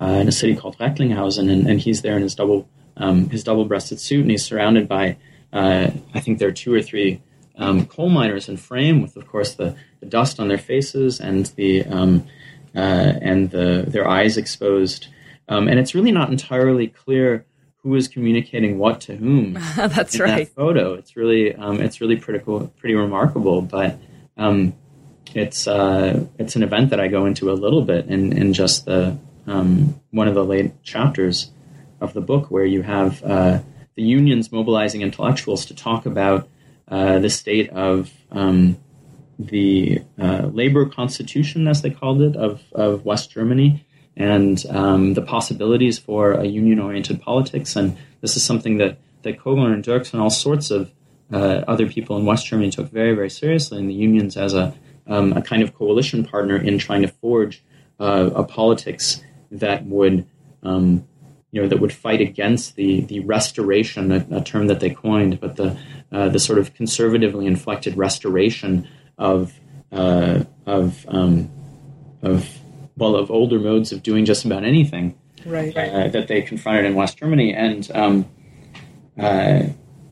uh, 0.00 0.06
in 0.06 0.28
a 0.28 0.32
city 0.32 0.56
called 0.56 0.76
Recklinghausen, 0.78 1.50
and, 1.50 1.66
and 1.66 1.80
he's 1.80 2.02
there 2.02 2.16
in 2.16 2.22
his 2.22 2.34
double 2.34 2.68
um, 2.96 3.28
his 3.30 3.42
double-breasted 3.42 3.98
suit, 3.98 4.20
and 4.20 4.30
he's 4.30 4.44
surrounded 4.44 4.88
by 4.88 5.16
uh, 5.52 5.90
I 6.14 6.20
think 6.20 6.38
there 6.38 6.48
are 6.48 6.52
two 6.52 6.72
or 6.72 6.82
three 6.82 7.22
um, 7.56 7.86
coal 7.86 8.08
miners 8.08 8.48
in 8.48 8.56
frame, 8.56 9.02
with 9.02 9.16
of 9.16 9.26
course 9.26 9.54
the, 9.54 9.76
the 10.00 10.06
dust 10.06 10.38
on 10.40 10.48
their 10.48 10.58
faces 10.58 11.20
and 11.20 11.46
the 11.56 11.84
um, 11.86 12.26
uh, 12.74 12.78
and 12.78 13.50
the 13.50 13.84
their 13.86 14.08
eyes 14.08 14.36
exposed, 14.36 15.08
um, 15.48 15.68
and 15.68 15.78
it's 15.78 15.94
really 15.94 16.12
not 16.12 16.30
entirely 16.30 16.88
clear 16.88 17.46
who 17.82 17.94
is 17.94 18.08
communicating 18.08 18.78
what 18.78 19.00
to 19.02 19.16
whom. 19.16 19.52
That's 19.76 20.18
right. 20.18 20.46
That 20.46 20.54
photo. 20.54 20.94
It's 20.94 21.16
really 21.16 21.54
um, 21.54 21.80
it's 21.80 22.00
really 22.00 22.16
pretty 22.16 22.44
pretty 22.78 22.94
remarkable, 22.94 23.62
but. 23.62 23.98
Um, 24.36 24.74
it's 25.34 25.66
uh, 25.66 26.26
it's 26.38 26.54
an 26.54 26.62
event 26.62 26.90
that 26.90 27.00
I 27.00 27.08
go 27.08 27.26
into 27.26 27.50
a 27.50 27.54
little 27.54 27.82
bit 27.82 28.06
in, 28.06 28.32
in 28.36 28.52
just 28.52 28.84
the 28.84 29.18
um, 29.46 30.00
one 30.10 30.28
of 30.28 30.34
the 30.34 30.44
late 30.44 30.82
chapters 30.82 31.50
of 32.00 32.14
the 32.14 32.20
book 32.20 32.50
where 32.50 32.64
you 32.64 32.82
have 32.82 33.22
uh, 33.24 33.58
the 33.94 34.02
unions 34.02 34.52
mobilizing 34.52 35.02
intellectuals 35.02 35.66
to 35.66 35.74
talk 35.74 36.06
about 36.06 36.48
uh, 36.88 37.18
the 37.18 37.30
state 37.30 37.70
of 37.70 38.10
um, 38.30 38.76
the 39.38 40.02
uh, 40.18 40.46
labor 40.52 40.86
constitution, 40.86 41.66
as 41.66 41.82
they 41.82 41.90
called 41.90 42.22
it, 42.22 42.36
of, 42.36 42.62
of 42.72 43.04
West 43.04 43.30
Germany, 43.30 43.83
and 44.16 44.64
um, 44.70 45.14
the 45.14 45.22
possibilities 45.22 45.98
for 45.98 46.32
a 46.32 46.44
union 46.44 46.78
oriented 46.78 47.20
politics. 47.20 47.76
And 47.76 47.96
this 48.20 48.36
is 48.36 48.44
something 48.44 48.78
that, 48.78 48.98
that 49.22 49.38
Kogon 49.38 49.72
and 49.72 49.82
Dirks 49.82 50.12
and 50.12 50.22
all 50.22 50.30
sorts 50.30 50.70
of 50.70 50.92
uh, 51.32 51.64
other 51.66 51.86
people 51.86 52.16
in 52.16 52.24
West 52.24 52.46
Germany 52.46 52.70
took 52.70 52.90
very, 52.90 53.14
very 53.14 53.30
seriously, 53.30 53.78
and 53.78 53.88
the 53.88 53.94
unions 53.94 54.36
as 54.36 54.54
a, 54.54 54.74
um, 55.06 55.32
a 55.32 55.42
kind 55.42 55.62
of 55.62 55.74
coalition 55.74 56.24
partner 56.24 56.56
in 56.56 56.78
trying 56.78 57.02
to 57.02 57.08
forge 57.08 57.62
uh, 57.98 58.30
a 58.34 58.44
politics 58.44 59.22
that 59.50 59.84
would 59.86 60.26
um, 60.62 61.06
you 61.50 61.62
know 61.62 61.68
that 61.68 61.78
would 61.78 61.92
fight 61.92 62.20
against 62.20 62.74
the 62.74 63.02
the 63.02 63.20
restoration, 63.20 64.10
a, 64.10 64.26
a 64.32 64.40
term 64.42 64.66
that 64.66 64.80
they 64.80 64.90
coined, 64.90 65.40
but 65.40 65.54
the 65.54 65.78
uh, 66.10 66.28
the 66.28 66.40
sort 66.40 66.58
of 66.58 66.74
conservatively 66.74 67.46
inflected 67.46 67.96
restoration 67.96 68.88
of 69.16 69.58
uh, 69.92 70.42
of 70.66 71.06
um, 71.08 71.50
of 72.22 72.58
well 72.96 73.16
of 73.16 73.30
older 73.30 73.58
modes 73.58 73.92
of 73.92 74.02
doing 74.02 74.24
just 74.24 74.44
about 74.44 74.64
anything 74.64 75.18
right. 75.44 75.76
uh, 75.76 76.08
that 76.08 76.28
they 76.28 76.42
confronted 76.42 76.84
in 76.84 76.94
West 76.94 77.18
Germany, 77.18 77.54
and 77.54 77.90
um, 77.92 78.26
uh, 79.18 79.64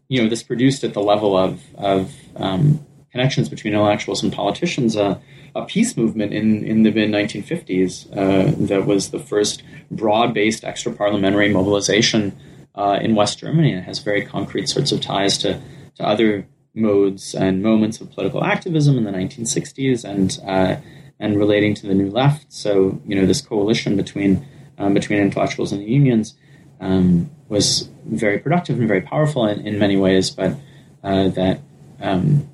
you 0.09 0.23
know 0.23 0.29
this 0.29 0.43
produced 0.43 0.85
at 0.85 0.95
the 0.95 1.03
level 1.03 1.37
of 1.37 1.63
of 1.77 2.13
um, 2.37 2.85
connections 3.11 3.49
between 3.49 3.75
intellectuals 3.75 4.23
and 4.23 4.33
politicians 4.33 4.97
uh, 4.97 5.19
a 5.55 5.65
peace 5.65 5.97
movement 5.97 6.33
in, 6.33 6.65
in 6.65 6.83
the 6.83 6.91
mid 6.91 7.11
1950s 7.11 8.11
uh, 8.17 8.55
that 8.67 8.87
was 8.87 9.11
the 9.11 9.19
first 9.19 9.63
broad 9.91 10.33
based 10.33 10.65
extra 10.65 10.93
parliamentary 10.93 11.49
mobilization 11.53 12.37
uh, 12.75 12.99
in 13.01 13.15
West 13.15 13.39
Germany. 13.39 13.73
And 13.73 13.85
has 13.85 13.99
very 13.99 14.25
concrete 14.25 14.69
sorts 14.69 14.93
of 14.93 15.01
ties 15.01 15.39
to, 15.39 15.61
to 15.97 16.07
other 16.07 16.47
modes 16.75 17.35
and 17.35 17.63
moments 17.63 18.01
of 18.01 18.11
political 18.13 18.43
activism 18.43 18.97
in 18.97 19.05
the 19.05 19.11
1960s 19.11 20.05
and 20.05 20.39
uh, 20.47 20.81
and 21.19 21.39
relating 21.39 21.75
to 21.75 21.87
the 21.87 21.95
New 21.95 22.11
Left. 22.11 22.53
So 22.53 23.01
you 23.07 23.17
know 23.17 23.27
this 23.27 23.41
coalition 23.41 23.97
between 23.97 24.47
um, 24.79 24.95
between 24.95 25.21
intellectuals 25.21 25.73
and 25.73 25.81
the 25.81 25.87
unions 25.87 26.35
um, 26.81 27.31
was 27.49 27.89
very 28.05 28.39
productive 28.39 28.79
and 28.79 28.89
very 28.89 29.03
powerful 29.03 29.47
in, 29.47 29.67
in 29.67 29.79
many 29.79 29.97
ways, 29.97 30.31
but 30.31 30.57
uh, 31.05 31.29
that 31.29 31.61
um, 32.01 32.49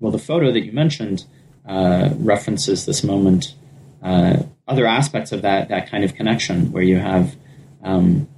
well 0.00 0.12
the 0.12 0.18
photo 0.18 0.52
that 0.52 0.64
you 0.64 0.72
mentioned 0.72 1.24
uh, 1.66 2.10
references 2.16 2.86
this 2.86 3.04
moment, 3.04 3.54
uh, 4.02 4.42
other 4.66 4.86
aspects 4.86 5.32
of 5.32 5.42
that 5.42 5.68
that 5.68 5.90
kind 5.90 6.04
of 6.04 6.14
connection, 6.14 6.72
where 6.72 6.82
you 6.82 6.96
have 6.96 7.36
um, 7.82 8.28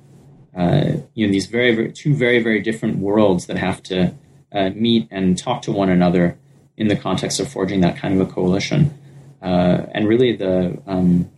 uh, 0.57 0.93
you 1.15 1.27
know 1.27 1.33
these 1.33 1.47
very, 1.47 1.75
very, 1.75 1.93
two 1.93 2.15
very 2.15 2.43
very 2.43 2.61
different 2.61 2.99
worlds 2.99 3.47
that 3.47 3.57
have 3.57 3.83
to 3.85 4.13
uh, 4.53 4.71
meet 4.71 5.07
and 5.11 5.39
talk 5.39 5.63
to 5.63 5.73
one 5.73 5.91
another 5.91 6.37
in 6.77 6.89
the 6.89 6.97
context 6.97 7.39
of 7.39 7.49
forging 7.49 7.81
that 7.83 7.97
kind 7.97 8.21
of 8.21 8.29
a 8.29 8.33
coalition, 8.33 8.99
uh, 9.43 9.87
and 9.93 10.09
really 10.09 10.37
the 10.37 10.81
um, 10.87 11.31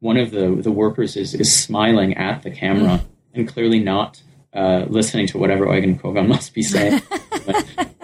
one 0.00 0.16
of 0.16 0.30
the 0.30 0.56
the 0.60 0.72
workers 0.72 1.16
is 1.16 1.34
is 1.34 1.54
smiling 1.54 2.14
at 2.16 2.42
the 2.42 2.50
camera 2.50 2.98
mm. 2.98 3.04
and 3.34 3.48
clearly 3.48 3.80
not 3.80 4.22
uh, 4.54 4.84
listening 4.88 5.26
to 5.26 5.38
whatever 5.38 5.72
Eugen 5.74 5.98
Kogon 5.98 6.28
must 6.34 6.54
be 6.54 6.62
saying. 6.62 7.00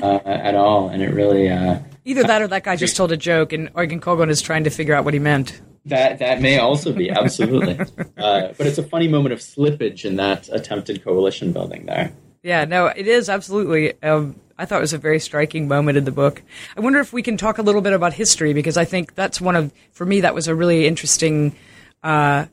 uh, 0.03 0.21
at 0.25 0.55
all, 0.55 0.89
and 0.89 1.03
it 1.03 1.15
really 1.15 1.49
uh, 1.49 1.79
either 2.05 2.23
that 2.23 2.43
or 2.43 2.49
that 2.49 2.63
guy 2.63 2.77
just 2.77 2.97
told 2.97 3.11
a 3.13 3.17
joke, 3.17 3.53
and 3.53 3.71
Eugen 3.77 4.01
Kogon 4.01 4.29
is 4.29 4.43
trying 4.43 4.65
to 4.65 4.71
figure 4.71 4.95
out 4.95 5.05
what 5.05 5.15
he 5.15 5.21
meant. 5.21 5.61
That 5.87 6.19
that 6.19 6.41
may 6.41 6.59
also 6.59 6.93
be 6.93 7.11
absolutely, 7.11 7.79
uh, 8.17 8.53
but 8.57 8.67
it's 8.67 8.79
a 8.79 8.83
funny 8.83 9.09
moment 9.09 9.33
of 9.33 9.41
slippage 9.41 10.05
in 10.05 10.17
that 10.17 10.49
attempted 10.53 11.03
coalition 11.03 11.53
building 11.53 11.87
there. 11.87 12.13
Yeah, 12.45 12.67
no, 12.67 12.89
it 12.89 13.09
is 13.09 13.31
absolutely. 13.31 13.95
Um, 14.03 14.39
I 14.59 14.67
thought 14.67 14.77
it 14.77 14.83
was 14.83 14.93
a 14.93 14.99
very 14.99 15.19
striking 15.19 15.67
moment 15.67 15.97
in 15.97 16.05
the 16.05 16.13
book. 16.13 16.43
I 16.77 16.81
wonder 16.81 17.01
if 17.01 17.11
we 17.11 17.23
can 17.23 17.39
talk 17.39 17.57
a 17.57 17.63
little 17.63 17.81
bit 17.81 17.95
about 17.95 18.13
history 18.13 18.53
because 18.53 18.77
I 18.77 18.85
think 18.85 19.15
that's 19.15 19.41
one 19.41 19.57
of, 19.57 19.73
for 19.93 20.05
me, 20.05 20.21
that 20.21 20.35
was 20.35 20.47
a 20.47 20.55
really 20.55 20.87
interesting. 20.87 21.57
Uh, 22.03 22.45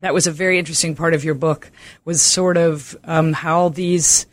that 0.00 0.12
was 0.12 0.26
a 0.26 0.30
very 0.30 0.58
interesting 0.58 0.94
part 0.94 1.14
of 1.14 1.24
your 1.24 1.34
book 1.34 1.70
was 2.04 2.20
sort 2.20 2.58
of 2.58 2.94
um, 3.04 3.32
how 3.32 3.70
these 3.70 4.26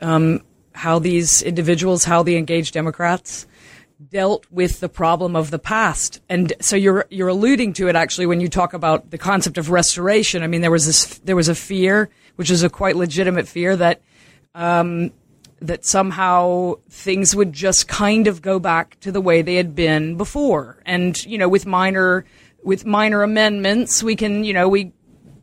um, 0.00 0.40
how 0.72 0.98
these 0.98 1.40
individuals, 1.42 2.02
how 2.02 2.24
the 2.24 2.36
engaged 2.36 2.74
Democrats 2.74 3.46
dealt 4.10 4.44
with 4.50 4.80
the 4.80 4.88
problem 4.88 5.36
of 5.36 5.52
the 5.52 5.58
past. 5.60 6.20
And 6.28 6.52
so 6.60 6.74
you're 6.74 7.06
you're 7.10 7.28
alluding 7.28 7.74
to 7.74 7.86
it 7.86 7.94
actually 7.94 8.26
when 8.26 8.40
you 8.40 8.48
talk 8.48 8.74
about 8.74 9.12
the 9.12 9.18
concept 9.18 9.56
of 9.56 9.70
restoration. 9.70 10.42
I 10.42 10.48
mean, 10.48 10.62
there 10.62 10.72
was 10.72 10.86
this 10.86 11.18
there 11.18 11.36
was 11.36 11.48
a 11.48 11.54
fear, 11.54 12.10
which 12.34 12.50
is 12.50 12.64
a 12.64 12.68
quite 12.68 12.96
legitimate 12.96 13.46
fear 13.46 13.76
that 13.76 14.02
um, 14.54 15.12
that 15.60 15.84
somehow 15.84 16.74
things 16.90 17.36
would 17.36 17.52
just 17.52 17.88
kind 17.88 18.26
of 18.26 18.42
go 18.42 18.58
back 18.58 18.98
to 19.00 19.12
the 19.12 19.20
way 19.20 19.42
they 19.42 19.54
had 19.54 19.74
been 19.74 20.16
before. 20.16 20.82
And 20.84 21.22
you 21.24 21.38
know, 21.38 21.48
with 21.48 21.66
minor 21.66 22.24
with 22.62 22.84
minor 22.86 23.22
amendments, 23.22 24.02
we 24.02 24.16
can 24.16 24.44
you 24.44 24.52
know 24.52 24.68
we 24.68 24.92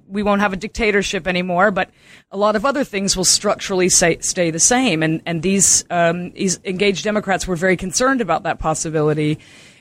we 0.10 0.24
won't 0.24 0.41
have 0.41 0.53
a 0.53 0.57
dictatorship 0.57 1.28
anymore, 1.28 1.72
but 1.72 1.91
a 2.32 2.38
lot 2.38 2.55
of 2.55 2.66
other 2.66 2.84
things 2.84 3.16
will 3.16 3.26
structurally 3.26 3.89
say, 3.89 4.18
stay 4.22 4.49
the 4.49 4.60
same. 4.60 5.03
And, 5.03 5.22
and 5.26 5.43
these, 5.43 5.86
um, 5.91 6.32
these 6.32 6.60
engaged 6.66 7.03
Democrats 7.03 7.47
were 7.47 7.55
very 7.55 7.78
concerned 7.78 8.20
about 8.20 8.43
that 8.43 8.57
possibility. 8.57 9.38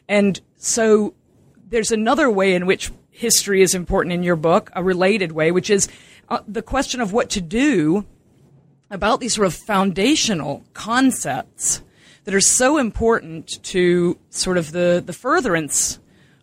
And 0.07 0.39
so 0.57 1.15
there's 1.67 1.93
another 1.93 2.31
way 2.31 2.55
in 2.55 2.67
which 2.67 2.93
history 3.11 3.63
is 3.63 3.75
important 3.75 4.13
in 4.13 4.23
your 4.23 4.37
book, 4.37 4.71
a 4.77 4.85
related 4.85 5.33
way, 5.33 5.51
which 5.51 5.71
is 5.71 5.89
uh, 6.29 6.41
the 6.47 6.63
question 6.63 7.01
of 7.01 7.13
what 7.13 7.31
to 7.31 7.41
do 7.41 8.07
about 8.91 9.21
these 9.21 9.35
sort 9.35 9.47
of 9.47 9.55
foundational 9.55 10.65
concepts 10.75 11.83
that 12.25 12.35
are 12.35 12.41
so 12.41 12.79
important 12.79 13.63
to 13.65 14.19
sort 14.31 14.59
of 14.59 14.73
the, 14.73 15.03
the 15.05 15.13
furtherance 15.13 15.99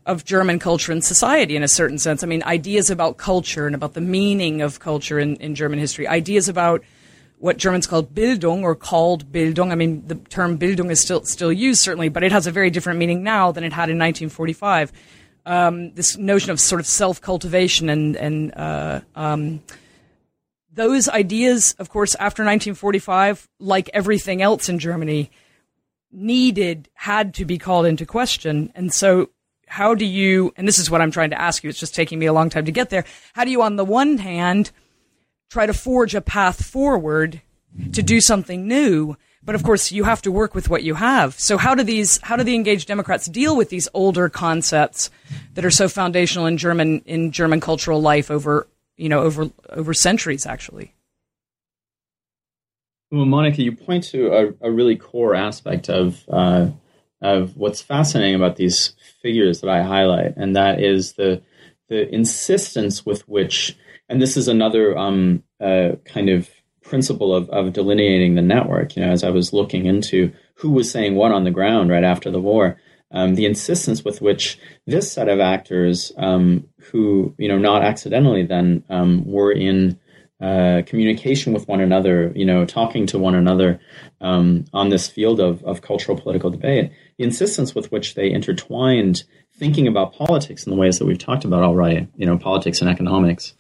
of 0.06 0.24
German 0.24 0.60
culture 0.60 0.91
and 0.91 1.04
society 1.04 1.56
in 1.56 1.64
a 1.64 1.68
certain 1.68 1.98
sense. 1.98 2.24
I 2.24 2.28
mean, 2.28 2.43
ideas 2.43 2.89
about 2.89 3.18
culture 3.18 3.66
and 3.66 3.76
about 3.76 3.93
the 3.93 4.02
meaning 4.02 4.62
of 4.62 4.80
culture 4.80 5.20
in, 5.20 5.36
in 5.38 5.56
German 5.56 5.80
history, 5.80 6.08
ideas 6.08 6.48
about 6.48 6.84
what 7.39 7.58
Germans 7.58 7.88
call 7.88 8.04
Bildung 8.04 8.64
or 8.64 8.76
called 8.76 9.32
Bildung. 9.32 9.72
I 9.72 9.76
mean, 9.76 10.04
the 10.08 10.16
term 10.16 10.58
Bildung 10.58 10.91
is 10.91 11.00
still 11.00 11.24
still 11.26 11.52
used 11.52 11.82
certainly, 11.82 12.10
but 12.10 12.24
it 12.24 12.32
has 12.32 12.48
a 12.48 12.52
very 12.52 12.70
different 12.70 13.00
meaning 13.00 13.24
now 13.24 13.52
than 13.52 13.64
it 13.64 13.74
had 13.74 13.89
in 13.89 13.98
1945. 13.98 14.91
Um, 15.48 15.93
this 15.93 16.18
notion 16.18 16.52
of 16.52 16.60
sort 16.60 16.82
of 16.82 16.88
self 16.88 17.22
cultivation 17.22 17.89
and 17.89 18.16
and 18.16 18.54
uh, 18.56 19.02
um, 19.16 19.62
those 20.76 21.09
ideas, 21.09 21.73
of 21.80 21.89
course, 21.89 22.15
after 22.15 22.43
1945, 22.43 23.47
like 23.59 23.89
everything 23.93 24.41
else 24.41 24.69
in 24.69 24.78
Germany, 24.78 25.32
needed 26.11 26.89
had 26.93 27.34
to 27.36 27.45
be 27.45 27.57
called 27.57 27.86
into 27.86 28.05
question, 28.05 28.71
and 28.76 28.93
so 28.93 29.30
how 29.67 29.95
do 29.95 30.05
you, 30.05 30.53
and 30.57 30.67
this 30.67 30.78
is 30.78 30.89
what 30.91 31.01
I'm 31.01 31.11
trying 31.11 31.32
to 31.32 31.41
ask 31.41 31.63
you, 31.63 31.69
it's 31.69 31.80
just 31.80 31.95
taking 31.95 32.19
me 32.19 32.28
a 32.28 32.34
long 32.34 32.49
time 32.49 32.65
to 32.65 32.71
get 32.71 32.89
there. 32.89 33.05
How 33.34 33.43
do 33.43 33.51
you, 33.51 33.61
on 33.61 33.76
the 33.76 33.86
one 33.86 34.17
hand, 34.17 34.71
try 35.49 35.65
to 35.65 35.73
forge 35.73 36.13
a 36.15 36.21
path 36.21 36.63
forward 36.63 37.41
to 37.93 38.03
do 38.03 38.21
something 38.21 38.67
new? 38.67 39.17
But 39.43 39.55
of 39.55 39.63
course, 39.63 39.91
you 39.91 40.03
have 40.05 40.21
to 40.23 40.32
work 40.32 40.55
with 40.55 40.69
what 40.69 40.84
you 40.84 40.95
have. 40.95 41.39
So 41.39 41.57
how 41.57 41.76
do 41.76 41.84
these, 41.84 42.19
how 42.23 42.36
do 42.36 42.43
the 42.43 42.55
engaged 42.55 42.88
Democrats 42.88 43.28
deal 43.28 43.55
with 43.55 43.69
these 43.69 43.88
older 43.93 44.30
concepts 44.30 45.09
that 45.53 45.65
are 45.65 45.71
so 45.71 45.88
foundational 45.88 46.47
in 46.47 46.57
German, 46.57 47.01
in 47.05 47.32
German 47.32 47.59
cultural 47.59 48.01
life 48.01 48.32
over, 48.32 48.67
you 48.98 49.10
know, 49.10 49.22
over, 49.22 49.50
over 49.70 49.93
centuries, 49.93 50.46
actually? 50.46 50.93
Well, 53.12 53.26
Monica, 53.26 53.62
you 53.62 53.76
point 53.76 54.04
to 54.06 54.34
a, 54.34 54.68
a 54.68 54.72
really 54.72 54.96
core 54.96 55.36
aspect 55.36 55.89
of, 55.89 56.24
uh, 56.30 56.70
of 57.22 57.56
what's 57.56 57.82
fascinating 57.82 58.36
about 58.36 58.56
these 58.56 58.96
figures 59.22 59.62
that 59.62 59.70
I 59.70 59.84
highlight, 59.84 60.36
and 60.38 60.56
that 60.56 60.82
is 60.82 61.14
the 61.14 61.41
the 61.88 62.14
insistence 62.14 63.06
with 63.06 63.28
which, 63.28 63.78
and 64.10 64.22
this 64.22 64.38
is 64.38 64.48
another 64.48 64.98
um, 64.98 65.43
uh, 65.60 65.91
kind 66.06 66.30
of 66.30 66.50
principle 66.82 67.34
of, 67.36 67.50
of 67.50 67.74
delineating 67.74 68.36
the 68.36 68.41
network. 68.41 68.96
You 68.96 69.06
know, 69.06 69.12
as 69.12 69.24
I 69.24 69.30
was 69.30 69.54
looking 69.54 69.86
into 69.86 70.32
who 70.56 70.72
was 70.72 70.91
saying 70.91 71.16
what 71.16 71.32
on 71.32 71.43
the 71.43 71.52
ground 71.52 71.89
right 71.89 72.04
after 72.04 72.32
the 72.32 72.41
war, 72.41 72.78
um, 73.16 73.36
the 73.36 73.45
insistence 73.45 74.03
with 74.03 74.22
which 74.22 74.59
this 74.86 75.11
set 75.11 75.30
of 75.30 75.39
actors, 75.39 76.11
um, 76.18 76.68
who 76.91 77.34
you 77.38 77.47
know 77.47 77.57
not 77.57 77.82
accidentally 77.82 78.45
then 78.45 78.84
um, 78.89 79.26
were 79.26 79.51
in 79.51 79.99
uh, 80.41 80.82
communication 80.86 81.53
with 81.53 81.68
one 81.68 81.80
another, 81.80 82.34
you 82.36 82.45
know, 82.45 82.66
talking 82.66 83.07
to 83.07 83.18
one 83.18 83.36
another 83.36 83.80
um, 84.20 84.66
on 84.74 84.89
this 84.89 85.07
field 85.07 85.39
of, 85.39 85.63
of 85.63 85.82
cultural 85.82 86.20
political 86.20 86.49
debate, 86.49 86.91
the 87.18 87.24
insistence 87.24 87.74
with 87.74 87.89
which 87.89 88.16
they 88.16 88.30
intertwined 88.30 89.24
thinking 89.57 89.88
about 89.88 90.13
politics 90.13 90.66
in 90.66 90.72
the 90.72 90.78
ways 90.78 90.99
that 90.99 91.05
we've 91.05 91.18
talked 91.18 91.45
about 91.45 91.63
already, 91.63 92.05
you 92.18 92.26
know, 92.26 92.38
politics 92.38 92.82
and 92.82 92.89
economics, 92.89 93.53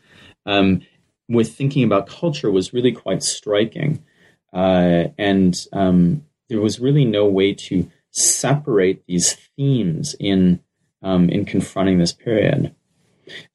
um, 0.45 0.81
with 1.29 1.55
thinking 1.55 1.85
about 1.85 2.07
culture 2.07 2.51
was 2.51 2.73
really 2.73 2.91
quite 2.91 3.23
striking. 3.23 4.03
Uh, 4.51 5.05
and 5.17 5.65
um, 5.71 6.25
there 6.49 6.61
was 6.61 6.79
really 6.79 7.05
no 7.05 7.25
way 7.25 7.53
to 7.53 7.89
separate 8.15 9.03
these 9.07 9.33
themes 9.55 10.15
in 10.19 10.59
um, 11.01 11.29
in 11.29 11.45
confronting 11.45 11.99
this 11.99 12.13
period, 12.13 12.73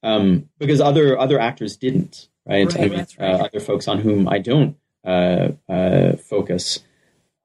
um, 0.02 0.48
because 0.58 0.80
other 0.80 1.18
other 1.18 1.38
actors 1.38 1.76
didn't. 1.76 2.28
Right, 2.46 2.66
right, 2.66 2.76
I 2.76 2.88
mean, 2.88 2.98
right. 2.98 3.18
Uh, 3.18 3.44
other 3.44 3.61
folks 3.61 3.88
on 3.88 3.98
whom 3.98 4.28
I 4.28 4.38
don't 4.38 4.76
uh, 5.04 5.48
uh 5.68 6.16
focus 6.16 6.80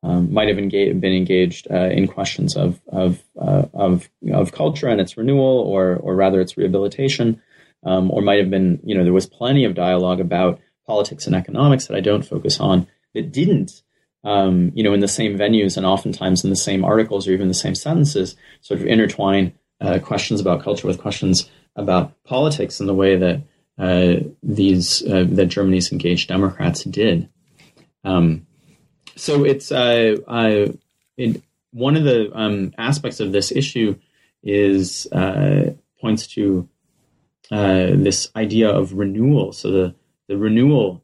um, 0.03 0.33
might 0.33 0.47
have 0.47 0.57
been 0.57 1.03
engaged 1.03 1.67
uh, 1.71 1.89
in 1.89 2.07
questions 2.07 2.55
of 2.55 2.79
of, 2.87 3.23
uh, 3.39 3.65
of 3.73 4.09
of 4.31 4.51
culture 4.51 4.87
and 4.87 5.01
its 5.01 5.17
renewal, 5.17 5.59
or 5.59 5.95
or 5.95 6.15
rather 6.15 6.39
its 6.41 6.57
rehabilitation, 6.57 7.41
um, 7.83 8.11
or 8.11 8.21
might 8.21 8.39
have 8.39 8.49
been 8.49 8.79
you 8.83 8.95
know 8.95 9.03
there 9.03 9.13
was 9.13 9.25
plenty 9.25 9.65
of 9.65 9.73
dialogue 9.73 10.19
about 10.19 10.59
politics 10.85 11.25
and 11.25 11.35
economics 11.35 11.87
that 11.87 11.97
I 11.97 12.01
don't 12.01 12.25
focus 12.25 12.59
on 12.59 12.87
that 13.15 13.31
didn't 13.31 13.81
um, 14.25 14.71
you 14.73 14.83
know, 14.83 14.93
in 14.93 14.99
the 14.99 15.07
same 15.07 15.37
venues 15.37 15.77
and 15.77 15.85
oftentimes 15.85 16.43
in 16.43 16.49
the 16.49 16.55
same 16.55 16.83
articles 16.83 17.27
or 17.27 17.31
even 17.31 17.47
the 17.47 17.53
same 17.53 17.75
sentences, 17.75 18.35
sort 18.61 18.79
of 18.81 18.87
intertwine 18.87 19.53
uh, 19.79 19.99
questions 19.99 20.41
about 20.41 20.63
culture 20.63 20.87
with 20.87 20.99
questions 20.99 21.49
about 21.75 22.11
politics 22.23 22.79
in 22.79 22.87
the 22.87 22.93
way 22.93 23.15
that 23.15 23.41
uh, 23.77 24.15
these 24.41 25.05
uh, 25.05 25.25
that 25.29 25.47
Germany's 25.47 25.91
engaged 25.91 26.27
Democrats 26.27 26.83
did. 26.85 27.29
Um, 28.03 28.47
so 29.15 29.43
it's 29.43 29.71
uh, 29.71 30.15
it, 31.17 31.43
one 31.71 31.95
of 31.95 32.03
the 32.03 32.31
um, 32.33 32.73
aspects 32.77 33.19
of 33.19 33.31
this 33.31 33.51
issue 33.51 33.95
is 34.41 35.07
uh, 35.11 35.73
points 36.01 36.27
to 36.27 36.67
uh, 37.51 37.91
this 37.91 38.29
idea 38.35 38.69
of 38.69 38.93
renewal. 38.93 39.53
So 39.53 39.71
the 39.71 39.95
the 40.27 40.37
renewal 40.37 41.03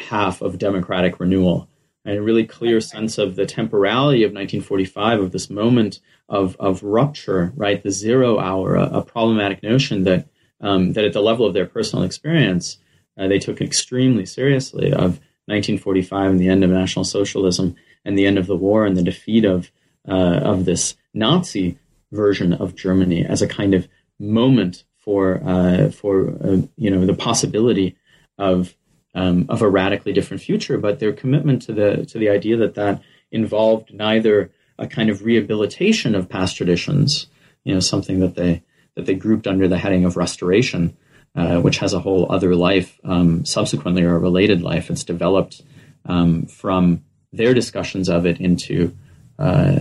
half 0.00 0.42
of 0.42 0.58
democratic 0.58 1.20
renewal 1.20 1.68
and 2.04 2.18
a 2.18 2.22
really 2.22 2.44
clear 2.44 2.80
sense 2.80 3.18
of 3.18 3.36
the 3.36 3.46
temporality 3.46 4.24
of 4.24 4.32
1945 4.32 5.20
of 5.20 5.32
this 5.32 5.48
moment 5.48 6.00
of 6.28 6.56
of 6.58 6.82
rupture, 6.82 7.52
right? 7.56 7.82
The 7.82 7.90
zero 7.90 8.38
hour, 8.38 8.76
a, 8.76 8.98
a 8.98 9.02
problematic 9.02 9.62
notion 9.62 10.04
that 10.04 10.28
um, 10.60 10.92
that 10.94 11.04
at 11.04 11.12
the 11.12 11.22
level 11.22 11.46
of 11.46 11.54
their 11.54 11.66
personal 11.66 12.04
experience, 12.04 12.78
uh, 13.18 13.28
they 13.28 13.38
took 13.38 13.60
extremely 13.60 14.26
seriously 14.26 14.92
of 14.92 15.20
1945 15.46 16.32
and 16.32 16.40
the 16.40 16.48
end 16.48 16.64
of 16.64 16.70
National 16.70 17.04
Socialism 17.04 17.76
and 18.04 18.18
the 18.18 18.26
end 18.26 18.38
of 18.38 18.46
the 18.46 18.56
war 18.56 18.86
and 18.86 18.96
the 18.96 19.02
defeat 19.02 19.44
of 19.44 19.70
uh, 20.08 20.40
of 20.42 20.64
this 20.64 20.96
Nazi 21.12 21.78
version 22.12 22.52
of 22.52 22.74
Germany 22.74 23.24
as 23.24 23.42
a 23.42 23.48
kind 23.48 23.74
of 23.74 23.88
moment 24.18 24.84
for 24.98 25.42
uh, 25.44 25.90
for 25.90 26.30
uh, 26.42 26.62
you 26.76 26.90
know 26.90 27.04
the 27.04 27.14
possibility 27.14 27.96
of 28.38 28.74
um, 29.14 29.46
of 29.48 29.62
a 29.62 29.68
radically 29.68 30.12
different 30.12 30.42
future, 30.42 30.78
but 30.78 30.98
their 30.98 31.12
commitment 31.12 31.62
to 31.62 31.72
the 31.72 32.04
to 32.06 32.18
the 32.18 32.28
idea 32.28 32.56
that 32.56 32.74
that 32.74 33.02
involved 33.30 33.92
neither 33.92 34.50
a 34.78 34.86
kind 34.86 35.10
of 35.10 35.24
rehabilitation 35.24 36.14
of 36.14 36.28
past 36.28 36.56
traditions, 36.56 37.26
you 37.64 37.72
know, 37.72 37.80
something 37.80 38.20
that 38.20 38.34
they 38.34 38.62
that 38.96 39.06
they 39.06 39.14
grouped 39.14 39.46
under 39.46 39.68
the 39.68 39.78
heading 39.78 40.04
of 40.04 40.16
restoration, 40.16 40.96
uh, 41.34 41.60
which 41.60 41.78
has 41.78 41.92
a 41.92 42.00
whole 42.00 42.30
other 42.30 42.54
life 42.54 42.98
um, 43.04 43.44
subsequently 43.44 44.02
or 44.02 44.16
a 44.16 44.18
related 44.18 44.62
life. 44.62 44.90
It's 44.90 45.04
developed 45.04 45.62
um, 46.06 46.46
from 46.46 47.04
their 47.32 47.54
discussions 47.54 48.08
of 48.08 48.26
it 48.26 48.40
into, 48.40 48.96
uh, 49.38 49.80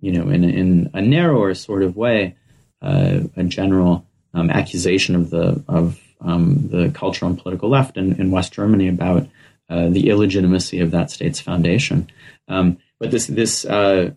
you 0.00 0.12
know, 0.12 0.28
in 0.30 0.44
in 0.44 0.90
a 0.94 1.00
narrower 1.00 1.54
sort 1.54 1.82
of 1.82 1.96
way, 1.96 2.36
uh, 2.82 3.20
a 3.36 3.44
general 3.44 4.06
um, 4.32 4.50
accusation 4.50 5.14
of 5.14 5.30
the 5.30 5.62
of 5.68 6.00
um, 6.24 6.68
the 6.68 6.90
cultural 6.90 7.30
and 7.30 7.38
political 7.38 7.68
left 7.68 7.96
in, 7.96 8.18
in 8.20 8.30
West 8.30 8.52
Germany 8.52 8.88
about 8.88 9.26
uh, 9.70 9.88
the 9.88 10.10
illegitimacy 10.10 10.80
of 10.80 10.90
that 10.90 11.10
state's 11.10 11.40
foundation. 11.40 12.10
Um, 12.48 12.78
but 12.98 13.10
this 13.10 13.26
this 13.26 13.64
uh, 13.64 14.10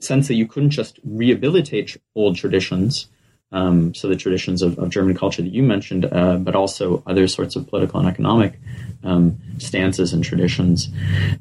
sense 0.00 0.28
that 0.28 0.34
you 0.34 0.46
couldn't 0.46 0.70
just 0.70 0.98
rehabilitate 1.04 1.96
old 2.14 2.36
traditions, 2.36 3.08
um, 3.52 3.94
so 3.94 4.08
the 4.08 4.16
traditions 4.16 4.62
of, 4.62 4.78
of, 4.78 4.90
German 4.90 5.16
culture 5.16 5.40
that 5.40 5.52
you 5.52 5.62
mentioned, 5.62 6.06
uh, 6.10 6.36
but 6.36 6.54
also 6.54 7.02
other 7.06 7.26
sorts 7.28 7.56
of 7.56 7.66
political 7.68 8.00
and 8.00 8.08
economic 8.08 8.58
um, 9.04 9.38
stances 9.58 10.12
and 10.12 10.24
traditions. 10.24 10.88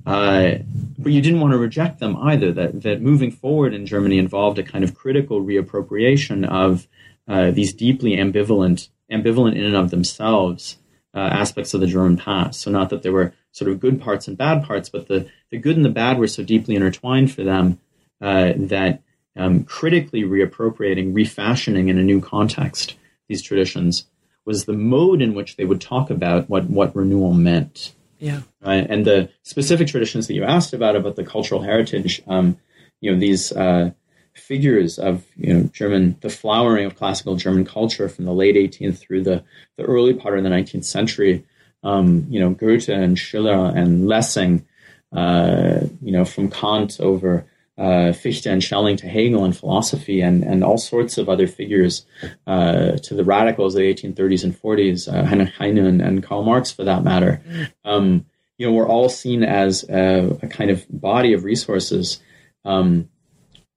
Uh, 0.06 0.54
but 0.97 1.12
you 1.12 1.22
didn't 1.22 1.39
want 1.39 1.54
to 1.54 1.58
reject 1.58 1.99
them 1.99 2.16
either. 2.18 2.51
That 2.51 2.84
that 2.84 3.01
moving 3.01 3.32
forward 3.32 3.74
in 3.74 3.86
Germany 3.86 4.18
involved 4.18 4.60
a 4.60 4.64
kind 4.64 4.84
of 4.84 4.95
critical 4.95 5.41
reappropriation 5.41 6.47
of 6.47 6.88
uh, 7.28 7.51
these 7.51 7.74
deeply 7.74 8.18
ambivalent 8.18 8.89
ambivalent 9.14 9.55
in 9.55 9.64
and 9.64 9.76
of 9.76 9.91
themselves 9.91 10.78
uh, 11.14 11.20
aspects 11.20 11.74
of 11.74 11.82
the 11.82 11.88
German 11.88 12.18
past. 12.18 12.61
So 12.61 12.72
not 12.72 12.89
that 12.89 13.03
there 13.03 13.11
were 13.11 13.34
sort 13.51 13.70
of 13.70 13.80
good 13.80 14.01
parts 14.01 14.28
and 14.28 14.38
bad 14.38 14.64
parts, 14.64 14.89
but 14.89 15.07
the, 15.07 15.30
the 15.51 15.57
good 15.57 15.76
and 15.76 15.86
the 15.86 15.89
bad 15.89 16.18
were 16.18 16.28
so 16.28 16.43
deeply 16.43 16.76
intertwined 16.76 17.32
for 17.32 17.43
them 17.43 17.80
uh, 18.20 18.53
that 18.55 19.01
um, 19.36 19.64
critically 19.64 20.24
reappropriating, 20.24 21.14
refashioning 21.14 21.89
in 21.89 21.97
a 21.97 22.03
new 22.03 22.20
context 22.20 22.95
these 23.28 23.41
traditions 23.41 24.05
was 24.45 24.66
the 24.66 24.74
mode 24.74 25.22
in 25.22 25.34
which 25.34 25.55
they 25.55 25.66
would 25.66 25.82
talk 25.82 26.09
about 26.09 26.49
what, 26.49 26.66
what 26.66 26.95
renewal 26.95 27.34
meant. 27.34 27.93
Yeah. 28.20 28.41
Right? 28.61 28.86
And 28.89 29.05
the 29.05 29.30
specific 29.43 29.88
traditions 29.88 30.28
that 30.28 30.34
you 30.34 30.43
asked 30.43 30.74
about, 30.74 30.95
about 30.95 31.16
the 31.16 31.24
cultural 31.24 31.61
heritage, 31.61 32.22
um, 32.28 32.57
you 33.01 33.11
know, 33.11 33.20
these 33.20 33.51
uh, 33.51 33.91
figures 34.36 34.97
of 34.99 35.25
you 35.36 35.53
know 35.53 35.63
German 35.73 36.17
the 36.21 36.29
flowering 36.29 36.86
of 36.86 36.95
classical 36.95 37.36
German 37.36 37.65
culture 37.65 38.09
from 38.09 38.25
the 38.25 38.34
late 38.34 38.55
18th 38.55 38.99
through 38.99 39.23
the 39.23 39.43
the 39.77 39.84
early 39.84 40.13
part 40.13 40.38
of 40.38 40.43
the 40.43 40.49
19th 40.49 40.86
century. 40.86 41.45
Um, 41.84 42.27
you 42.29 42.39
know 42.39 42.51
Goethe 42.51 42.89
and 42.89 43.17
Schiller 43.17 43.71
and 43.75 44.07
Lessing. 44.07 44.65
Uh, 45.11 45.81
you 46.01 46.11
know 46.11 46.25
from 46.25 46.49
Kant 46.49 46.99
over 46.99 47.45
uh, 47.77 48.13
Fichte 48.13 48.45
and 48.45 48.63
Schelling 48.63 48.97
to 48.97 49.07
Hegel 49.07 49.43
and 49.43 49.55
philosophy 49.55 50.21
and, 50.21 50.43
and 50.43 50.63
all 50.63 50.77
sorts 50.77 51.17
of 51.17 51.27
other 51.27 51.47
figures 51.47 52.05
uh, 52.45 52.91
to 52.91 53.15
the 53.15 53.23
radicals 53.23 53.73
of 53.73 53.79
the 53.79 53.93
1830s 53.93 54.43
and 54.43 54.61
40s, 54.61 55.11
uh, 55.11 55.25
Heinrich 55.25 55.53
Heine 55.55 55.79
and, 55.79 56.01
and, 56.01 56.23
Karl 56.23 56.43
Marx 56.43 56.71
for 56.71 56.84
that 56.84 57.03
matter. 57.03 57.41
Um, 57.84 58.27
you 58.57 58.67
know, 58.67 58.73
we're 58.73 58.88
all 58.88 59.09
seen 59.09 59.43
as 59.43 59.84
a, 59.89 60.38
a, 60.43 60.47
kind 60.47 60.69
of 60.69 60.86
body 60.89 61.34
of 61.34 61.43
resources 61.43 62.21
um, 62.63 63.09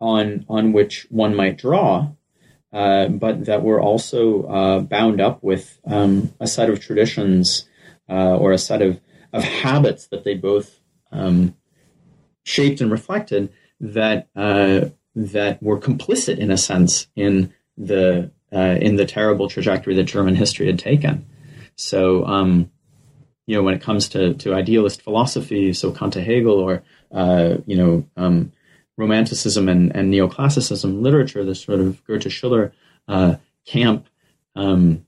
on 0.01 0.44
on 0.49 0.72
which 0.72 1.07
one 1.11 1.34
might 1.34 1.59
draw, 1.59 2.11
uh, 2.72 3.09
but 3.09 3.47
that 3.47 3.62
were 3.62 3.80
also 3.80 4.44
uh, 4.44 4.80
bound 4.80 5.20
up 5.20 5.42
with 5.42 5.78
um, 5.86 6.32
a 6.40 6.47
set 6.47 6.68
of 6.70 6.80
traditions 6.80 7.68
uh, 8.09 8.36
or 8.36 8.53
a 8.53 8.59
set 8.59 8.82
of, 8.82 9.01
of 9.32 9.42
habits 9.42 10.09
that 10.09 10.24
they 10.24 10.34
both 10.34 10.80
um, 11.12 11.55
shaped 12.44 12.80
and 12.80 12.90
reflected 12.90 13.53
that 13.80 14.28
uh, 14.36 14.86
that 15.14 15.62
were 15.62 15.80
complicit 15.80 16.38
in 16.38 16.51
a 16.51 16.59
sense 16.59 17.09
in 17.16 17.53
the 17.78 18.30
uh, 18.53 18.76
in 18.80 18.97
the 18.97 19.07
terrible 19.07 19.49
trajectory 19.49 19.94
that 19.94 20.05
German 20.05 20.34
history 20.34 20.66
had 20.66 20.78
taken. 20.78 21.26
So. 21.76 22.24
Um, 22.24 22.70
you 23.49 23.55
know, 23.55 23.62
when 23.62 23.74
it 23.74 23.80
comes 23.80 24.09
to, 24.09 24.34
to 24.34 24.55
idealist 24.55 25.03
philosophy, 25.03 25.72
so 25.72 25.92
Kant 25.92 26.14
Hegel, 26.14 26.59
or 26.59 26.82
uh, 27.12 27.59
you 27.64 27.76
know, 27.76 28.05
um, 28.16 28.51
Romanticism 28.97 29.68
and, 29.68 29.94
and 29.94 30.12
Neoclassicism 30.12 31.03
literature, 31.03 31.44
this 31.44 31.62
sort 31.62 31.80
of 31.80 32.05
Goethe 32.05 32.30
Schiller 32.30 32.72
uh, 33.09 33.36
camp, 33.66 34.07
um, 34.55 35.05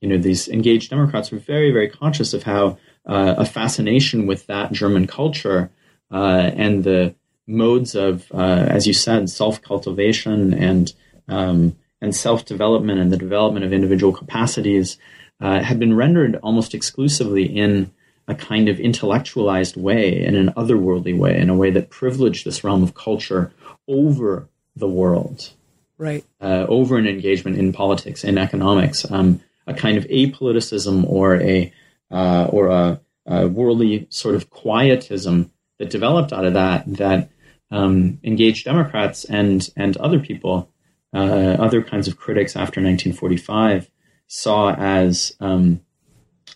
you 0.00 0.08
know, 0.08 0.18
these 0.18 0.48
engaged 0.48 0.90
Democrats 0.90 1.30
were 1.30 1.38
very, 1.38 1.72
very 1.72 1.88
conscious 1.88 2.32
of 2.34 2.44
how 2.44 2.78
uh, 3.06 3.34
a 3.38 3.44
fascination 3.44 4.26
with 4.26 4.46
that 4.46 4.72
German 4.72 5.06
culture 5.06 5.70
uh, 6.12 6.50
and 6.54 6.84
the 6.84 7.14
modes 7.46 7.94
of, 7.94 8.30
uh, 8.32 8.66
as 8.68 8.86
you 8.86 8.92
said, 8.92 9.30
self 9.30 9.62
cultivation 9.62 10.54
and 10.54 10.92
um, 11.28 11.76
and 12.00 12.14
self 12.14 12.44
development 12.44 13.00
and 13.00 13.12
the 13.12 13.16
development 13.16 13.64
of 13.64 13.72
individual 13.72 14.12
capacities 14.12 14.98
uh, 15.40 15.60
had 15.60 15.78
been 15.78 15.96
rendered 15.96 16.36
almost 16.42 16.74
exclusively 16.74 17.44
in 17.44 17.90
a 18.28 18.34
kind 18.34 18.68
of 18.68 18.80
intellectualized 18.80 19.76
way 19.76 20.24
in 20.24 20.34
an 20.34 20.52
otherworldly 20.56 21.16
way, 21.16 21.38
in 21.38 21.48
a 21.48 21.54
way 21.54 21.70
that 21.70 21.90
privileged 21.90 22.44
this 22.44 22.64
realm 22.64 22.82
of 22.82 22.94
culture 22.94 23.52
over 23.86 24.48
the 24.74 24.88
world, 24.88 25.50
right? 25.96 26.24
Uh, 26.40 26.66
over 26.68 26.96
an 26.96 27.06
engagement 27.06 27.56
in 27.56 27.72
politics 27.72 28.24
and 28.24 28.38
economics, 28.38 29.10
um, 29.10 29.40
a 29.66 29.74
kind 29.74 29.96
of 29.96 30.04
apoliticism 30.06 31.04
or 31.08 31.40
a 31.40 31.72
uh, 32.10 32.48
or 32.50 32.68
a, 32.68 33.00
a, 33.26 33.48
worldly 33.48 34.06
sort 34.10 34.36
of 34.36 34.48
quietism 34.50 35.50
that 35.78 35.90
developed 35.90 36.32
out 36.32 36.44
of 36.44 36.54
that 36.54 36.84
that 36.86 37.30
um, 37.70 38.18
engaged 38.22 38.64
Democrats 38.64 39.24
and 39.24 39.68
and 39.76 39.96
other 39.98 40.18
people, 40.18 40.70
uh, 41.14 41.56
other 41.58 41.82
kinds 41.82 42.08
of 42.08 42.16
critics 42.16 42.56
after 42.56 42.80
1945 42.80 43.88
saw 44.26 44.74
as 44.74 45.32
um, 45.40 45.80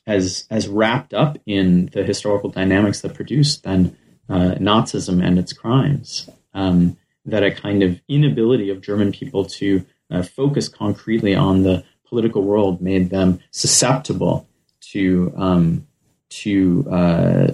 as 0.07 0.47
as 0.51 0.69
wrapped 0.69 1.15
up 1.15 1.39
in 1.47 1.91
the 1.93 2.03
historical 2.03 2.51
dynamics 2.51 3.01
that 3.01 3.15
produced 3.15 3.65
then 3.65 3.97
uh, 4.29 4.55
Nazism 4.59 5.25
and 5.25 5.39
its 5.39 5.53
crimes. 5.53 6.29
Um, 6.55 6.97
that 7.27 7.43
a 7.43 7.51
kind 7.51 7.83
of 7.83 8.01
inability 8.09 8.71
of 8.71 8.81
German 8.81 9.13
people 9.13 9.45
to 9.45 9.85
uh, 10.11 10.23
focus 10.23 10.69
concretely 10.69 11.35
on 11.35 11.63
the 11.63 11.85
political 12.07 12.43
world 12.43 12.81
made 12.81 13.11
them 13.11 13.41
susceptible 13.51 14.49
to 14.81 15.33
um, 15.37 15.87
to 16.29 16.87
uh, 16.91 17.53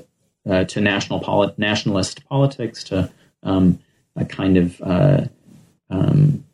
uh, 0.49 0.65
to 0.65 0.81
national 0.81 1.21
poli- 1.21 1.53
nationalist 1.57 2.25
politics, 2.27 2.85
to 2.85 3.11
um, 3.43 3.79
a 4.15 4.25
kind 4.25 4.57
of 4.57 4.81
uh, 4.81 5.25
um, 5.91 6.45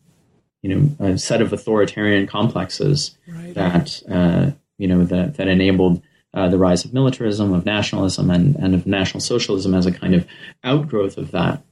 you 0.63 0.75
know 0.75 1.07
a 1.07 1.19
set 1.19 1.43
of 1.43 1.53
authoritarian 1.53 2.27
complexes 2.27 3.17
right. 3.29 3.55
that 3.55 4.03
uh, 4.11 4.51
you 4.79 4.89
know 4.89 5.05
that 5.05 5.37
that 5.37 5.49
enabled 5.49 6.03
uh, 6.35 6.49
the 6.49 6.59
rise 6.59 6.85
of 6.85 6.95
militarism, 6.95 7.53
of 7.53 7.67
nationalism, 7.67 8.31
and 8.31 8.57
and 8.57 8.75
of 8.75 8.87
national 8.87 9.21
socialism 9.21 9.75
as 9.75 9.87
a 9.87 9.93
kind 9.93 10.15
of 10.15 10.27
outgrowth 10.65 11.19
of 11.19 11.31
that. 11.33 11.63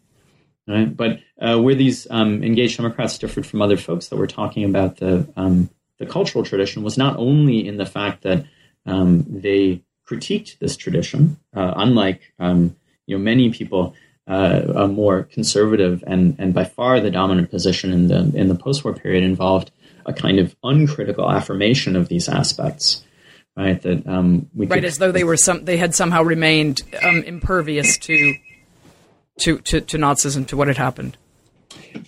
Right? 0.68 0.94
But 0.94 1.20
uh, 1.40 1.59
where 1.59 1.74
these 1.74 2.07
um, 2.11 2.44
engaged 2.44 2.76
Democrats 2.76 3.18
differed 3.18 3.46
from 3.46 3.62
other 3.62 3.76
folks 3.76 4.09
that 4.09 4.16
were 4.16 4.26
talking 4.26 4.64
about 4.64 4.98
the 4.98 5.26
um, 5.36 5.70
the 5.98 6.07
cultural 6.07 6.44
tradition 6.44 6.82
was 6.82 6.98
not 6.98 7.16
only 7.16 7.66
in 7.66 7.76
the 7.76 7.86
fact 7.86 8.22
that 8.22 8.44
um, 8.86 9.24
they 9.28 9.82
critiqued 10.09 10.59
this 10.59 10.76
tradition, 10.76 11.38
uh, 11.55 11.72
unlike 11.76 12.32
um, 12.38 12.76
you 13.07 13.16
know 13.16 13.22
many 13.22 13.51
people. 13.51 13.94
Uh, 14.28 14.72
a 14.76 14.86
more 14.86 15.24
conservative 15.24 16.05
and, 16.07 16.36
and 16.38 16.55
by 16.55 16.62
far 16.62 17.01
the 17.01 17.11
dominant 17.11 17.51
position 17.51 17.90
in 17.90 18.07
the 18.07 18.30
in 18.36 18.46
the 18.46 18.55
post-war 18.55 18.94
period 18.94 19.24
involved 19.24 19.72
a 20.11 20.13
kind 20.13 20.39
of 20.39 20.55
uncritical 20.63 21.31
affirmation 21.31 21.97
of 21.97 22.09
these 22.09 22.29
aspects, 22.29 23.05
right? 23.57 23.81
That 23.83 24.07
um, 24.07 24.51
we 24.55 24.67
right, 24.67 24.77
could, 24.77 24.85
as 24.85 24.99
though 24.99 25.13
they 25.13 25.25
were 25.25 25.37
some 25.37 25.65
they 25.65 25.77
had 25.77 25.95
somehow 25.95 26.23
remained 26.23 26.83
um, 27.03 27.23
impervious 27.23 27.97
to, 27.99 28.35
to 29.41 29.59
to 29.59 29.81
to 29.81 29.99
Nazism, 29.99 30.47
to 30.49 30.57
what 30.57 30.69
had 30.69 30.77
happened. 30.77 31.17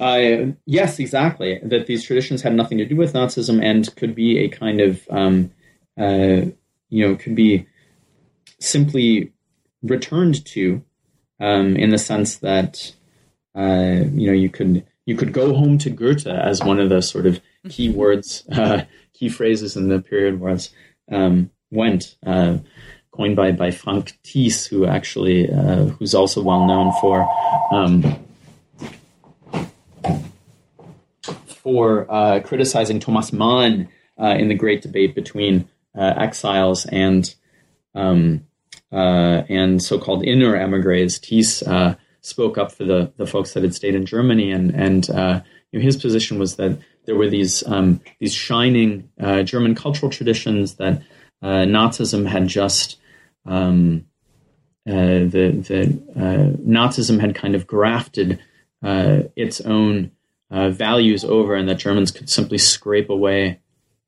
Uh, 0.00 0.52
yes, 0.66 0.98
exactly. 0.98 1.60
That 1.62 1.86
these 1.86 2.04
traditions 2.04 2.42
had 2.42 2.54
nothing 2.54 2.78
to 2.78 2.84
do 2.84 2.96
with 2.96 3.14
Nazism 3.14 3.62
and 3.62 3.94
could 3.96 4.14
be 4.14 4.38
a 4.38 4.48
kind 4.48 4.80
of 4.80 5.06
um, 5.10 5.50
uh, 5.98 6.46
you 6.88 7.08
know 7.08 7.16
could 7.16 7.34
be 7.34 7.66
simply 8.60 9.32
returned 9.82 10.44
to 10.46 10.82
um, 11.40 11.76
in 11.76 11.90
the 11.90 11.98
sense 11.98 12.36
that 12.38 12.94
uh, 13.56 14.04
you 14.12 14.26
know 14.26 14.32
you 14.32 14.48
could 14.48 14.86
you 15.06 15.16
could 15.16 15.32
go 15.32 15.54
home 15.54 15.78
to 15.78 15.90
Goethe 15.90 16.26
as 16.26 16.62
one 16.62 16.78
of 16.78 16.88
the 16.88 17.02
sort 17.02 17.26
of 17.26 17.40
key 17.68 17.88
words, 17.88 18.44
uh, 18.52 18.82
key 19.12 19.28
phrases 19.28 19.76
in 19.76 19.88
the 19.88 20.00
period 20.00 20.40
was 20.40 20.70
um, 21.10 21.50
went, 21.70 22.16
uh, 22.24 22.58
coined 23.10 23.36
by 23.36 23.52
by 23.52 23.70
Frank 23.70 24.18
Thiess, 24.24 24.66
who 24.66 24.86
actually 24.86 25.50
uh, 25.50 25.86
who's 25.86 26.14
also 26.14 26.42
well 26.42 26.66
known 26.66 26.92
for. 27.00 27.28
Um, 27.72 28.18
for 31.46 32.12
uh, 32.12 32.40
criticizing 32.40 32.98
Thomas 32.98 33.32
Mann 33.32 33.88
uh, 34.20 34.34
in 34.36 34.48
the 34.48 34.54
great 34.54 34.82
debate 34.82 35.14
between 35.14 35.68
exiles 35.94 36.86
and 36.86 37.32
um, 37.94 38.44
and 38.90 39.80
so-called 39.80 40.24
inner 40.24 40.56
emigres. 40.56 41.20
Thiess 41.20 41.62
uh, 41.62 41.94
spoke 42.20 42.58
up 42.58 42.72
for 42.72 42.84
the 42.84 43.12
the 43.16 43.26
folks 43.26 43.52
that 43.52 43.62
had 43.62 43.74
stayed 43.74 43.94
in 43.94 44.06
Germany, 44.06 44.50
and 44.50 44.74
and 44.74 45.08
uh, 45.10 45.40
you 45.70 45.78
know, 45.78 45.84
his 45.84 45.96
position 45.96 46.38
was 46.38 46.56
that 46.56 46.78
there 47.04 47.16
were 47.16 47.28
these 47.28 47.62
um, 47.66 48.00
these 48.20 48.34
shining 48.34 49.10
uh, 49.20 49.42
German 49.42 49.74
cultural 49.74 50.10
traditions 50.10 50.74
that 50.76 51.02
uh, 51.42 51.64
Nazism 51.66 52.26
had 52.26 52.48
just 52.48 52.98
um, 53.46 54.06
uh, 54.88 54.92
the 54.92 55.64
the 55.68 56.56
Nazism 56.64 57.20
had 57.20 57.34
kind 57.34 57.54
of 57.54 57.66
grafted 57.66 58.40
its 58.82 59.60
own 59.60 60.10
values 60.50 61.24
over, 61.24 61.54
and 61.54 61.68
that 61.68 61.78
Germans 61.78 62.10
could 62.10 62.28
simply 62.28 62.58
scrape 62.58 63.10
away 63.10 63.60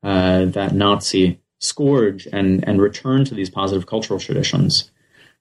that 0.02 0.72
Nazi 0.74 1.40
scourge 1.64 2.28
and 2.32 2.66
and 2.68 2.80
return 2.80 3.24
to 3.24 3.34
these 3.34 3.50
positive 3.50 3.86
cultural 3.86 4.20
traditions, 4.20 4.90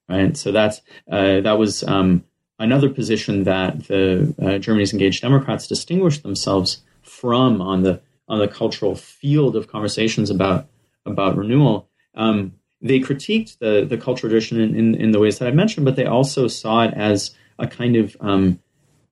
right? 0.10 0.36
So 0.36 0.52
that's 0.52 0.82
uh, 1.12 1.42
that 1.42 1.60
was 1.60 1.84
um, 1.84 2.24
another 2.58 2.90
position 2.90 3.44
that 3.44 3.88
the 3.88 4.34
uh, 4.42 4.58
Germany's 4.58 4.94
engaged 4.94 5.22
Democrats 5.22 5.68
distinguished 5.68 6.24
themselves 6.24 6.82
from 7.04 7.62
on 7.62 7.84
the 7.84 8.02
on 8.28 8.40
the 8.40 8.48
cultural 8.48 8.96
field 8.96 9.56
of 9.56 9.68
conversations 9.68 10.30
about 10.30 10.68
about 11.06 11.38
renewal. 11.38 11.90
Um, 12.16 12.54
they 12.82 13.00
critiqued 13.00 13.60
the 13.60 13.86
the 13.86 13.98
cultural 13.98 14.30
tradition 14.30 14.60
in, 14.60 14.76
in, 14.76 14.96
in, 14.96 15.12
the 15.12 15.20
ways 15.20 15.40
that 15.40 15.48
I 15.48 15.52
mentioned, 15.52 15.86
but 15.86 15.96
they 15.96 16.06
also 16.06 16.48
saw 16.48 16.84
it 16.84 16.94
as 16.94 17.36
a 17.60 17.68
kind 17.68 17.96
of 17.96 18.16
um, 18.20 18.60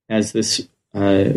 as 0.10 0.32
this 0.32 0.68
uh, 0.94 1.30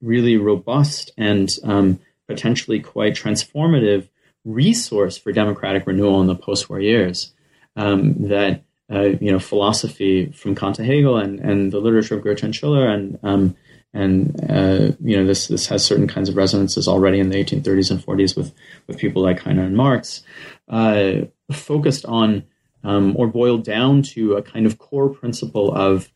really 0.00 0.36
robust 0.36 1.12
and 1.16 1.50
um, 1.64 2.00
potentially 2.26 2.80
quite 2.80 3.14
transformative 3.14 4.08
resource 4.44 5.18
for 5.18 5.32
democratic 5.32 5.86
renewal 5.86 6.20
in 6.20 6.26
the 6.26 6.36
post-war 6.36 6.80
years. 6.80 7.32
Um, 7.76 8.28
that 8.28 8.62
uh, 8.92 9.10
you 9.20 9.30
know, 9.30 9.38
philosophy 9.38 10.26
from 10.32 10.54
Kant 10.54 10.76
to 10.76 10.84
Hegel 10.84 11.16
and, 11.16 11.38
and 11.38 11.70
the 11.70 11.78
literature 11.78 12.18
of 12.18 12.42
and 12.42 12.54
Schiller 12.54 12.88
and 12.88 13.18
um, 13.22 13.56
and 13.92 14.38
uh, 14.48 14.92
you 15.00 15.16
know 15.16 15.26
this 15.26 15.48
this 15.48 15.66
has 15.66 15.84
certain 15.84 16.06
kinds 16.06 16.28
of 16.28 16.36
resonances 16.36 16.86
already 16.86 17.18
in 17.18 17.30
the 17.30 17.42
1830s 17.42 17.90
and 17.90 18.00
40s 18.00 18.36
with 18.36 18.52
with 18.86 18.98
people 18.98 19.22
like 19.22 19.40
Heine 19.40 19.58
and 19.58 19.76
Marx, 19.76 20.22
uh, 20.68 21.22
focused 21.52 22.04
on 22.04 22.44
um, 22.84 23.14
or 23.16 23.26
boiled 23.26 23.64
down 23.64 24.02
to 24.02 24.34
a 24.34 24.42
kind 24.42 24.66
of 24.66 24.78
core 24.78 25.08
principle 25.10 25.74
of 25.74 26.10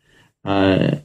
uh, 0.45 0.97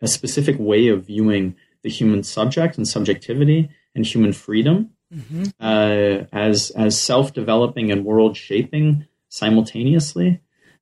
a 0.00 0.06
specific 0.06 0.56
way 0.58 0.88
of 0.88 1.06
viewing 1.06 1.56
the 1.82 1.90
human 1.90 2.22
subject 2.22 2.76
and 2.76 2.86
subjectivity 2.86 3.68
and 3.94 4.06
human 4.06 4.32
freedom 4.32 4.90
mm-hmm. 5.12 5.44
uh, 5.60 6.26
as 6.32 6.70
as 6.70 7.00
self 7.00 7.32
developing 7.32 7.90
and 7.90 8.04
world 8.04 8.36
shaping 8.36 9.06
simultaneously, 9.28 10.40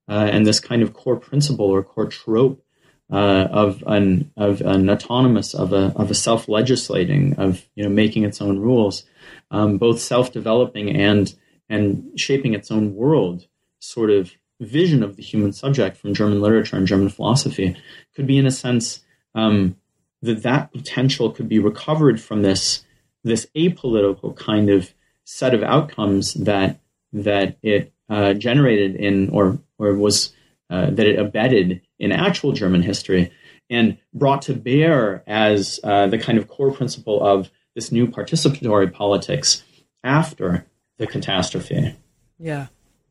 uh, 0.09 0.29
and 0.31 0.47
this 0.47 0.61
kind 0.61 0.83
of 0.83 0.93
core 0.93 1.17
principle 1.17 1.67
or 1.67 1.83
core 1.83 2.07
trope 2.07 2.63
uh, 3.11 3.49
of 3.51 3.83
an 3.87 4.31
of 4.37 4.61
an 4.61 4.89
autonomous 4.89 5.55
of 5.55 5.73
a 5.73 5.93
of 5.97 6.11
a 6.11 6.15
self 6.15 6.49
legislating 6.49 7.35
of 7.35 7.65
you 7.75 7.85
know 7.85 7.91
making 7.91 8.25
its 8.25 8.41
own 8.41 8.59
rules, 8.59 9.05
um, 9.51 9.79
both 9.79 10.01
self 10.01 10.33
developing 10.33 10.95
and 10.95 11.35
and 11.69 12.19
shaping 12.19 12.55
its 12.55 12.71
own 12.71 12.95
world 12.95 13.47
sort 13.79 14.11
of 14.11 14.33
vision 14.61 15.03
of 15.03 15.17
the 15.17 15.23
human 15.23 15.53
subject 15.53 15.97
from 15.97 16.15
German 16.15 16.41
literature 16.41 16.77
and 16.77 16.87
German 16.87 17.09
philosophy 17.09 17.77
could 18.15 18.27
be 18.27 18.39
in 18.39 18.47
a 18.47 18.51
sense 18.51 19.01
um, 19.35 19.77
that 20.23 20.43
that 20.43 20.73
potential 20.73 21.31
could 21.31 21.49
be 21.49 21.59
recovered 21.59 22.21
from 22.21 22.43
this 22.43 22.85
this 23.25 23.47
apolitical 23.57 24.37
kind 24.37 24.69
of 24.69 24.93
set 25.25 25.55
of 25.55 25.63
outcomes 25.63 26.35
that 26.35 26.81
that 27.13 27.57
it 27.63 27.93
uh, 28.09 28.35
generated 28.35 28.97
in 28.97 29.31
or 29.31 29.59
or 29.79 29.95
was 29.95 30.33
uh, 30.73 30.87
that 30.91 31.07
it 31.07 31.19
embedded 31.19 31.83
in 31.99 32.13
actual 32.13 32.53
German 32.53 32.81
history 32.81 33.31
and 33.69 33.99
brought 34.15 34.41
to 34.43 34.55
bear 34.55 35.23
as 35.27 35.79
uh, 35.85 36.07
the 36.07 36.17
kind 36.17 36.39
of 36.39 36.49
core 36.49 36.73
principle 36.73 37.23
of 37.23 37.51
this 37.75 37.93
new 37.93 38.07
participatory 38.07 38.91
politics 38.91 39.63
after 40.03 40.67
the 40.97 41.07
catastrophe. 41.07 41.95
Yeah, 42.39 42.69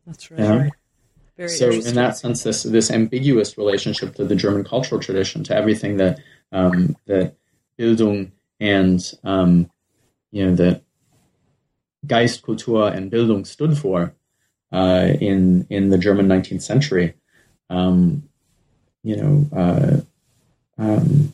that's 0.08 0.32
right. 0.32 0.40
Yeah. 0.40 0.70
Very 1.38 1.50
so, 1.50 1.70
in 1.70 1.96
that 1.96 2.18
sense, 2.18 2.42
this 2.42 2.64
this 2.64 2.90
ambiguous 2.90 3.58
relationship 3.58 4.16
to 4.16 4.26
the 4.26 4.36
German 4.36 4.64
cultural 4.64 5.00
tradition, 5.00 5.44
to 5.46 5.56
everything 5.56 5.98
that 5.98 6.20
um, 6.52 6.98
that 7.06 7.36
Bildung 7.80 8.32
and 8.60 9.14
um, 9.24 9.70
you 10.32 10.46
know 10.46 10.56
the 10.56 10.82
Geist, 12.08 12.42
Kultur, 12.42 12.92
and 12.96 13.12
Bildung 13.12 13.46
stood 13.46 13.78
for 13.78 14.16
uh, 14.72 15.10
in 15.20 15.68
in 15.70 15.90
the 15.90 15.98
German 16.00 16.28
19th 16.28 16.64
century. 16.64 17.14
Um, 17.72 18.24
you 19.02 19.16
know, 19.16 19.50
uh, 19.58 20.02
um, 20.78 21.34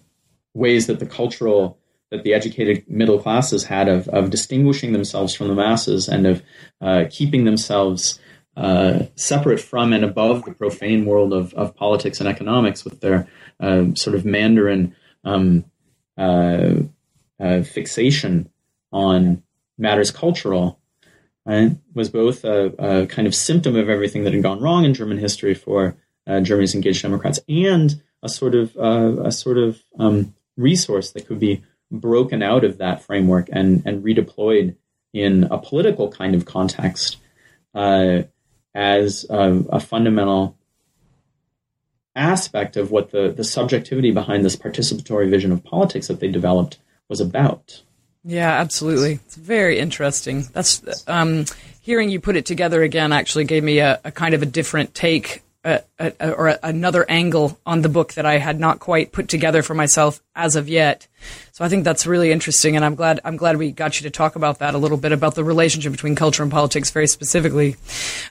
ways 0.53 0.88
that 0.88 0.99
the 0.99 1.05
cultural 1.05 1.77
that 2.09 2.23
the 2.23 2.33
educated 2.33 2.85
middle 2.88 3.19
classes 3.19 3.65
had 3.65 3.89
of 3.89 4.07
of 4.09 4.29
distinguishing 4.29 4.93
themselves 4.93 5.33
from 5.33 5.47
the 5.47 5.55
masses 5.55 6.07
and 6.07 6.25
of 6.25 6.41
uh, 6.79 7.05
keeping 7.09 7.43
themselves 7.43 8.19
uh, 8.55 9.05
separate 9.15 9.59
from 9.59 9.93
and 9.93 10.03
above 10.03 10.45
the 10.45 10.53
profane 10.53 11.05
world 11.05 11.33
of, 11.33 11.53
of 11.53 11.75
politics 11.75 12.19
and 12.19 12.29
economics 12.29 12.83
with 12.83 13.01
their 13.01 13.27
uh, 13.59 13.85
sort 13.93 14.15
of 14.15 14.25
Mandarin 14.25 14.95
um, 15.23 15.65
uh, 16.17 16.73
fixation 17.63 18.49
on 18.91 19.43
matters 19.77 20.11
cultural 20.11 20.79
was 21.93 22.09
both 22.09 22.43
a, 22.43 22.73
a, 22.77 23.07
kind 23.07 23.27
of 23.27 23.33
symptom 23.33 23.75
of 23.75 23.89
everything 23.89 24.23
that 24.23 24.33
had 24.33 24.43
gone 24.43 24.59
wrong 24.59 24.83
in 24.83 24.93
German 24.93 25.17
history 25.17 25.53
for 25.53 25.95
uh, 26.28 26.41
Germany's 26.41 26.75
engaged 26.75 27.01
Democrats 27.01 27.39
and 27.47 28.01
a 28.21 28.30
sort 28.30 28.55
of 28.55 28.75
uh, 28.78 29.23
a 29.23 29.32
sort 29.32 29.57
of 29.57 29.82
um, 29.97 30.34
resource 30.57 31.11
that 31.11 31.28
could 31.28 31.39
be 31.39 31.63
broken 31.91 32.43
out 32.43 32.63
of 32.63 32.80
that 32.80 33.01
framework 33.01 33.49
and 33.51 33.84
and 33.86 34.03
redeployed 34.03 34.75
in 35.13 35.45
a 35.45 35.57
political 35.57 36.11
kind 36.11 36.36
of 36.36 36.45
context 36.45 37.17
uh, 37.73 38.23
as 38.75 39.25
a, 39.30 39.63
a, 39.69 39.80
fundamental 39.80 40.55
aspect 42.15 42.75
of 42.75 42.91
what 42.91 43.11
the 43.11 43.32
the 43.32 43.43
subjectivity 43.43 44.11
behind 44.11 44.43
this 44.43 44.55
participatory 44.55 45.30
vision 45.30 45.51
of 45.51 45.63
politics 45.63 46.07
that 46.07 46.19
they 46.19 46.28
developed 46.28 46.78
was 47.07 47.21
about. 47.21 47.82
Yeah, 48.23 48.51
absolutely. 48.51 49.13
It's 49.25 49.36
very 49.36 49.80
interesting. 49.80 50.43
That's 50.51 50.84
um, 51.07 51.45
hearing 51.82 52.09
you 52.09 52.19
put 52.19 52.36
it 52.36 52.45
together 52.45 52.84
again. 52.84 53.13
Actually, 53.13 53.45
gave 53.45 53.63
me 53.63 53.80
a, 53.80 54.01
a 54.03 54.11
kind 54.11 54.34
of 54.34 54.41
a 54.41 54.45
different 54.45 54.93
take 54.93 55.43
a, 55.68 55.84
a, 55.99 56.32
or 56.32 56.47
a, 56.47 56.59
another 56.63 57.05
angle 57.09 57.59
on 57.65 57.82
the 57.82 57.89
book 57.89 58.13
that 58.13 58.26
I 58.26 58.38
had 58.38 58.59
not 58.59 58.80
quite 58.80 59.11
put 59.11 59.28
together 59.28 59.61
for 59.61 59.74
myself 59.74 60.22
as 60.36 60.55
of 60.55 60.70
yet. 60.70 61.07
So 61.51 61.65
I 61.65 61.70
think 61.70 61.84
that's 61.84 62.07
really 62.07 62.32
interesting, 62.32 62.76
and 62.76 62.86
I'm 62.86 62.95
glad 62.95 63.20
I'm 63.26 63.36
glad 63.36 63.57
we 63.57 63.72
got 63.72 63.99
you 63.99 64.05
to 64.05 64.09
talk 64.09 64.36
about 64.36 64.59
that 64.59 64.76
a 64.76 64.78
little 64.78 64.97
bit 64.97 65.11
about 65.11 65.36
the 65.36 65.43
relationship 65.43 65.91
between 65.91 66.15
culture 66.15 66.41
and 66.41 66.51
politics, 66.51 66.89
very 66.91 67.07
specifically. 67.07 67.76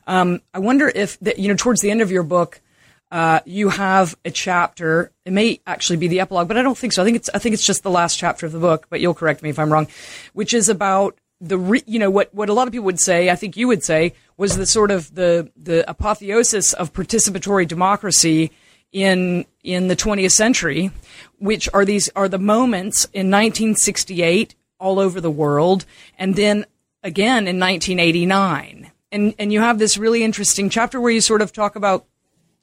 Um, 0.07 0.41
I 0.55 0.61
wonder 0.61 0.91
if 0.93 1.19
that 1.21 1.39
you 1.39 1.49
know 1.49 1.57
towards 1.57 1.83
the 1.83 1.91
end 1.91 2.01
of 2.01 2.11
your 2.11 2.23
book. 2.23 2.61
Uh, 3.09 3.39
you 3.45 3.69
have 3.69 4.17
a 4.25 4.33
chapter. 4.33 5.13
It 5.25 5.33
may 5.33 5.61
actually 5.65 5.99
be 5.99 6.09
the 6.09 6.19
epilogue, 6.19 6.49
but 6.49 6.57
I 6.57 6.63
don't 6.63 6.77
think 6.77 6.93
so. 6.93 7.03
I 7.03 7.05
think 7.05 7.17
it's 7.17 7.31
I 7.33 7.39
think 7.39 7.53
it's 7.53 7.65
just 7.65 7.85
the 7.85 7.91
last 7.91 8.19
chapter 8.19 8.47
of 8.47 8.53
the 8.53 8.59
book. 8.59 8.87
But 8.91 9.01
you'll 9.01 9.15
correct 9.15 9.43
me 9.43 9.51
if 9.51 9.61
I'm 9.61 9.73
wrong, 9.73 9.87
which 10.33 10.53
is 10.53 10.69
about 10.69 11.17
the 11.41 11.59
re, 11.59 11.83
you 11.87 11.99
know 11.99 12.11
what 12.11 12.35
what 12.35 12.49
a 12.49 12.53
lot 12.53 12.67
of 12.67 12.73
people 12.73 12.87
would 12.87 12.99
say 12.99 13.29
i 13.29 13.37
think 13.37 13.59
you 13.59 13.69
would 13.69 13.85
say 13.85 14.15
was 14.37 14.57
the 14.57 14.67
sort 14.67 14.91
of 14.91 15.15
the 15.15 15.51
the 15.57 15.89
apotheosis 15.89 16.73
of 16.73 16.93
participatory 16.93 17.67
democracy 17.67 18.51
in 18.93 19.45
in 19.63 19.89
the 19.89 19.97
20th 19.97 20.33
century 20.33 20.91
which 21.39 21.69
are 21.75 21.85
these 21.85 22.09
are 22.17 22.29
the 22.29 22.39
moments 22.39 23.05
in 23.07 23.31
1968 23.31 24.55
all 24.79 24.99
over 24.99 25.21
the 25.21 25.31
world 25.31 25.85
and 26.19 26.37
then 26.37 26.65
again 27.03 27.47
in 27.49 27.59
1989 27.59 28.91
and 29.13 29.35
and 29.39 29.53
you 29.53 29.61
have 29.61 29.79
this 29.79 29.99
really 29.99 30.23
interesting 30.23 30.71
chapter 30.71 31.01
where 31.01 31.13
you 31.13 31.21
sort 31.21 31.43
of 31.43 31.53
talk 31.53 31.77
about 31.77 32.07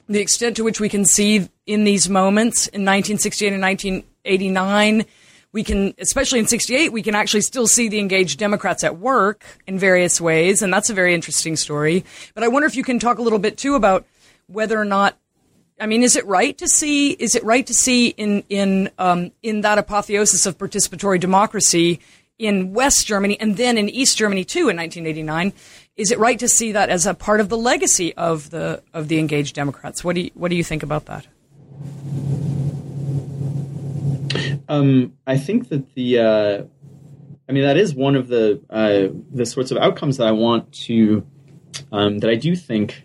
the 0.07 0.19
extent 0.19 0.55
to 0.55 0.63
which 0.63 0.79
we 0.79 0.89
can 0.89 1.05
see 1.05 1.49
in 1.65 1.83
these 1.83 2.09
moments 2.09 2.67
in 2.67 2.81
1968 2.81 3.53
and 3.53 3.61
1989 3.61 5.05
we 5.53 5.63
can, 5.63 5.93
especially 5.99 6.39
in 6.39 6.47
68, 6.47 6.91
we 6.91 7.03
can 7.03 7.15
actually 7.15 7.41
still 7.41 7.67
see 7.67 7.87
the 7.87 7.99
engaged 7.99 8.39
Democrats 8.39 8.83
at 8.83 8.97
work 8.97 9.45
in 9.67 9.79
various 9.79 10.19
ways. 10.19 10.61
And 10.61 10.73
that's 10.73 10.89
a 10.89 10.93
very 10.93 11.13
interesting 11.13 11.55
story. 11.55 12.03
But 12.33 12.43
I 12.43 12.49
wonder 12.49 12.65
if 12.65 12.75
you 12.75 12.83
can 12.83 12.99
talk 12.99 13.19
a 13.19 13.21
little 13.21 13.39
bit 13.39 13.57
too 13.57 13.75
about 13.75 14.05
whether 14.47 14.77
or 14.77 14.85
not 14.85 15.17
I 15.79 15.87
mean, 15.87 16.03
is 16.03 16.15
it 16.15 16.25
right 16.27 16.55
to 16.59 16.67
see? 16.67 17.11
Is 17.11 17.35
it 17.35 17.43
right 17.43 17.65
to 17.65 17.73
see 17.73 18.09
in 18.09 18.43
in 18.47 18.91
um, 18.99 19.31
in 19.41 19.61
that 19.61 19.79
apotheosis 19.79 20.45
of 20.45 20.57
participatory 20.57 21.19
democracy 21.19 21.99
in 22.37 22.73
West 22.73 23.07
Germany 23.07 23.39
and 23.39 23.57
then 23.57 23.77
in 23.77 23.89
East 23.89 24.17
Germany 24.17 24.45
too 24.45 24.69
in 24.69 24.77
1989? 24.77 25.51
Is 25.97 26.11
it 26.11 26.19
right 26.19 26.37
to 26.39 26.47
see 26.47 26.71
that 26.73 26.89
as 26.89 27.05
a 27.05 27.13
part 27.13 27.39
of 27.39 27.49
the 27.49 27.57
legacy 27.57 28.13
of 28.15 28.51
the 28.51 28.83
of 28.93 29.07
the 29.07 29.17
engaged 29.19 29.55
Democrats? 29.55 30.03
What 30.03 30.15
do 30.15 30.21
you, 30.21 30.31
what 30.35 30.49
do 30.49 30.55
you 30.55 30.63
think 30.63 30.83
about 30.83 31.05
that? 31.05 31.25
Um, 34.67 35.13
I 35.27 35.37
think 35.37 35.69
that 35.69 35.93
the, 35.93 36.19
uh, 36.19 36.63
I 37.47 37.51
mean, 37.51 37.63
that 37.63 37.77
is 37.77 37.93
one 37.93 38.15
of 38.15 38.27
the 38.27 38.61
uh, 38.69 39.13
the 39.31 39.45
sorts 39.45 39.71
of 39.71 39.77
outcomes 39.77 40.17
that 40.17 40.27
I 40.27 40.31
want 40.31 40.71
to, 40.85 41.25
um, 41.91 42.19
that 42.19 42.29
I 42.29 42.35
do 42.35 42.55
think 42.55 43.03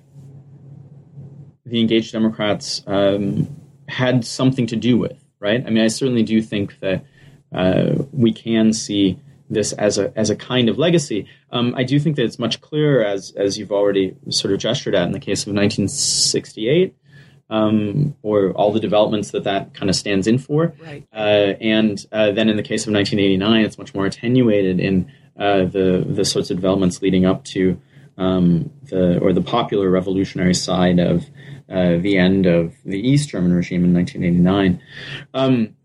the 1.66 1.80
engaged 1.80 2.12
Democrats 2.12 2.82
um, 2.86 3.48
had 3.88 4.24
something 4.24 4.66
to 4.68 4.76
do 4.76 4.96
with, 4.96 5.22
right? 5.40 5.62
I 5.66 5.70
mean, 5.70 5.84
I 5.84 5.88
certainly 5.88 6.22
do 6.22 6.40
think 6.40 6.78
that 6.80 7.04
uh, 7.52 8.04
we 8.12 8.32
can 8.32 8.72
see 8.72 9.18
this 9.50 9.72
as 9.72 9.98
a 9.98 10.12
as 10.16 10.30
a 10.30 10.36
kind 10.36 10.68
of 10.68 10.78
legacy. 10.78 11.26
Um, 11.50 11.74
I 11.76 11.82
do 11.82 11.98
think 11.98 12.16
that 12.16 12.24
it's 12.24 12.38
much 12.38 12.60
clearer, 12.60 13.04
as 13.04 13.32
as 13.36 13.58
you've 13.58 13.72
already 13.72 14.16
sort 14.30 14.52
of 14.52 14.60
gestured 14.60 14.94
at 14.94 15.06
in 15.06 15.12
the 15.12 15.20
case 15.20 15.46
of 15.46 15.54
1968, 15.54 16.94
um, 17.50 18.14
or 18.22 18.52
all 18.52 18.72
the 18.72 18.80
developments 18.80 19.30
that 19.30 19.44
that 19.44 19.74
kind 19.74 19.88
of 19.88 19.96
stands 19.96 20.26
in 20.26 20.38
for. 20.38 20.74
Right. 20.82 21.06
Uh, 21.12 21.54
and 21.60 22.04
uh, 22.12 22.32
then 22.32 22.48
in 22.48 22.56
the 22.56 22.62
case 22.62 22.86
of 22.86 22.92
1989, 22.92 23.64
it's 23.64 23.78
much 23.78 23.94
more 23.94 24.06
attenuated 24.06 24.80
in 24.80 25.10
uh, 25.38 25.64
the 25.64 26.04
the 26.06 26.24
sorts 26.24 26.50
of 26.50 26.56
developments 26.56 27.00
leading 27.00 27.24
up 27.24 27.44
to 27.44 27.80
um, 28.16 28.70
the 28.84 29.18
or 29.18 29.32
the 29.32 29.40
popular 29.40 29.88
revolutionary 29.90 30.54
side 30.54 30.98
of 30.98 31.24
uh, 31.70 31.96
the 31.98 32.18
end 32.18 32.46
of 32.46 32.74
the 32.84 32.98
East 32.98 33.28
German 33.28 33.52
regime 33.52 33.84
in 33.84 33.94
1989. 33.94 34.82
Um, 35.34 35.76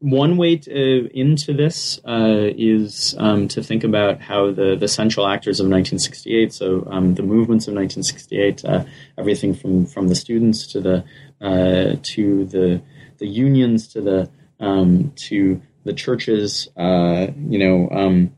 one 0.00 0.36
way 0.36 0.56
to, 0.56 0.70
uh, 0.70 1.08
into 1.12 1.52
this 1.52 1.98
uh, 2.06 2.50
is 2.56 3.16
um, 3.18 3.48
to 3.48 3.62
think 3.62 3.82
about 3.82 4.20
how 4.20 4.52
the, 4.52 4.76
the 4.76 4.86
central 4.86 5.26
actors 5.26 5.58
of 5.58 5.64
1968, 5.64 6.52
so 6.52 6.86
um, 6.90 7.14
the 7.14 7.22
movements 7.22 7.66
of 7.66 7.74
1968, 7.74 8.64
uh, 8.64 8.84
everything 9.16 9.54
from, 9.54 9.86
from 9.86 10.08
the 10.08 10.14
students 10.14 10.66
to 10.68 10.80
the 10.80 11.04
uh, 11.40 11.96
to 12.02 12.44
the 12.46 12.82
the 13.18 13.26
unions 13.26 13.88
to 13.88 14.00
the 14.00 14.30
um, 14.60 15.12
to 15.16 15.60
the 15.84 15.92
churches, 15.92 16.68
uh, 16.76 17.28
you 17.48 17.58
know, 17.58 17.88
um, 17.90 18.32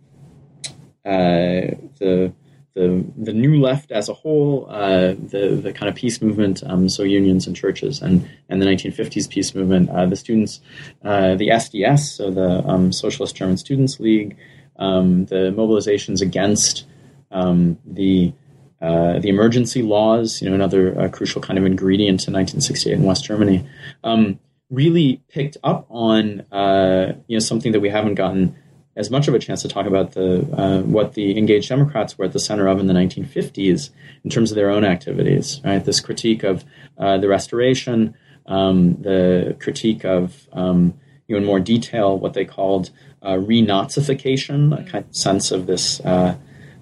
uh, 1.04 1.76
the 1.98 2.32
the 2.80 3.04
the 3.16 3.32
new 3.32 3.60
left 3.60 3.90
as 3.92 4.08
a 4.08 4.14
whole, 4.14 4.66
uh, 4.70 5.14
the 5.34 5.60
the 5.62 5.72
kind 5.72 5.88
of 5.88 5.94
peace 5.94 6.22
movement, 6.22 6.62
um, 6.64 6.88
so 6.88 7.02
unions 7.02 7.46
and 7.46 7.54
churches, 7.54 8.00
and 8.00 8.28
and 8.48 8.62
the 8.62 8.66
1950s 8.66 9.28
peace 9.28 9.54
movement, 9.54 9.90
uh, 9.90 10.06
the 10.06 10.16
students, 10.16 10.60
uh, 11.04 11.34
the 11.34 11.48
SDS, 11.48 12.00
so 12.16 12.30
the 12.30 12.66
um, 12.66 12.92
Socialist 12.92 13.36
German 13.36 13.58
Students 13.58 14.00
League, 14.00 14.36
um, 14.76 15.26
the 15.26 15.52
mobilizations 15.56 16.22
against 16.22 16.86
um, 17.30 17.78
the 17.84 18.32
uh, 18.80 19.18
the 19.18 19.28
emergency 19.28 19.82
laws, 19.82 20.40
you 20.40 20.48
know, 20.48 20.54
another 20.54 20.98
uh, 20.98 21.08
crucial 21.08 21.42
kind 21.42 21.58
of 21.58 21.66
ingredient 21.66 22.26
in 22.26 22.32
1968 22.32 22.94
in 22.94 23.02
West 23.02 23.24
Germany, 23.24 23.68
um, 24.04 24.40
really 24.70 25.22
picked 25.28 25.58
up 25.62 25.86
on 25.90 26.40
uh, 26.50 27.12
you 27.26 27.36
know 27.36 27.40
something 27.40 27.72
that 27.72 27.80
we 27.80 27.90
haven't 27.90 28.14
gotten 28.14 28.56
as 28.96 29.10
much 29.10 29.28
of 29.28 29.34
a 29.34 29.38
chance 29.38 29.62
to 29.62 29.68
talk 29.68 29.86
about 29.86 30.12
the 30.12 30.40
uh, 30.52 30.82
what 30.82 31.14
the 31.14 31.38
engaged 31.38 31.68
Democrats 31.68 32.18
were 32.18 32.24
at 32.24 32.32
the 32.32 32.40
center 32.40 32.66
of 32.66 32.80
in 32.80 32.86
the 32.86 32.94
1950s 32.94 33.90
in 34.24 34.30
terms 34.30 34.50
of 34.50 34.56
their 34.56 34.70
own 34.70 34.84
activities. 34.84 35.60
Right, 35.64 35.84
this 35.84 36.00
critique 36.00 36.42
of 36.42 36.64
uh, 36.98 37.18
the 37.18 37.28
Restoration, 37.28 38.14
um, 38.46 39.00
the 39.00 39.56
critique 39.60 40.04
of 40.04 40.48
um, 40.52 40.94
you 41.28 41.36
know 41.36 41.40
in 41.40 41.46
more 41.46 41.60
detail 41.60 42.18
what 42.18 42.34
they 42.34 42.44
called 42.44 42.90
uh, 43.24 43.38
re-Nazification, 43.38 44.78
a 44.78 44.90
kind 44.90 45.04
of 45.04 45.14
sense 45.14 45.52
of 45.52 45.66
this 45.66 46.00
uh, 46.00 46.36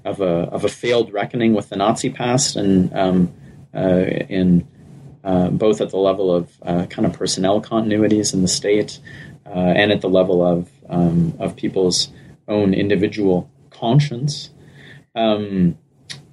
of 0.05 0.21
a 0.21 0.49
of 0.51 0.65
a 0.65 0.69
failed 0.69 1.13
reckoning 1.13 1.53
with 1.53 1.69
the 1.69 1.77
Nazi 1.77 2.09
past, 2.09 2.57
and 2.57 2.93
um, 2.97 3.35
uh, 3.75 4.07
in 4.29 4.67
uh, 5.25 5.51
both 5.51 5.83
at 5.83 5.91
the 5.91 5.99
level 5.99 6.35
of 6.35 6.59
kind 6.89 7.05
of 7.05 7.13
personnel 7.13 7.61
continuities 7.61 8.33
in 8.33 8.41
the 8.41 8.49
state. 8.49 8.99
And 9.53 9.93
at 9.93 10.01
the 10.01 10.09
level 10.09 10.45
of 10.45 10.71
um, 10.89 11.35
of 11.39 11.57
people's 11.57 12.11
own 12.47 12.75
individual 12.75 13.51
conscience. 13.71 14.51
Um, 15.15 15.79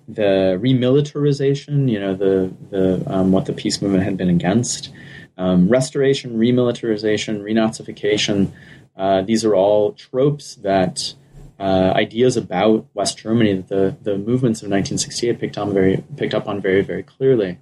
the 0.08 0.60
remilitarization, 0.62 1.90
you 1.90 2.00
know, 2.00 2.16
the 2.16 2.54
the 2.70 3.04
um, 3.08 3.32
what 3.32 3.46
the 3.46 3.54
peace 3.54 3.82
movement 3.82 4.04
had 4.04 4.18
been 4.18 4.30
against, 4.30 4.92
um, 5.38 5.68
restoration, 5.68 6.38
remilitarization, 6.38 7.42
renazification. 7.42 8.52
Uh, 8.96 9.22
these 9.22 9.44
are 9.44 9.56
all 9.56 9.94
tropes 9.94 10.56
that 10.56 11.14
uh, 11.60 11.92
ideas 11.96 12.38
about 12.38 12.86
West 12.94 13.18
Germany 13.18 13.54
that 13.54 13.68
the 13.68 13.96
the 14.04 14.18
movements 14.18 14.62
of 14.62 14.70
1968 14.70 15.40
picked 15.40 15.58
on 15.58 15.74
very 15.74 16.04
picked 16.18 16.34
up 16.34 16.48
on 16.48 16.62
very 16.62 16.82
very 16.82 17.04
clearly. 17.04 17.58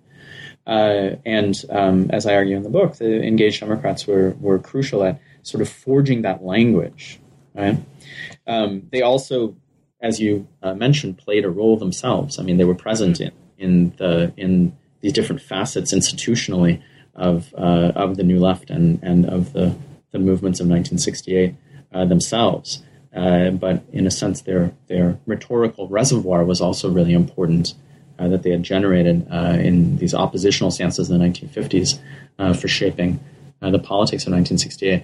Uh, 0.66 1.18
and 1.26 1.62
um, 1.70 2.10
as 2.12 2.26
I 2.26 2.36
argue 2.36 2.56
in 2.56 2.64
the 2.64 2.70
book, 2.70 2.96
the 2.96 3.22
engaged 3.24 3.62
Democrats 3.62 4.06
were 4.06 4.32
were 4.40 4.60
crucial 4.60 5.04
at 5.04 5.20
sort 5.44 5.62
of 5.62 5.70
forging 5.70 6.24
that 6.24 6.44
language. 6.44 7.20
Right? 7.54 7.78
Um, 8.48 8.88
they 8.92 9.02
also, 9.02 9.56
as 10.02 10.20
you 10.20 10.48
uh, 10.64 10.74
mentioned, 10.74 11.20
played 11.20 11.46
a 11.46 11.50
role 11.50 11.78
themselves. 11.78 12.40
I 12.40 12.44
mean, 12.44 12.58
they 12.58 12.66
were 12.66 12.76
present 12.76 13.22
in 13.22 13.32
in 13.58 13.94
the 13.98 14.34
in 14.36 14.76
these 15.02 15.14
different 15.14 15.42
facets 15.42 15.94
institutionally 15.94 16.82
of 17.16 17.54
uh, 17.56 17.92
of 17.96 18.18
the 18.18 18.24
New 18.24 18.40
Left 18.40 18.70
and 18.70 19.00
and 19.04 19.26
of 19.26 19.54
the 19.54 19.76
the 20.12 20.20
movements 20.20 20.60
of 20.60 20.68
1968 20.68 21.56
uh, 21.94 22.06
themselves. 22.06 22.84
Uh, 23.16 23.52
but 23.52 23.84
in 23.92 24.08
a 24.08 24.12
sense, 24.12 24.42
their 24.42 24.74
their 24.88 25.20
rhetorical 25.28 25.88
reservoir 25.88 26.44
was 26.44 26.60
also 26.62 26.90
really 26.90 27.14
important. 27.14 27.76
Uh, 28.20 28.28
that 28.28 28.44
they 28.44 28.52
had 28.52 28.62
generated 28.62 29.26
uh, 29.32 29.58
in 29.60 29.98
these 29.98 30.14
oppositional 30.14 30.70
stances 30.70 31.10
in 31.10 31.18
the 31.18 31.26
1950s 31.26 32.00
for 32.56 32.68
shaping 32.68 33.20
uh, 33.64 33.72
the 33.72 33.80
politics 33.80 34.28
of 34.28 34.34
1968. 34.34 35.04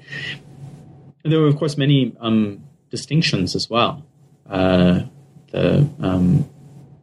There 1.23 1.39
were, 1.39 1.47
of 1.47 1.57
course, 1.57 1.77
many 1.77 2.15
um, 2.19 2.63
distinctions 2.89 3.55
as 3.55 3.69
well. 3.69 4.05
Uh, 4.47 5.03
the 5.51 5.87
um, 6.01 6.49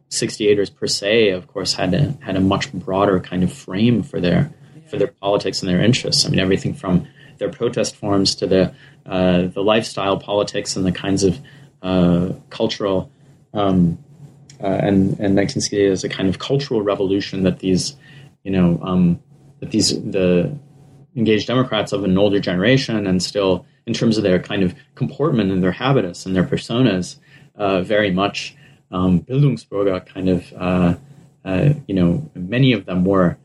68ers 0.09 0.73
per 0.73 0.87
se, 0.87 1.29
of 1.29 1.47
course, 1.47 1.73
had 1.73 1.93
a, 1.93 2.13
had 2.21 2.35
a 2.35 2.39
much 2.39 2.71
broader 2.71 3.19
kind 3.19 3.43
of 3.43 3.51
frame 3.51 4.03
for 4.03 4.21
their 4.21 4.51
for 4.89 4.97
their 4.97 5.07
politics 5.07 5.61
and 5.61 5.67
their 5.69 5.81
interests. 5.81 6.25
I 6.25 6.29
mean, 6.29 6.39
everything 6.39 6.73
from 6.73 7.07
their 7.39 7.49
protest 7.49 7.95
forms 7.95 8.35
to 8.35 8.47
the 8.47 8.73
uh, 9.05 9.47
the 9.47 9.61
lifestyle 9.61 10.17
politics 10.17 10.75
and 10.75 10.85
the 10.85 10.91
kinds 10.91 11.23
of 11.23 11.39
uh, 11.81 12.33
cultural 12.49 13.11
um, 13.53 13.97
uh, 14.61 14.67
and 14.67 15.19
and 15.19 15.35
1968 15.35 15.91
as 15.91 16.03
a 16.03 16.09
kind 16.09 16.29
of 16.29 16.39
cultural 16.39 16.81
revolution 16.81 17.43
that 17.43 17.59
these 17.59 17.95
you 18.43 18.51
know 18.51 18.79
um, 18.81 19.19
that 19.59 19.71
these 19.71 19.89
the 19.89 20.57
engaged 21.17 21.47
Democrats 21.47 21.91
of 21.91 22.03
an 22.03 22.17
older 22.17 22.39
generation 22.39 23.07
and 23.07 23.21
still 23.21 23.65
in 23.85 23.93
terms 23.93 24.17
of 24.17 24.23
their 24.23 24.39
kind 24.39 24.63
of 24.63 24.75
comportment 24.95 25.51
and 25.51 25.61
their 25.61 25.71
habitus 25.71 26.25
and 26.25 26.35
their 26.35 26.43
personas 26.43 27.17
uh, 27.55 27.81
very 27.81 28.11
much 28.11 28.55
um, 28.91 29.21
Bildungsbürger 29.21 30.05
kind 30.05 30.29
of 30.29 30.53
uh, 30.53 30.95
uh, 31.43 31.73
you 31.87 31.95
know 31.95 32.29
many 32.35 32.71
of 32.71 32.85
them 32.85 33.03
were 33.03 33.37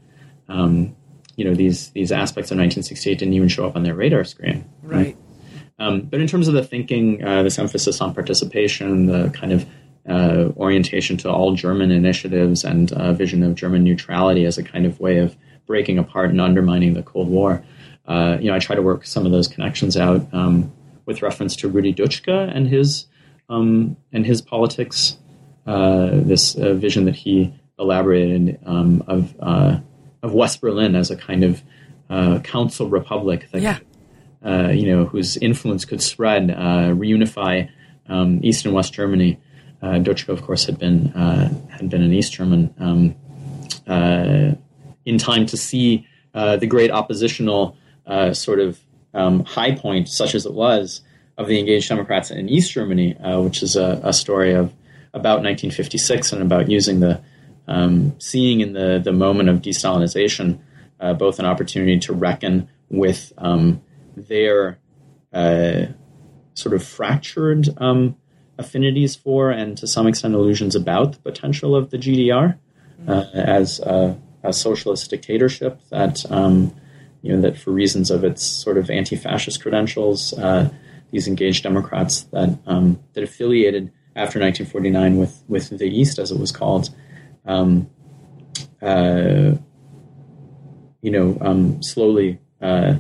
um, 0.48 0.94
you 1.36 1.44
know 1.44 1.54
these 1.54 1.90
these 1.90 2.12
aspects 2.12 2.50
of 2.50 2.58
1968 2.58 3.18
didn't 3.18 3.34
even 3.34 3.48
show 3.48 3.66
up 3.66 3.74
on 3.74 3.82
their 3.82 3.94
radar 3.94 4.24
screen 4.24 4.68
right. 4.82 5.16
Um, 5.78 6.02
but 6.02 6.20
in 6.20 6.28
terms 6.28 6.46
of 6.46 6.54
the 6.54 6.62
thinking, 6.62 7.24
uh, 7.24 7.42
this 7.42 7.58
emphasis 7.58 8.00
on 8.00 8.14
participation, 8.14 9.06
the 9.06 9.30
kind 9.30 9.52
of 9.52 9.66
uh, 10.08 10.52
orientation 10.56 11.16
to 11.18 11.30
all 11.30 11.54
German 11.54 11.90
initiatives 11.90 12.64
and 12.64 12.92
uh, 12.92 13.12
vision 13.12 13.42
of 13.42 13.56
German 13.56 13.82
neutrality 13.82 14.44
as 14.44 14.58
a 14.58 14.62
kind 14.62 14.86
of 14.86 15.00
way 15.00 15.18
of 15.18 15.36
breaking 15.66 15.98
apart 15.98 16.30
and 16.30 16.40
undermining 16.40 16.94
the 16.94 17.02
Cold 17.02 17.28
War. 17.28 17.64
Uh, 18.06 18.38
you 18.40 18.48
know, 18.48 18.54
I 18.54 18.58
try 18.58 18.76
to 18.76 18.82
work 18.82 19.06
some 19.06 19.26
of 19.26 19.32
those 19.32 19.48
connections 19.48 19.96
out 19.96 20.26
um, 20.32 20.72
with 21.06 21.22
reference 21.22 21.56
to 21.56 21.68
Rudi 21.68 21.94
Dutschke 21.94 22.54
and 22.54 22.68
his 22.68 23.06
um, 23.48 23.96
and 24.12 24.26
his 24.26 24.40
politics. 24.40 25.16
Uh, 25.64 26.10
this 26.14 26.56
uh, 26.56 26.74
vision 26.74 27.04
that 27.04 27.14
he 27.14 27.54
elaborated 27.78 28.58
um, 28.66 29.04
of 29.06 29.34
of 29.40 30.32
West 30.32 30.60
Berlin 30.60 30.96
as 30.96 31.10
a 31.10 31.16
kind 31.16 31.44
of 31.44 31.62
council 32.42 32.88
republic 32.88 33.48
that 33.52 33.62
yeah 33.62 33.78
uh, 34.44 34.68
you 34.70 34.86
know, 34.86 35.04
whose 35.04 35.36
influence 35.36 35.84
could 35.84 36.02
spread, 36.02 36.50
uh, 36.50 36.90
reunify 36.92 37.68
um, 38.08 38.40
East 38.42 38.64
and 38.64 38.74
West 38.74 38.92
Germany. 38.92 39.38
Uh, 39.80 39.94
Dutschke, 39.94 40.28
of 40.28 40.42
course, 40.42 40.64
had 40.64 40.78
been 40.78 41.12
uh, 41.12 41.48
had 41.70 41.88
been 41.88 42.02
an 42.02 42.12
East 42.12 42.32
German 42.32 42.74
um, 42.78 43.14
uh, 43.86 44.52
in 45.04 45.18
time 45.18 45.46
to 45.46 45.56
see 45.56 46.06
uh, 46.34 46.56
the 46.56 46.66
great 46.66 46.90
oppositional 46.90 47.76
sort 48.32 48.58
of 48.58 48.80
um, 49.14 49.44
high 49.44 49.74
point, 49.74 50.08
such 50.08 50.34
as 50.34 50.46
it 50.46 50.54
was, 50.54 51.02
of 51.38 51.46
the 51.46 51.58
engaged 51.58 51.88
Democrats 51.88 52.30
in 52.30 52.48
East 52.48 52.72
Germany, 52.72 53.14
which 53.42 53.62
is 53.62 53.76
a, 53.76 54.00
a, 54.02 54.12
story 54.12 54.52
of 54.52 54.72
about 55.14 55.42
1956 55.42 56.32
and 56.32 56.42
about 56.42 56.70
using 56.70 57.00
the 57.00 57.20
um, 57.68 58.14
seeing 58.18 58.60
in 58.60 58.72
the 58.72 59.00
the 59.02 59.12
moment 59.12 59.48
of 59.48 59.62
de-Stalinization 59.62 60.58
both 61.18 61.38
an 61.38 61.46
opportunity 61.46 61.98
to 61.98 62.12
reckon 62.12 62.68
with 62.92 63.32
um, 63.38 63.82
their 64.16 64.78
uh, 65.32 65.86
sort 66.54 66.74
of 66.74 66.84
fractured 66.84 67.68
um, 67.78 68.16
affinities 68.58 69.16
for 69.16 69.50
and 69.50 69.78
to 69.78 69.86
some 69.86 70.06
extent 70.06 70.34
illusions 70.34 70.76
about 70.76 71.14
the 71.14 71.18
potential 71.18 71.74
of 71.74 71.90
the 71.90 71.96
GDR 71.96 72.58
uh, 73.08 73.24
as 73.32 73.80
a, 73.80 74.16
a, 74.42 74.52
socialist 74.52 75.10
dictatorship 75.10 75.80
that 75.90 76.24
um, 76.30 76.74
you 77.22 77.34
know 77.34 77.40
that 77.40 77.58
for 77.58 77.70
reasons 77.70 78.10
of 78.10 78.24
its 78.24 78.44
sort 78.44 78.78
of 78.78 78.90
anti-fascist 78.90 79.62
credentials, 79.62 80.32
uh, 80.34 80.68
these 81.10 81.28
engaged 81.28 81.62
Democrats 81.62 82.22
that 82.32 82.58
um, 82.66 82.98
that 83.14 83.24
affiliated 83.24 83.92
after 84.14 84.38
1949 84.38 85.18
with 85.18 85.42
with 85.48 85.78
the 85.78 85.86
East, 85.86 86.18
as 86.18 86.30
it 86.30 86.38
was 86.38 86.52
called. 86.52 86.90
Um, 87.44 87.90
uh, 88.80 89.52
you 91.00 91.10
know, 91.10 91.36
um, 91.40 91.82
slowly 91.82 92.38
uh, 92.60 92.96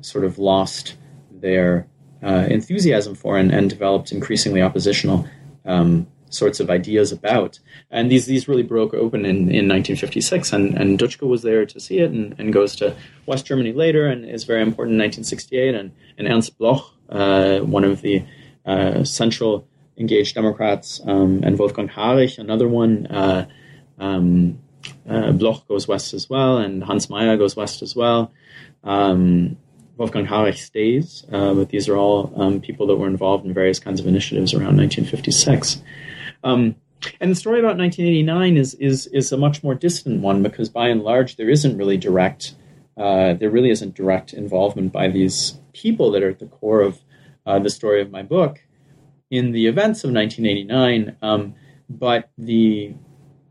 sort 0.00 0.24
of 0.24 0.38
lost 0.38 0.96
their 1.30 1.86
uh, 2.22 2.46
enthusiasm 2.48 3.14
for 3.14 3.36
and, 3.36 3.52
and, 3.52 3.68
developed 3.68 4.12
increasingly 4.12 4.62
oppositional 4.62 5.28
um, 5.66 6.06
sorts 6.34 6.60
of 6.60 6.70
ideas 6.70 7.12
about. 7.12 7.58
And 7.90 8.10
these 8.10 8.26
these 8.26 8.48
really 8.48 8.62
broke 8.62 8.94
open 8.94 9.24
in, 9.24 9.36
in 9.48 9.68
1956, 9.68 10.52
and, 10.52 10.74
and 10.76 10.98
Dutschke 10.98 11.26
was 11.26 11.42
there 11.42 11.64
to 11.66 11.80
see 11.80 11.98
it 11.98 12.10
and, 12.10 12.34
and 12.38 12.52
goes 12.52 12.76
to 12.76 12.94
West 13.26 13.46
Germany 13.46 13.72
later 13.72 14.06
and 14.06 14.24
is 14.24 14.44
very 14.44 14.62
important 14.62 14.94
in 14.94 14.98
1968. 14.98 15.74
And, 15.74 15.92
and 16.18 16.28
Ernst 16.28 16.58
Bloch, 16.58 16.92
uh, 17.08 17.58
one 17.60 17.84
of 17.84 18.02
the 18.02 18.24
uh, 18.66 19.04
central 19.04 19.66
engaged 19.96 20.34
Democrats, 20.34 21.00
um, 21.06 21.42
and 21.44 21.58
Wolfgang 21.58 21.88
Harich, 21.88 22.38
another 22.38 22.68
one. 22.68 23.06
Uh, 23.06 23.46
um, 23.98 24.58
uh, 25.08 25.32
Bloch 25.32 25.66
goes 25.68 25.88
west 25.88 26.14
as 26.14 26.28
well, 26.28 26.58
and 26.58 26.82
Hans 26.82 27.08
Mayer 27.08 27.36
goes 27.36 27.56
west 27.56 27.82
as 27.82 27.94
well. 27.94 28.32
Um, 28.82 29.56
Wolfgang 29.96 30.26
Harich 30.26 30.58
stays, 30.58 31.24
uh, 31.32 31.54
but 31.54 31.68
these 31.68 31.88
are 31.88 31.96
all 31.96 32.32
um, 32.36 32.60
people 32.60 32.86
that 32.88 32.96
were 32.96 33.06
involved 33.06 33.46
in 33.46 33.54
various 33.54 33.78
kinds 33.78 34.00
of 34.00 34.06
initiatives 34.06 34.52
around 34.52 34.76
1956. 34.76 35.80
Um, 36.44 36.76
and 37.20 37.30
the 37.30 37.34
story 37.34 37.58
about 37.58 37.76
1989 37.76 38.56
is, 38.56 38.74
is, 38.74 39.06
is 39.08 39.32
a 39.32 39.36
much 39.36 39.62
more 39.62 39.74
distant 39.74 40.20
one 40.20 40.42
because 40.42 40.68
by 40.68 40.88
and 40.88 41.02
large 41.02 41.36
there 41.36 41.50
isn't 41.50 41.76
really 41.76 41.96
direct, 41.96 42.54
uh, 42.96 43.34
there 43.34 43.50
really 43.50 43.70
isn't 43.70 43.94
direct 43.94 44.32
involvement 44.32 44.92
by 44.92 45.08
these 45.08 45.58
people 45.72 46.10
that 46.12 46.22
are 46.22 46.30
at 46.30 46.38
the 46.38 46.46
core 46.46 46.80
of 46.80 47.00
uh, 47.46 47.58
the 47.58 47.70
story 47.70 48.00
of 48.00 48.10
my 48.10 48.22
book 48.22 48.60
in 49.30 49.52
the 49.52 49.66
events 49.66 50.04
of 50.04 50.12
1989. 50.12 51.16
Um, 51.20 51.54
but 51.88 52.30
the, 52.38 52.94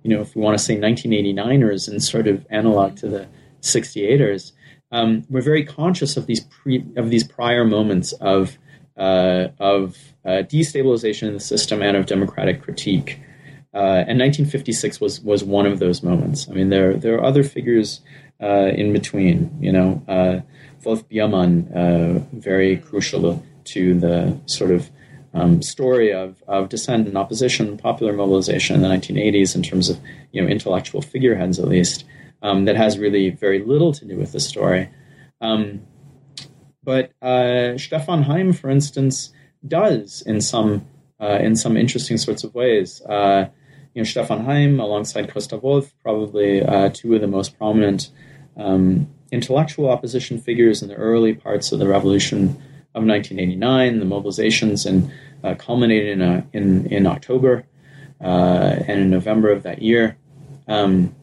you 0.04 0.10
know, 0.10 0.22
if 0.22 0.36
we 0.36 0.42
want 0.42 0.58
to 0.58 0.64
say 0.64 0.78
1989ers 0.78 1.88
and 1.88 2.02
sort 2.02 2.28
of 2.28 2.46
analog 2.50 2.96
to 2.98 3.08
the 3.08 3.28
68ers, 3.62 4.54
um, 4.92 5.24
we're 5.30 5.42
very 5.42 5.66
conscious 5.66 6.18
of 6.18 6.28
these 6.28 6.42
pre, 6.42 6.86
of 6.96 7.10
these 7.10 7.24
prior 7.24 7.66
moments 7.66 8.14
of 8.14 8.58
uh, 8.98 9.48
of 9.60 9.98
uh, 10.26 10.44
destabilization 10.44 11.28
in 11.28 11.34
the 11.34 11.40
system 11.40 11.82
and 11.82 11.98
of 11.98 12.06
democratic 12.06 12.62
critique. 12.62 13.20
Uh, 13.74 14.06
and 14.08 14.20
1956 14.20 15.02
was 15.02 15.20
was 15.22 15.44
one 15.44 15.66
of 15.66 15.80
those 15.80 16.04
moments. 16.04 16.48
I 16.48 16.54
mean, 16.54 16.70
there 16.70 16.94
there 16.94 17.16
are 17.16 17.24
other 17.24 17.44
figures 17.44 18.02
uh, 18.42 18.70
in 18.76 18.94
between. 18.94 19.56
You 19.60 19.72
know, 19.72 20.04
uh, 20.08 20.42
Wolf 20.86 21.08
Biermann, 21.10 21.72
uh, 21.74 22.20
very 22.34 22.78
crucial 22.78 23.44
to 23.66 24.00
the 24.00 24.40
sort 24.46 24.72
of 24.72 24.92
um, 25.34 25.62
story 25.62 26.14
of, 26.14 26.44
of 26.48 26.70
dissent 26.70 27.08
and 27.08 27.18
opposition, 27.18 27.78
popular 27.78 28.14
mobilization 28.14 28.76
in 28.76 28.82
the 28.82 28.88
1980s 28.90 29.56
in 29.56 29.64
terms 29.64 29.90
of 29.90 30.00
you 30.32 30.42
know 30.42 30.48
intellectual 30.48 31.02
figureheads 31.02 31.60
at 31.60 31.68
least 31.68 32.06
um, 32.44 32.66
that 32.66 32.76
has 32.76 33.00
really 33.00 33.30
very 33.30 33.64
little 33.64 33.94
to 33.94 34.06
do 34.06 34.18
with 34.18 34.32
the 34.32 34.40
story. 34.40 34.90
Um, 35.42 35.82
but 36.84 37.12
uh, 37.22 37.78
Stefan 37.78 38.24
Heym, 38.24 38.54
for 38.54 38.70
instance, 38.70 39.32
does 39.68 40.22
in 40.26 40.42
some 40.42 40.86
uh, 41.22 41.40
in 41.40 41.56
some 41.56 41.78
interesting 41.78 42.18
sorts 42.18 42.44
of 42.44 42.54
ways. 42.54 43.02
Uh, 43.02 43.50
you 43.94 44.02
know, 44.02 44.06
Stefan 44.06 44.46
Heym, 44.46 44.80
alongside 44.80 45.30
Christa 45.30 45.62
Wolf, 45.62 45.94
probably 46.02 46.62
uh, 46.62 46.90
two 46.90 47.14
of 47.16 47.22
the 47.22 47.28
most 47.28 47.58
prominent 47.58 48.10
um, 48.58 49.08
intellectual 49.32 49.90
opposition 49.90 50.40
figures 50.40 50.82
in 50.82 50.90
the 50.90 50.96
early 50.96 51.34
parts 51.34 51.72
of 51.72 51.80
the 51.80 51.88
revolution 51.88 52.50
of 52.96 53.06
1989. 53.06 54.00
The 54.00 54.06
mobilizations 54.06 54.86
and 54.86 55.12
uh, 55.44 55.56
culminated 55.56 56.10
in, 56.10 56.22
a, 56.22 56.46
in 56.54 56.88
in 56.88 57.06
October 57.06 57.66
uh, 58.22 58.76
and 58.88 59.00
in 59.00 59.10
November 59.10 59.52
of 59.52 59.64
that 59.64 59.82
year. 59.82 60.18
Um, 60.68 61.16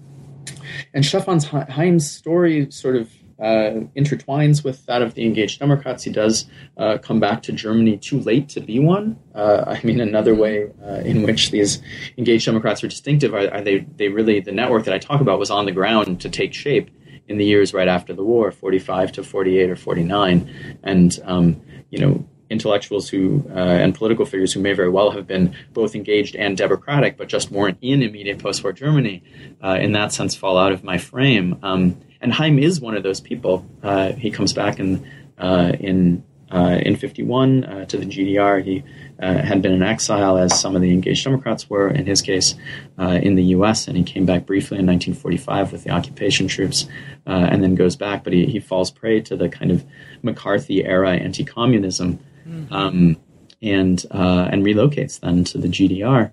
and 0.94 1.04
Stefan 1.04 1.40
Heym's 1.40 2.10
story 2.10 2.70
sort 2.70 2.96
of 2.96 3.10
uh, 3.40 3.80
intertwines 3.96 4.62
with 4.62 4.84
that 4.86 5.02
of 5.02 5.14
the 5.14 5.24
engaged 5.24 5.58
Democrats. 5.60 6.04
He 6.04 6.12
does 6.12 6.46
uh, 6.76 6.98
come 6.98 7.20
back 7.20 7.42
to 7.44 7.52
Germany 7.52 7.96
too 7.96 8.20
late 8.20 8.48
to 8.50 8.60
be 8.60 8.78
one. 8.78 9.18
Uh, 9.34 9.64
I 9.66 9.80
mean, 9.84 10.00
another 10.00 10.34
way 10.34 10.70
uh, 10.84 11.00
in 11.04 11.22
which 11.22 11.50
these 11.50 11.80
engaged 12.18 12.46
Democrats 12.46 12.84
are 12.84 12.88
distinctive 12.88 13.34
are, 13.34 13.52
are, 13.52 13.60
they, 13.60 13.80
they 13.96 14.08
really, 14.08 14.40
the 14.40 14.52
network 14.52 14.84
that 14.84 14.94
I 14.94 14.98
talk 14.98 15.20
about 15.20 15.38
was 15.38 15.50
on 15.50 15.64
the 15.64 15.72
ground 15.72 16.20
to 16.20 16.28
take 16.28 16.52
shape 16.52 16.90
in 17.28 17.38
the 17.38 17.44
years 17.44 17.72
right 17.72 17.88
after 17.88 18.12
the 18.12 18.24
war, 18.24 18.50
45 18.50 19.12
to 19.12 19.22
48 19.22 19.70
or 19.70 19.76
49. 19.76 20.78
And, 20.82 21.18
um, 21.24 21.62
you 21.90 21.98
know, 21.98 22.28
intellectuals 22.50 23.08
who 23.08 23.44
uh, 23.50 23.58
and 23.58 23.94
political 23.94 24.26
figures 24.26 24.52
who 24.52 24.60
may 24.60 24.72
very 24.72 24.90
well 24.90 25.12
have 25.12 25.26
been 25.26 25.54
both 25.72 25.94
engaged 25.94 26.34
and 26.34 26.56
democratic, 26.56 27.16
but 27.16 27.28
just 27.28 27.50
weren't 27.50 27.78
in 27.80 28.02
immediate 28.02 28.40
post-war 28.40 28.72
Germany. 28.72 29.22
Uh, 29.62 29.78
in 29.80 29.92
that 29.92 30.12
sense, 30.12 30.34
fall 30.34 30.58
out 30.58 30.72
of 30.72 30.82
my 30.82 30.98
frame. 30.98 31.58
Um, 31.62 32.00
and 32.20 32.32
Heym 32.32 32.60
is 32.60 32.80
one 32.80 32.96
of 32.96 33.02
those 33.02 33.20
people. 33.20 33.66
Uh, 33.82 34.12
he 34.12 34.30
comes 34.30 34.52
back 34.52 34.78
in 34.78 35.06
uh, 35.38 35.72
in 35.78 36.24
uh, 36.50 36.80
in 36.82 36.96
51 36.96 37.64
uh, 37.64 37.84
to 37.86 37.96
the 37.96 38.04
GDR. 38.04 38.62
He 38.62 38.82
had 39.20 39.62
been 39.62 39.72
in 39.72 39.82
exile, 39.82 40.36
as 40.36 40.58
some 40.58 40.74
of 40.74 40.82
the 40.82 40.92
engaged 40.92 41.22
Democrats 41.22 41.70
were, 41.70 41.88
in 41.88 42.06
his 42.06 42.22
case, 42.22 42.56
in 42.98 43.36
the 43.36 43.44
U.S., 43.44 43.86
and 43.86 43.96
he 43.96 44.02
came 44.02 44.26
back 44.26 44.46
briefly 44.46 44.78
in 44.78 44.86
1945 44.86 45.72
with 45.72 45.84
the 45.84 45.90
occupation 45.90 46.48
troops, 46.48 46.88
and 47.26 47.62
then 47.62 47.76
goes 47.76 47.94
back. 47.94 48.24
But 48.24 48.32
he, 48.32 48.46
he 48.46 48.58
falls 48.58 48.90
prey 48.90 49.20
to 49.20 49.36
the 49.36 49.48
kind 49.48 49.70
of 49.70 49.84
McCarthy 50.22 50.84
era 50.84 51.12
anti-communism 51.12 52.18
mm-hmm. 52.46 52.72
um, 52.72 53.16
and 53.62 54.04
uh, 54.10 54.48
and 54.50 54.64
relocates 54.64 55.20
then 55.20 55.44
to 55.44 55.58
the 55.58 55.68
GDR, 55.68 56.32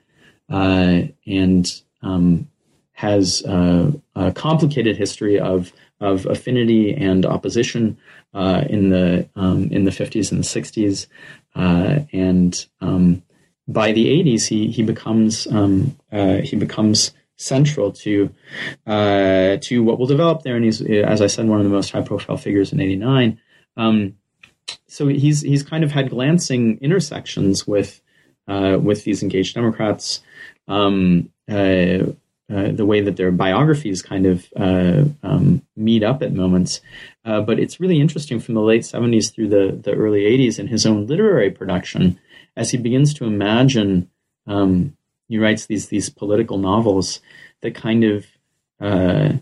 uh, 0.50 1.02
and 1.26 1.82
um, 2.02 2.50
has 2.98 3.44
uh, 3.46 3.92
a 4.16 4.32
complicated 4.32 4.98
history 4.98 5.40
of 5.40 5.72
of 6.00 6.26
affinity 6.26 6.96
and 6.96 7.28
opposition 7.28 7.96
uh, 8.34 8.64
in 8.68 8.90
the 8.90 9.30
um, 9.36 9.66
in 9.66 9.84
the 9.84 9.92
50s 9.92 10.32
and 10.32 10.44
the 10.44 10.48
60s, 10.48 11.06
uh, 11.56 12.00
and 12.12 12.66
um, 12.82 13.22
by 13.68 13.92
the 13.92 14.08
80s 14.08 14.48
he 14.48 14.72
he 14.72 14.82
becomes 14.82 15.46
um, 15.46 15.96
uh, 16.12 16.38
he 16.38 16.56
becomes 16.56 17.12
central 17.36 17.92
to 17.92 18.34
uh, 18.88 19.58
to 19.62 19.84
what 19.84 20.00
will 20.00 20.08
develop 20.08 20.42
there, 20.42 20.56
and 20.56 20.66
he's 20.66 20.82
as 20.82 21.22
I 21.22 21.28
said 21.28 21.48
one 21.48 21.60
of 21.60 21.66
the 21.66 21.76
most 21.78 21.92
high 21.92 22.02
profile 22.02 22.38
figures 22.38 22.74
in 22.74 22.80
'89. 22.80 23.40
Um, 23.78 24.16
so 24.88 25.08
he's 25.08 25.42
he's 25.42 25.62
kind 25.62 25.84
of 25.84 25.92
had 25.92 26.10
glancing 26.10 26.80
intersections 26.80 27.68
with 27.68 28.02
uh, 28.48 28.80
with 28.82 29.04
these 29.04 29.22
engaged 29.22 29.54
Democrats. 29.54 30.22
Uh, 32.50 32.58
uh, 32.58 32.72
the 32.72 32.86
way 32.86 33.02
that 33.02 33.18
their 33.18 33.32
biographies 33.32 34.02
kind 34.02 34.26
of 34.26 34.48
uh, 34.56 35.04
um, 35.22 35.62
meet 35.76 36.02
up 36.02 36.22
at 36.22 36.34
moments. 36.34 36.80
Uh, 37.26 37.42
but 37.42 37.60
it's 37.60 37.80
really 37.80 38.00
interesting 38.00 38.40
from 38.40 38.56
the 38.56 38.62
late 38.62 38.84
70s 38.84 39.34
through 39.34 39.50
the, 39.50 39.78
the 39.82 39.94
early 39.94 40.22
80s 40.22 40.58
in 40.58 40.68
his 40.68 40.86
own 40.86 41.08
literary 41.08 41.52
production 41.52 42.20
as 42.56 42.72
he 42.72 42.78
begins 42.78 43.14
to 43.14 43.26
imagine. 43.26 44.10
Um, 44.46 44.96
he 45.28 45.38
writes 45.38 45.66
these 45.66 45.90
these 45.90 46.10
political 46.10 46.58
novels 46.58 47.20
that 47.62 47.76
kind 47.76 48.06
of 48.06 48.26
uh, 48.80 49.34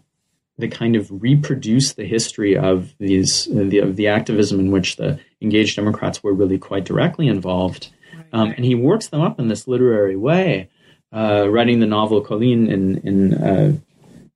that 0.58 0.72
kind 0.72 0.96
of 0.96 1.08
reproduce 1.12 1.94
the 1.94 2.06
history 2.06 2.58
of 2.58 2.96
these 2.98 3.46
the, 3.46 3.80
of 3.80 3.98
the 3.98 4.08
activism 4.08 4.60
in 4.60 4.72
which 4.72 4.96
the 4.96 5.20
engaged 5.42 5.76
Democrats 5.76 6.24
were 6.24 6.34
really 6.34 6.58
quite 6.58 6.86
directly 6.86 7.28
involved, 7.28 7.92
um, 8.34 8.52
and 8.58 8.66
he 8.66 8.74
works 8.74 9.10
them 9.10 9.22
up 9.22 9.40
in 9.40 9.48
this 9.48 9.68
literary 9.68 10.16
way 10.16 10.70
uh, 11.14 11.48
writing 11.50 11.80
the 11.80 11.86
novel 11.86 12.22
Collin 12.22 12.68
in 12.68 12.98
in 13.00 13.34
uh, 13.34 13.78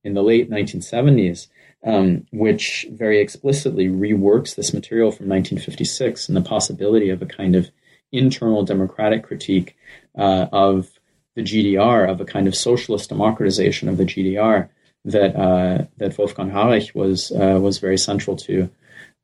in 0.04 0.14
the 0.14 0.24
late 0.24 0.50
1970s, 0.50 1.48
um, 1.84 2.26
which 2.32 2.86
very 2.92 3.20
explicitly 3.20 3.88
reworks 3.88 4.56
this 4.56 4.74
material 4.74 5.12
from 5.12 5.28
1956 5.28 6.28
and 6.28 6.38
the 6.38 6.42
possibility 6.42 7.10
of 7.10 7.22
a 7.22 7.26
kind 7.26 7.56
of 7.56 7.70
internal 8.12 8.64
democratic 8.64 9.24
critique 9.24 9.76
uh, 10.18 10.48
of 10.52 10.90
the 11.36 11.44
GDR, 11.44 12.10
of 12.10 12.20
a 12.20 12.26
kind 12.26 12.48
of 12.48 12.56
socialist 12.56 13.10
democratization 13.10 13.88
of 13.88 13.98
the 13.98 14.06
GDR 14.06 14.70
that 15.06 15.36
uh, 15.36 15.86
that 15.98 16.18
Wolfgang 16.18 16.52
Harich 16.52 16.94
was 16.94 17.32
uh, 17.32 17.60
was 17.62 17.80
very 17.80 17.98
central 17.98 18.36
to. 18.38 18.70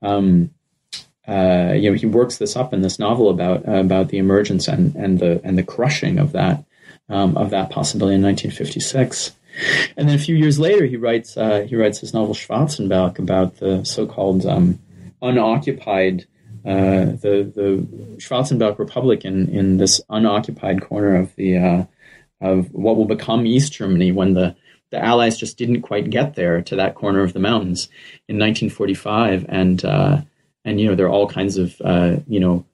Um, 0.02 0.52
uh, 1.28 1.74
you 1.76 1.90
know, 1.90 1.98
he 1.98 2.06
works 2.06 2.38
this 2.38 2.56
up 2.56 2.74
in 2.74 2.82
this 2.82 3.00
novel 3.00 3.30
about 3.30 3.68
about 3.68 4.10
the 4.10 4.18
emergence 4.18 4.68
and, 4.68 4.96
and 4.96 5.20
the 5.20 5.42
and 5.44 5.58
the 5.58 5.64
crushing 5.64 6.20
of 6.20 6.32
that 6.34 6.64
um, 7.10 7.38
of 7.38 7.50
that 7.52 7.70
possibility 7.70 8.16
in 8.16 8.22
1956. 8.22 9.34
And 9.96 10.10
then 10.10 10.16
a 10.16 10.20
few 10.20 10.36
years 10.36 10.60
later, 10.60 10.86
he 10.86 10.98
writes 10.98 11.38
uh, 11.38 11.66
he 11.68 11.76
writes 11.76 12.00
his 12.00 12.14
novel 12.14 12.34
Schwarzenberg 12.34 13.20
about 13.20 13.58
the 13.58 13.86
so-called 13.86 14.46
um, 14.46 14.80
unoccupied 15.22 16.26
uh, 16.66 17.06
the 17.22 17.52
the 17.56 17.88
Schwarzenberg 18.18 18.80
Republic 18.80 19.24
in, 19.24 19.50
in 19.50 19.78
this 19.78 20.02
unoccupied 20.10 20.82
corner 20.82 21.16
of 21.16 21.34
the 21.36 21.58
uh, 21.58 21.86
of 22.42 22.74
what 22.74 22.98
will 22.98 23.06
become 23.06 23.46
East 23.46 23.74
Germany 23.74 24.12
when 24.12 24.34
the 24.34 24.56
the 24.90 25.04
Allies 25.04 25.38
just 25.38 25.58
didn't 25.58 25.82
quite 25.82 26.10
get 26.10 26.36
there 26.36 26.62
to 26.62 26.76
that 26.76 26.96
corner 26.96 27.22
of 27.22 27.34
the 27.34 27.40
mountains 27.40 27.90
in 28.28 28.38
1945, 28.38 29.46
and 29.48 29.86
uh, 29.86 30.22
and 30.64 30.82
you 30.82 30.88
know 30.88 30.96
there 30.96 31.06
are 31.06 31.12
all 31.12 31.28
kinds 31.28 31.58
of 31.58 31.80
uh, 31.84 32.18
you 32.28 32.40
know 32.40 32.66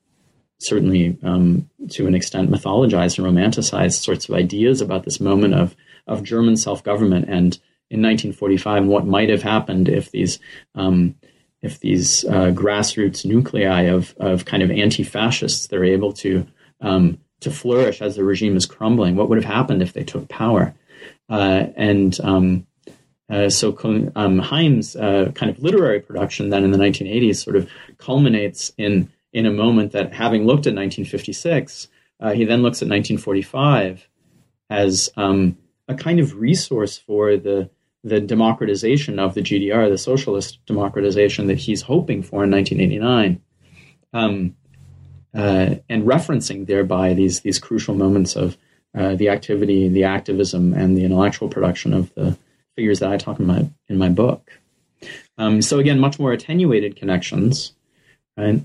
certainly 0.61 1.17
um, 1.23 1.69
to 1.89 2.07
an 2.07 2.15
extent 2.15 2.49
mythologized 2.49 3.17
and 3.17 3.27
romanticized 3.27 4.01
sorts 4.01 4.29
of 4.29 4.35
ideas 4.35 4.81
about 4.81 5.03
this 5.03 5.19
moment 5.19 5.53
of 5.53 5.75
of 6.07 6.23
German 6.23 6.57
self 6.57 6.83
government 6.83 7.25
and 7.25 7.59
in 7.89 8.01
1945 8.01 8.85
what 8.85 9.05
might 9.05 9.29
have 9.29 9.43
happened 9.43 9.89
if 9.89 10.11
these 10.11 10.39
um, 10.75 11.15
if 11.61 11.79
these 11.79 12.25
uh, 12.25 12.51
grassroots 12.51 13.25
nuclei 13.25 13.81
of 13.81 14.15
of 14.17 14.45
kind 14.45 14.63
of 14.63 14.71
anti 14.71 15.03
fascists 15.03 15.67
they're 15.67 15.83
able 15.83 16.13
to 16.13 16.45
um, 16.81 17.19
to 17.41 17.51
flourish 17.51 18.01
as 18.01 18.15
the 18.15 18.23
regime 18.23 18.55
is 18.55 18.65
crumbling. 18.65 19.15
What 19.15 19.29
would 19.29 19.43
have 19.43 19.51
happened 19.51 19.81
if 19.81 19.93
they 19.93 20.03
took 20.03 20.29
power? 20.29 20.73
Uh, 21.29 21.67
and 21.75 22.17
um, 22.21 22.67
uh, 23.29 23.49
so 23.49 23.75
um, 24.15 24.39
Heym's 24.39 24.95
uh, 24.95 25.31
kind 25.33 25.49
of 25.49 25.59
literary 25.59 25.99
production 25.99 26.49
then 26.49 26.63
in 26.63 26.71
the 26.71 26.77
1980s 26.77 27.37
sort 27.37 27.55
of 27.55 27.69
culminates 27.97 28.71
in 28.77 29.11
in 29.33 29.45
a 29.45 29.51
moment 29.51 29.91
that, 29.93 30.13
having 30.13 30.41
looked 30.41 30.67
at 30.67 30.75
1956, 30.75 31.87
uh, 32.19 32.31
he 32.31 32.45
then 32.45 32.61
looks 32.61 32.81
at 32.81 32.87
1945 32.87 34.07
as 34.69 35.09
um, 35.17 35.57
a 35.87 35.95
kind 35.95 36.19
of 36.19 36.35
resource 36.35 36.97
for 36.97 37.37
the 37.37 37.69
the 38.03 38.19
democratization 38.19 39.19
of 39.19 39.35
the 39.35 39.41
GDR, 39.41 39.87
the 39.87 39.97
socialist 39.97 40.57
democratization 40.65 41.45
that 41.47 41.59
he's 41.59 41.83
hoping 41.83 42.23
for 42.23 42.43
in 42.43 42.49
1989, 42.49 43.39
um, 44.13 44.55
uh, 45.35 45.75
and 45.87 46.03
referencing 46.07 46.65
thereby 46.65 47.13
these 47.13 47.41
these 47.41 47.59
crucial 47.59 47.93
moments 47.93 48.35
of 48.35 48.57
uh, 48.97 49.15
the 49.15 49.29
activity, 49.29 49.87
the 49.87 50.03
activism, 50.03 50.73
and 50.73 50.97
the 50.97 51.03
intellectual 51.03 51.47
production 51.47 51.93
of 51.93 52.13
the 52.15 52.37
figures 52.75 52.99
that 52.99 53.11
I 53.11 53.17
talk 53.17 53.39
in 53.39 53.45
my 53.45 53.69
in 53.87 53.97
my 53.97 54.09
book. 54.09 54.51
Um, 55.37 55.61
so 55.61 55.79
again, 55.79 55.99
much 55.99 56.19
more 56.19 56.31
attenuated 56.31 56.95
connections, 56.95 57.73
right? 58.37 58.61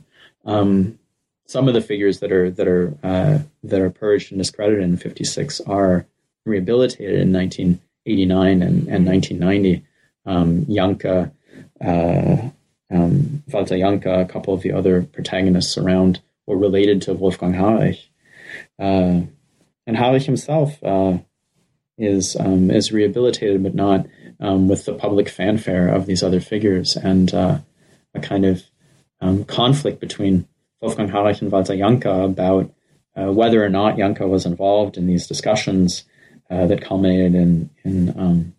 Um, 0.46 0.98
some 1.46 1.68
of 1.68 1.74
the 1.74 1.80
figures 1.80 2.20
that 2.20 2.32
are 2.32 2.50
that 2.50 2.68
are 2.68 2.96
uh, 3.02 3.38
that 3.64 3.80
are 3.80 3.90
purged 3.90 4.32
and 4.32 4.38
discredited 4.38 4.82
in 4.82 4.96
'56 4.96 5.60
are 5.62 6.06
rehabilitated 6.44 7.20
in 7.20 7.32
1989 7.32 8.62
and, 8.62 8.88
and 8.88 9.06
1990. 9.06 9.84
Um, 10.24 10.66
Janka, 10.66 11.32
uh, 11.84 12.50
um, 12.90 13.42
Walter 13.48 13.78
Janka, 13.78 14.20
a 14.20 14.24
couple 14.26 14.54
of 14.54 14.62
the 14.62 14.72
other 14.72 15.02
protagonists 15.02 15.76
around 15.76 16.20
were 16.46 16.56
related 16.56 17.02
to 17.02 17.14
Wolfgang 17.14 17.52
Harich, 17.52 18.06
uh, 18.78 19.22
and 19.86 19.96
Harich 19.96 20.26
himself 20.26 20.82
uh, 20.82 21.18
is 21.98 22.36
um, 22.36 22.70
is 22.70 22.92
rehabilitated, 22.92 23.62
but 23.62 23.74
not 23.74 24.06
um, 24.40 24.68
with 24.68 24.84
the 24.84 24.94
public 24.94 25.28
fanfare 25.28 25.88
of 25.88 26.06
these 26.06 26.22
other 26.22 26.40
figures, 26.40 26.96
and 26.96 27.32
uh, 27.32 27.58
a 28.14 28.20
kind 28.20 28.44
of 28.44 28.64
um, 29.26 29.44
conflict 29.44 30.00
between 30.00 30.46
Wolfgang 30.80 31.08
Harich 31.08 31.42
and 31.42 31.50
Walter 31.50 31.76
Janka 31.76 32.22
about 32.22 32.72
uh, 33.16 33.32
whether 33.32 33.64
or 33.64 33.68
not 33.68 33.96
Janka 33.96 34.26
was 34.26 34.46
involved 34.46 34.96
in 34.96 35.06
these 35.06 35.26
discussions 35.26 36.04
uh, 36.50 36.66
that 36.66 36.82
culminated 36.82 37.34
in 37.34 37.70
in, 37.84 38.10
um, 38.18 38.54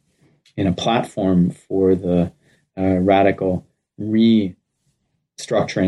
in 0.56 0.68
a 0.68 0.74
platform 0.74 1.52
for 1.52 1.96
the 1.96 2.32
uh, 2.78 2.98
radical 2.98 3.66
restructuring 4.00 4.56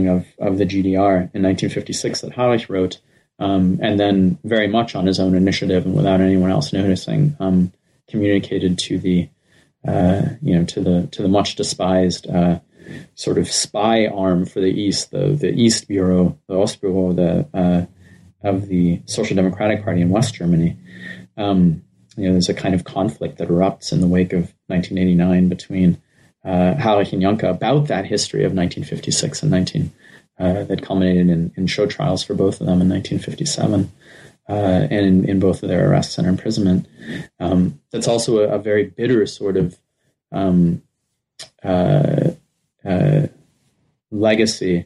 of, 0.10 0.26
of 0.40 0.58
the 0.58 0.66
GDR 0.66 1.30
in 1.34 1.44
1956 1.44 2.22
that 2.22 2.34
Harich 2.34 2.70
wrote, 2.70 3.00
um, 3.38 3.80
and 3.82 4.00
then 4.00 4.40
very 4.44 4.68
much 4.68 4.96
on 4.96 5.06
his 5.06 5.20
own 5.20 5.36
initiative 5.36 5.86
and 5.86 5.96
without 5.96 6.22
anyone 6.22 6.52
else 6.52 6.74
noticing, 6.74 7.36
um, 7.40 7.72
communicated 8.08 8.78
to 8.80 8.98
the 9.00 9.30
uh, 9.88 10.22
you 10.42 10.56
know 10.56 10.66
to 10.66 10.82
the 10.82 11.08
to 11.12 11.22
the 11.22 11.28
much 11.28 11.56
despised 11.56 12.28
uh, 12.28 12.60
sort 13.16 13.38
of 13.38 13.50
spy 13.50 14.08
arm 14.08 14.46
for 14.46 14.60
the 14.60 14.68
East, 14.68 15.12
the 15.12 15.30
the 15.30 15.52
East 15.52 15.88
Bureau, 15.88 16.38
the 16.48 16.56
Ostbüro, 16.56 17.16
the 17.16 17.58
uh, 17.58 17.86
of 18.42 18.68
the 18.68 19.02
Social 19.06 19.36
Democratic 19.36 19.84
Party 19.84 20.02
in 20.02 20.10
West 20.10 20.36
Germany. 20.36 20.78
Um, 21.38 21.84
you 22.16 22.26
know, 22.26 22.34
there's 22.34 22.50
a 22.50 22.54
kind 22.54 22.76
of 22.76 22.84
conflict 22.84 23.38
that 23.38 23.50
erupts 23.50 23.92
in 23.92 24.02
the 24.02 24.08
wake 24.08 24.34
of 24.34 24.54
1989 24.68 25.50
between 25.50 26.02
uh, 26.44 26.76
and 26.78 27.22
Janka 27.22 27.50
about 27.50 27.88
that 27.88 28.06
history 28.06 28.42
of 28.42 28.54
1956 28.54 29.44
and 29.44 29.52
19 29.52 29.92
uh, 30.40 30.64
that 30.64 30.82
culminated 30.82 31.30
in, 31.30 31.52
in, 31.56 31.68
show 31.68 31.86
trials 31.86 32.24
for 32.24 32.34
both 32.34 32.62
of 32.62 32.68
them 32.68 32.82
in 32.82 32.90
1957. 32.90 33.92
Uh, 34.48 34.88
and 34.90 35.06
in, 35.06 35.30
in, 35.30 35.40
both 35.40 35.62
of 35.62 35.70
their 35.70 35.88
arrests 35.88 36.18
and 36.18 36.28
imprisonment. 36.28 36.88
Um, 37.40 37.80
that's 37.92 38.08
also 38.08 38.40
a, 38.40 38.56
a, 38.56 38.58
very 38.58 38.86
bitter 38.86 39.28
sort 39.28 39.58
of 39.58 39.78
um, 40.32 40.82
uh, 41.64 42.29
uh, 42.86 43.28
legacy 44.12 44.86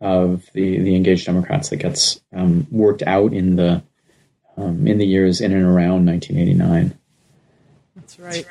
of 0.00 0.44
the 0.52 0.80
the 0.80 0.96
engaged 0.96 1.26
Democrats 1.26 1.70
that 1.70 1.76
gets 1.76 2.20
um, 2.34 2.66
worked 2.70 3.02
out 3.02 3.32
in 3.32 3.56
the 3.56 3.82
um, 4.56 4.86
in 4.86 4.98
the 4.98 5.06
years 5.06 5.40
in 5.40 5.52
and 5.52 5.64
around 5.64 6.06
1989. 6.06 6.98
That's 7.96 8.18
right. 8.18 8.46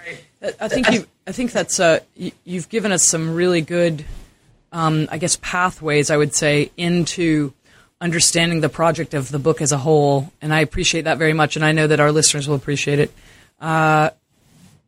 I 0.59 0.68
think 0.68 0.91
you. 0.91 1.05
I 1.27 1.31
think 1.31 1.51
that's. 1.51 1.80
Uh, 1.80 1.99
you've 2.43 2.69
given 2.69 2.91
us 2.91 3.07
some 3.07 3.35
really 3.35 3.61
good, 3.61 4.05
um, 4.72 5.07
I 5.11 5.18
guess, 5.18 5.38
pathways. 5.41 6.09
I 6.09 6.18
would 6.18 6.34
say 6.34 6.72
into 6.77 7.53
understanding 7.99 8.61
the 8.61 8.69
project 8.69 9.13
of 9.13 9.30
the 9.30 9.39
book 9.39 9.61
as 9.61 9.72
a 9.72 9.77
whole, 9.77 10.31
and 10.41 10.53
I 10.53 10.61
appreciate 10.61 11.03
that 11.03 11.18
very 11.18 11.34
much, 11.34 11.55
and 11.55 11.63
I 11.63 11.72
know 11.72 11.85
that 11.85 11.99
our 11.99 12.11
listeners 12.11 12.47
will 12.47 12.55
appreciate 12.55 12.97
it. 12.97 13.11
Uh, 13.59 14.09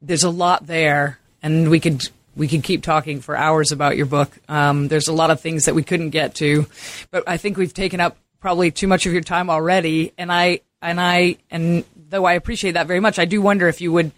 there's 0.01 0.23
a 0.23 0.29
lot 0.29 0.65
there, 0.65 1.19
and 1.43 1.69
we 1.69 1.79
could 1.79 2.09
we 2.35 2.47
could 2.47 2.63
keep 2.63 2.83
talking 2.83 3.21
for 3.21 3.35
hours 3.35 3.71
about 3.71 3.95
your 3.95 4.05
book. 4.05 4.31
Um, 4.49 4.87
there's 4.87 5.07
a 5.07 5.13
lot 5.13 5.31
of 5.31 5.39
things 5.39 5.65
that 5.65 5.75
we 5.75 5.83
couldn't 5.83 6.09
get 6.09 6.35
to, 6.35 6.65
but 7.11 7.23
I 7.27 7.37
think 7.37 7.57
we've 7.57 7.73
taken 7.73 7.99
up 7.99 8.17
probably 8.39 8.71
too 8.71 8.87
much 8.87 9.05
of 9.05 9.13
your 9.13 9.21
time 9.21 9.49
already. 9.49 10.13
And 10.17 10.31
I 10.31 10.61
and 10.81 10.99
I 10.99 11.37
and 11.51 11.85
though 12.09 12.25
I 12.25 12.33
appreciate 12.33 12.73
that 12.73 12.87
very 12.87 12.99
much, 12.99 13.19
I 13.19 13.25
do 13.25 13.41
wonder 13.41 13.67
if 13.67 13.81
you 13.81 13.91
would 13.91 14.11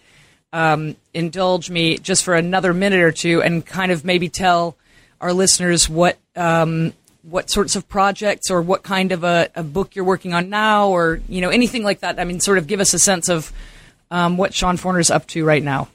um, 0.53 0.95
indulge 1.13 1.69
me 1.69 1.97
just 1.97 2.23
for 2.23 2.33
another 2.33 2.73
minute 2.73 3.01
or 3.01 3.11
two 3.11 3.41
and 3.41 3.65
kind 3.65 3.91
of 3.91 4.05
maybe 4.05 4.29
tell 4.29 4.77
our 5.19 5.33
listeners 5.33 5.89
what 5.89 6.17
um, 6.35 6.93
what 7.23 7.49
sorts 7.49 7.75
of 7.75 7.89
projects 7.89 8.49
or 8.49 8.61
what 8.61 8.83
kind 8.83 9.11
of 9.11 9.23
a, 9.23 9.49
a, 9.55 9.63
book 9.63 9.95
you're 9.95 10.05
working 10.05 10.33
on 10.33 10.49
now, 10.49 10.89
or 10.89 11.21
you 11.27 11.41
know 11.41 11.49
anything 11.49 11.83
like 11.83 12.01
that. 12.01 12.19
I 12.19 12.23
mean, 12.23 12.39
sort 12.39 12.57
of 12.57 12.67
give 12.67 12.79
us 12.79 12.93
a 12.93 12.99
sense 12.99 13.29
of 13.29 13.51
um, 14.11 14.37
what 14.37 14.53
Sean 14.53 14.77
Forner's 14.77 15.09
up 15.09 15.27
to 15.27 15.43
right 15.43 15.63
now. 15.63 15.89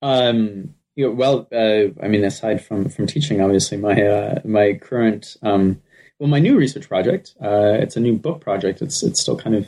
Um, 0.00 0.74
you 0.98 1.04
know, 1.06 1.12
well, 1.12 1.46
uh, 1.52 1.94
I 2.02 2.08
mean, 2.08 2.24
aside 2.24 2.64
from 2.64 2.88
from 2.88 3.06
teaching, 3.06 3.40
obviously, 3.40 3.78
my 3.78 4.02
uh, 4.02 4.40
my 4.44 4.74
current 4.74 5.36
um, 5.42 5.80
well, 6.18 6.28
my 6.28 6.40
new 6.40 6.58
research 6.58 6.88
project. 6.88 7.36
Uh, 7.40 7.78
it's 7.78 7.96
a 7.96 8.00
new 8.00 8.16
book 8.16 8.40
project. 8.40 8.82
It's 8.82 9.04
it's 9.04 9.20
still 9.20 9.36
kind 9.36 9.54
of 9.54 9.66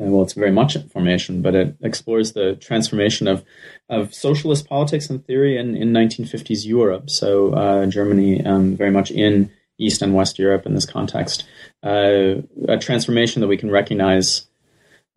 uh, 0.00 0.06
well, 0.06 0.22
it's 0.22 0.34
very 0.34 0.52
much 0.52 0.76
in 0.76 0.88
formation, 0.88 1.42
but 1.42 1.56
it 1.56 1.74
explores 1.82 2.34
the 2.34 2.54
transformation 2.54 3.26
of 3.26 3.44
of 3.88 4.14
socialist 4.14 4.68
politics 4.68 5.10
and 5.10 5.26
theory 5.26 5.58
in, 5.58 5.74
in 5.74 5.92
1950s 5.92 6.64
Europe. 6.64 7.10
So 7.10 7.52
uh, 7.52 7.86
Germany, 7.86 8.46
um, 8.46 8.76
very 8.76 8.92
much 8.92 9.10
in 9.10 9.50
East 9.76 10.02
and 10.02 10.14
West 10.14 10.38
Europe 10.38 10.66
in 10.66 10.74
this 10.74 10.86
context, 10.86 11.48
uh, 11.82 12.42
a 12.68 12.78
transformation 12.78 13.40
that 13.40 13.48
we 13.48 13.56
can 13.56 13.72
recognize 13.72 14.46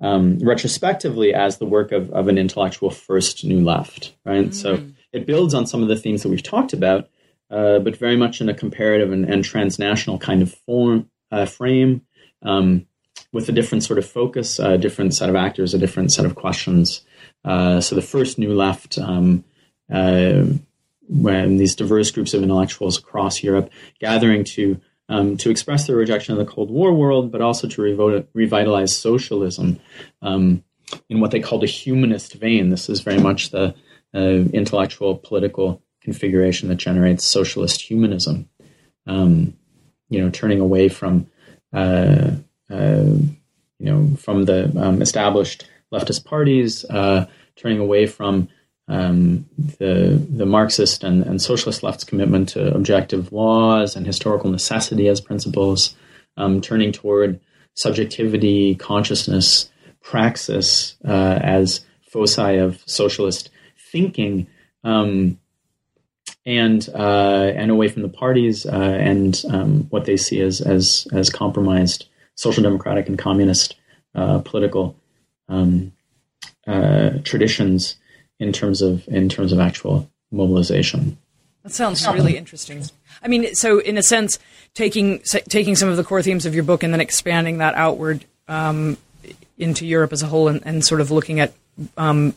um, 0.01 0.39
retrospectively 0.39 1.31
as 1.35 1.59
the 1.59 1.67
work 1.67 1.91
of, 1.91 2.09
of 2.09 2.27
an 2.27 2.39
intellectual 2.39 2.89
first 2.89 3.45
new 3.45 3.63
left. 3.63 4.15
Right, 4.25 4.49
mm. 4.49 4.53
so 4.55 4.83
it 5.13 5.25
builds 5.25 5.53
on 5.53 5.65
some 5.65 5.81
of 5.81 5.87
the 5.87 5.95
themes 5.95 6.23
that 6.23 6.29
we've 6.29 6.43
talked 6.43 6.73
about, 6.73 7.09
uh, 7.49 7.79
but 7.79 7.95
very 7.95 8.17
much 8.17 8.41
in 8.41 8.49
a 8.49 8.53
comparative 8.53 9.11
and, 9.11 9.25
and 9.25 9.43
transnational 9.43 10.19
kind 10.19 10.41
of 10.41 10.53
form 10.53 11.09
uh, 11.31 11.45
frame. 11.45 12.01
Um, 12.41 12.87
with 13.31 13.49
a 13.49 13.51
different 13.51 13.83
sort 13.83 13.99
of 13.99 14.05
focus, 14.05 14.59
a 14.59 14.77
different 14.77 15.13
set 15.13 15.29
of 15.29 15.35
actors, 15.35 15.73
a 15.73 15.79
different 15.79 16.11
set 16.13 16.25
of 16.25 16.35
questions. 16.35 17.01
Uh, 17.43 17.81
so 17.81 17.95
the 17.95 18.01
first 18.01 18.37
New 18.37 18.53
Left, 18.53 18.97
um, 18.97 19.43
uh, 19.91 20.43
when 21.09 21.57
these 21.57 21.75
diverse 21.75 22.11
groups 22.11 22.33
of 22.33 22.43
intellectuals 22.43 22.97
across 22.97 23.43
Europe 23.43 23.69
gathering 23.99 24.43
to 24.43 24.79
um, 25.09 25.35
to 25.35 25.49
express 25.49 25.85
their 25.85 25.97
rejection 25.97 26.31
of 26.31 26.39
the 26.39 26.51
Cold 26.51 26.71
War 26.71 26.93
world, 26.93 27.29
but 27.29 27.41
also 27.41 27.67
to 27.67 27.81
revo- 27.81 28.25
revitalize 28.33 28.95
socialism 28.95 29.81
um, 30.21 30.63
in 31.09 31.19
what 31.19 31.31
they 31.31 31.41
called 31.41 31.63
a 31.63 31.67
humanist 31.67 32.33
vein. 32.35 32.69
This 32.69 32.87
is 32.87 33.01
very 33.01 33.19
much 33.19 33.49
the 33.49 33.75
uh, 34.13 34.49
intellectual 34.53 35.17
political 35.17 35.81
configuration 36.01 36.69
that 36.69 36.75
generates 36.75 37.23
socialist 37.23 37.81
humanism. 37.81 38.49
Um, 39.07 39.57
you 40.09 40.21
know, 40.21 40.29
turning 40.29 40.59
away 40.59 40.89
from 40.89 41.27
uh, 41.73 42.31
uh, 42.69 43.05
you 43.79 43.91
know, 43.91 44.15
from 44.15 44.45
the 44.45 44.71
um, 44.79 45.01
established 45.01 45.67
leftist 45.93 46.23
parties, 46.23 46.85
uh, 46.85 47.25
turning 47.55 47.79
away 47.79 48.05
from 48.05 48.47
um, 48.87 49.45
the 49.57 50.25
the 50.29 50.45
Marxist 50.45 51.03
and, 51.03 51.23
and 51.23 51.41
socialist 51.41 51.83
left's 51.83 52.03
commitment 52.03 52.49
to 52.49 52.73
objective 52.73 53.31
laws 53.31 53.95
and 53.95 54.05
historical 54.05 54.49
necessity 54.49 55.07
as 55.07 55.21
principles, 55.21 55.95
um, 56.37 56.61
turning 56.61 56.91
toward 56.91 57.39
subjectivity, 57.75 58.75
consciousness, 58.75 59.71
praxis 60.01 60.95
uh, 61.05 61.39
as 61.41 61.85
foci 62.11 62.57
of 62.57 62.81
socialist 62.85 63.49
thinking, 63.93 64.47
um, 64.83 65.39
and 66.45 66.89
uh, 66.93 67.53
and 67.55 67.71
away 67.71 67.87
from 67.87 68.01
the 68.01 68.09
parties 68.09 68.65
uh, 68.65 68.71
and 68.71 69.41
um, 69.49 69.83
what 69.89 70.03
they 70.03 70.17
see 70.17 70.41
as 70.41 70.59
as 70.59 71.07
as 71.13 71.29
compromised 71.29 72.07
social 72.35 72.63
democratic 72.63 73.07
and 73.07 73.17
communist 73.17 73.75
uh, 74.15 74.39
political 74.39 74.95
um, 75.47 75.93
uh, 76.67 77.11
traditions 77.23 77.95
in 78.39 78.51
terms 78.51 78.81
of 78.81 79.07
in 79.07 79.29
terms 79.29 79.53
of 79.53 79.59
actual 79.59 80.09
mobilization. 80.31 81.17
That 81.63 81.71
sounds 81.71 82.05
really 82.05 82.35
interesting. 82.35 82.83
I 83.21 83.29
mean, 83.29 83.55
so 83.55 83.79
in 83.79 83.97
a 83.97 84.03
sense, 84.03 84.37
taking 84.73 85.19
taking 85.47 85.77
some 85.77 85.87
of 85.87 85.95
the 85.95 86.03
core 86.03 86.21
themes 86.21 86.45
of 86.45 86.53
your 86.53 86.65
book 86.65 86.83
and 86.83 86.93
then 86.93 86.99
expanding 86.99 87.59
that 87.59 87.75
outward 87.75 88.25
um, 88.49 88.97
into 89.57 89.85
Europe 89.85 90.11
as 90.11 90.21
a 90.23 90.27
whole, 90.27 90.49
and, 90.49 90.61
and 90.65 90.83
sort 90.83 90.99
of 90.99 91.09
looking 91.09 91.39
at 91.39 91.53
um, 91.95 92.33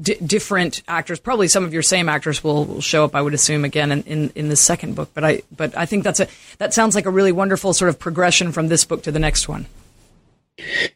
d- 0.00 0.16
different 0.24 0.82
actors. 0.88 1.18
Probably 1.20 1.48
some 1.48 1.64
of 1.64 1.72
your 1.72 1.82
same 1.82 2.08
actors 2.08 2.42
will, 2.42 2.64
will 2.64 2.80
show 2.80 3.04
up, 3.04 3.14
I 3.14 3.22
would 3.22 3.34
assume, 3.34 3.64
again 3.64 3.92
in, 3.92 4.02
in, 4.02 4.32
in, 4.34 4.48
the 4.48 4.56
second 4.56 4.94
book. 4.94 5.10
But 5.14 5.24
I 5.24 5.42
but 5.56 5.76
I 5.76 5.86
think 5.86 6.04
that's 6.04 6.20
a 6.20 6.28
that 6.58 6.74
sounds 6.74 6.94
like 6.94 7.06
a 7.06 7.10
really 7.10 7.32
wonderful 7.32 7.72
sort 7.72 7.88
of 7.88 7.98
progression 7.98 8.52
from 8.52 8.68
this 8.68 8.84
book 8.84 9.02
to 9.04 9.12
the 9.12 9.18
next 9.18 9.48
one. 9.48 9.66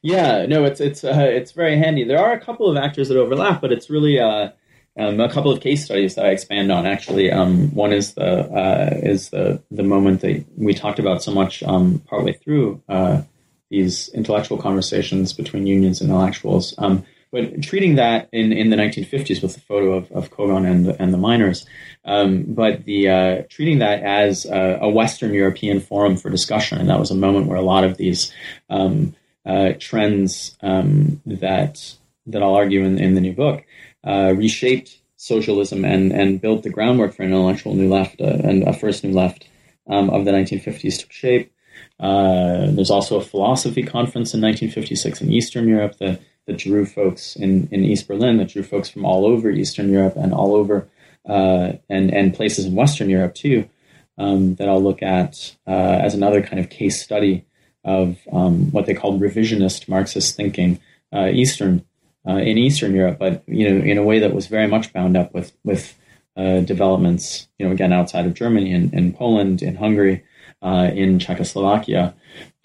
Yeah, 0.02 0.47
no, 0.47 0.64
it's 0.64 0.81
it's 0.81 1.05
uh, 1.05 1.28
it's 1.28 1.52
very 1.52 1.78
handy. 1.78 2.05
There 2.05 2.18
are 2.18 2.32
a 2.32 2.40
couple 2.40 2.68
of 2.70 2.76
actors 2.76 3.09
that 3.09 3.16
overlap, 3.16 3.60
but 3.60 3.72
it's 3.72 3.89
really 3.89 4.20
uh, 4.20 4.51
um, 4.98 5.20
a 5.20 5.31
couple 5.31 5.51
of 5.51 5.60
case 5.60 5.85
studies 5.85 6.14
that 6.14 6.26
I 6.26 6.31
expand 6.31 6.70
on. 6.70 6.86
Actually, 6.86 7.31
um, 7.31 7.74
one 7.74 7.93
is 7.93 8.14
the 8.14 8.24
uh, 8.24 8.90
is 9.02 9.31
the 9.31 9.62
the 9.70 9.82
moment 9.82 10.20
that 10.20 10.44
we 10.56 10.74
talked 10.74 10.98
about 10.98 11.22
so 11.22 11.32
much 11.32 11.62
um, 11.62 12.01
partway 12.01 12.35
through 12.35 12.82
uh, 12.89 13.22
these 13.70 14.09
intellectual 14.10 14.59
conversations 14.59 15.32
between 15.32 15.66
unions 15.66 16.01
and 16.01 16.10
intellectuals. 16.10 16.74
Um, 16.78 17.05
but 17.35 17.61
treating 17.65 17.97
that 17.97 18.28
in, 18.31 18.52
in 18.52 18.70
the 18.70 18.77
1950s 18.77 19.43
with 19.43 19.55
the 19.55 19.61
photo 19.61 19.94
of, 19.94 20.12
of 20.12 20.31
Kogon 20.31 20.70
and, 20.70 20.86
and 21.01 21.12
the 21.12 21.19
miners, 21.19 21.66
um, 22.05 22.44
but 22.47 22.85
the 22.85 23.09
uh, 23.09 23.43
treating 23.48 23.81
that 23.81 24.05
as 24.05 24.47
a, 24.47 24.78
a, 24.82 24.89
Western 24.89 25.35
European 25.35 25.81
forum 25.81 26.16
for 26.16 26.31
discussion, 26.31 26.78
and 26.78 26.89
that 26.89 27.01
was 27.01 27.11
a 27.11 27.16
moment 27.16 27.48
where 27.48 27.59
a 27.59 27.62
lot 27.62 27.82
of 27.82 27.97
these 27.97 28.32
um, 28.70 29.16
uh, 29.44 29.73
trends 29.81 30.56
um, 30.62 31.20
that 31.27 31.97
that 32.28 32.40
I'll 32.40 32.55
argue 32.55 32.85
in, 32.85 33.01
in 33.01 33.15
the 33.15 33.20
new 33.20 33.32
book 33.32 33.65
uh, 34.05 34.32
reshaped 34.36 34.97
socialism 35.16 35.85
and 35.85 36.12
and 36.12 36.40
built 36.40 36.62
the 36.62 36.70
groundwork 36.70 37.15
for 37.15 37.24
an 37.24 37.31
intellectual 37.31 37.74
new 37.74 37.89
left 37.89 38.20
uh, 38.20 38.27
and 38.44 38.62
a 38.62 38.73
first 38.73 39.02
new 39.02 39.12
left 39.12 39.48
um, 39.89 40.09
of 40.11 40.24
the 40.24 40.31
1950s 40.31 41.01
took 41.01 41.11
shape. 41.11 41.52
Uh, 41.98 42.70
there's 42.70 42.90
also 42.90 43.19
a 43.19 43.24
philosophy 43.24 43.82
conference 43.82 44.35
in 44.35 44.40
1956 44.40 45.20
in 45.20 45.32
Eastern 45.32 45.66
Europe. 45.66 45.98
The 45.98 46.20
that 46.46 46.58
drew 46.58 46.84
folks 46.84 47.36
in, 47.36 47.68
in 47.70 47.84
East 47.84 48.06
Berlin, 48.06 48.38
that 48.38 48.48
drew 48.48 48.62
folks 48.62 48.88
from 48.88 49.04
all 49.04 49.24
over 49.24 49.50
Eastern 49.50 49.90
Europe 49.90 50.14
and 50.16 50.32
all 50.32 50.54
over 50.54 50.88
uh, 51.26 51.72
and 51.88 52.12
and 52.12 52.34
places 52.34 52.66
in 52.66 52.74
Western 52.74 53.08
Europe 53.08 53.34
too. 53.34 53.68
Um, 54.16 54.54
that 54.56 54.68
I'll 54.68 54.82
look 54.82 55.02
at 55.02 55.56
uh, 55.66 55.70
as 55.70 56.14
another 56.14 56.40
kind 56.40 56.60
of 56.60 56.70
case 56.70 57.02
study 57.02 57.44
of 57.84 58.18
um, 58.30 58.70
what 58.70 58.86
they 58.86 58.94
called 58.94 59.20
revisionist 59.20 59.88
Marxist 59.88 60.36
thinking, 60.36 60.78
uh, 61.12 61.30
Eastern 61.32 61.84
uh, 62.26 62.36
in 62.36 62.56
Eastern 62.56 62.94
Europe, 62.94 63.18
but 63.18 63.42
you 63.46 63.68
know 63.68 63.84
in 63.84 63.98
a 63.98 64.02
way 64.02 64.20
that 64.20 64.34
was 64.34 64.46
very 64.46 64.66
much 64.66 64.92
bound 64.92 65.16
up 65.16 65.34
with 65.34 65.52
with 65.64 65.96
uh, 66.36 66.60
developments, 66.60 67.48
you 67.58 67.66
know, 67.66 67.72
again 67.72 67.92
outside 67.92 68.26
of 68.26 68.34
Germany, 68.34 68.72
in, 68.72 68.90
in 68.92 69.12
Poland, 69.12 69.62
in 69.62 69.76
Hungary, 69.76 70.24
uh, 70.65 70.91
in 70.95 71.19
Czechoslovakia, 71.19 72.15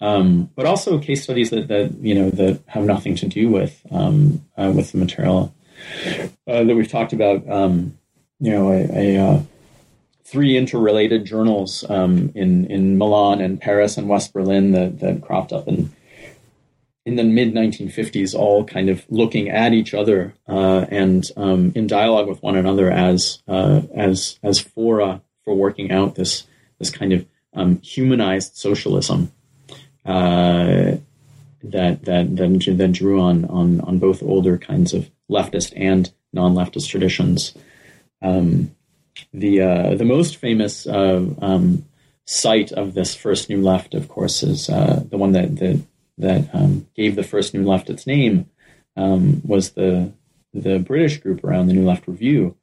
um, 0.00 0.50
but 0.56 0.66
also 0.66 0.98
case 0.98 1.22
studies 1.22 1.50
that, 1.50 1.68
that 1.68 1.92
you 2.00 2.14
know 2.14 2.30
that 2.30 2.60
have 2.66 2.84
nothing 2.84 3.14
to 3.16 3.26
do 3.26 3.48
with 3.48 3.80
um, 3.90 4.44
uh, 4.56 4.72
with 4.74 4.92
the 4.92 4.98
material 4.98 5.54
uh, 6.48 6.64
that 6.64 6.74
we've 6.74 6.90
talked 6.90 7.12
about. 7.12 7.48
Um, 7.48 7.98
you 8.40 8.50
know, 8.50 8.72
a, 8.72 8.88
a 8.92 9.18
uh, 9.18 9.42
three 10.24 10.56
interrelated 10.56 11.26
journals 11.26 11.84
um, 11.90 12.32
in 12.34 12.66
in 12.66 12.96
Milan 12.96 13.40
and 13.40 13.60
Paris 13.60 13.98
and 13.98 14.08
West 14.08 14.32
Berlin 14.32 14.72
that 14.72 15.00
that 15.00 15.20
cropped 15.20 15.52
up 15.52 15.68
in 15.68 15.90
in 17.04 17.16
the 17.16 17.24
mid 17.24 17.52
1950s, 17.52 18.34
all 18.34 18.64
kind 18.64 18.88
of 18.88 19.04
looking 19.10 19.50
at 19.50 19.72
each 19.72 19.94
other 19.94 20.34
uh, 20.48 20.86
and 20.90 21.24
um, 21.36 21.72
in 21.74 21.86
dialogue 21.86 22.28
with 22.28 22.42
one 22.42 22.56
another 22.56 22.90
as 22.90 23.42
uh, 23.46 23.82
as 23.94 24.38
as 24.42 24.58
fora 24.58 25.20
for 25.44 25.54
working 25.54 25.90
out 25.90 26.14
this 26.14 26.46
this 26.78 26.90
kind 26.90 27.12
of 27.12 27.26
um, 27.54 27.80
humanized 27.82 28.56
socialism 28.56 29.32
uh, 30.04 30.96
that 31.62 32.04
that 32.04 32.36
then 32.36 32.58
then 32.58 32.92
drew 32.92 33.20
on 33.20 33.44
on 33.46 33.80
on 33.82 33.98
both 33.98 34.22
older 34.22 34.58
kinds 34.58 34.94
of 34.94 35.10
leftist 35.30 35.72
and 35.76 36.12
non-leftist 36.32 36.88
traditions. 36.88 37.54
Um, 38.22 38.74
the 39.32 39.60
uh, 39.60 39.94
the 39.94 40.04
most 40.04 40.36
famous 40.36 40.86
uh, 40.86 41.24
um, 41.40 41.84
site 42.24 42.72
of 42.72 42.94
this 42.94 43.14
first 43.14 43.48
new 43.48 43.60
left, 43.60 43.94
of 43.94 44.08
course, 44.08 44.42
is 44.42 44.68
uh, 44.68 45.02
the 45.08 45.18
one 45.18 45.32
that 45.32 45.56
that 45.56 45.82
that 46.18 46.54
um, 46.54 46.86
gave 46.94 47.16
the 47.16 47.22
first 47.22 47.54
new 47.54 47.64
left 47.64 47.90
its 47.90 48.06
name. 48.06 48.48
Um, 48.96 49.40
was 49.44 49.72
the 49.72 50.12
the 50.52 50.78
British 50.78 51.18
group 51.18 51.44
around 51.44 51.66
the 51.66 51.74
New 51.74 51.86
Left 51.86 52.08
Review, 52.08 52.56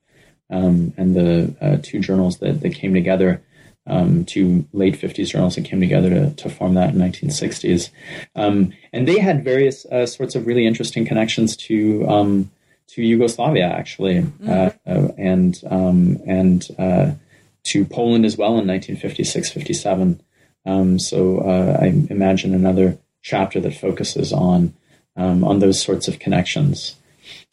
um, 0.49 0.93
and 0.97 1.15
the 1.15 1.55
uh, 1.61 1.77
two 1.81 1.99
journals 1.99 2.39
that, 2.39 2.61
that 2.61 2.75
came 2.75 2.93
together 2.93 3.41
um, 3.87 4.25
two 4.25 4.65
late 4.73 4.99
50s 4.99 5.29
journals 5.29 5.55
that 5.55 5.65
came 5.65 5.79
together 5.79 6.09
to, 6.09 6.31
to 6.31 6.49
form 6.49 6.75
that 6.75 6.93
in 6.93 6.99
1960s. 6.99 7.89
Um, 8.35 8.73
and 8.93 9.07
they 9.07 9.19
had 9.19 9.43
various 9.43 9.85
uh, 9.85 10.05
sorts 10.05 10.35
of 10.35 10.45
really 10.45 10.67
interesting 10.67 11.05
connections 11.05 11.55
to 11.57 12.07
um, 12.07 12.51
to 12.87 13.03
Yugoslavia, 13.03 13.65
actually, 13.65 14.21
mm-hmm. 14.21 14.49
uh, 14.49 14.69
uh, 14.89 15.11
and 15.17 15.61
um, 15.69 16.19
and 16.25 16.67
uh, 16.77 17.11
to 17.63 17.85
Poland 17.85 18.25
as 18.25 18.37
well 18.37 18.57
in 18.57 18.67
1956, 18.67 19.51
57. 19.51 20.21
Um, 20.65 20.99
so 20.99 21.39
uh, 21.39 21.77
I 21.81 21.87
imagine 22.09 22.53
another 22.53 22.97
chapter 23.21 23.59
that 23.59 23.75
focuses 23.75 24.31
on 24.31 24.73
um, 25.15 25.43
on 25.43 25.59
those 25.59 25.81
sorts 25.81 26.07
of 26.07 26.19
connections. 26.19 26.95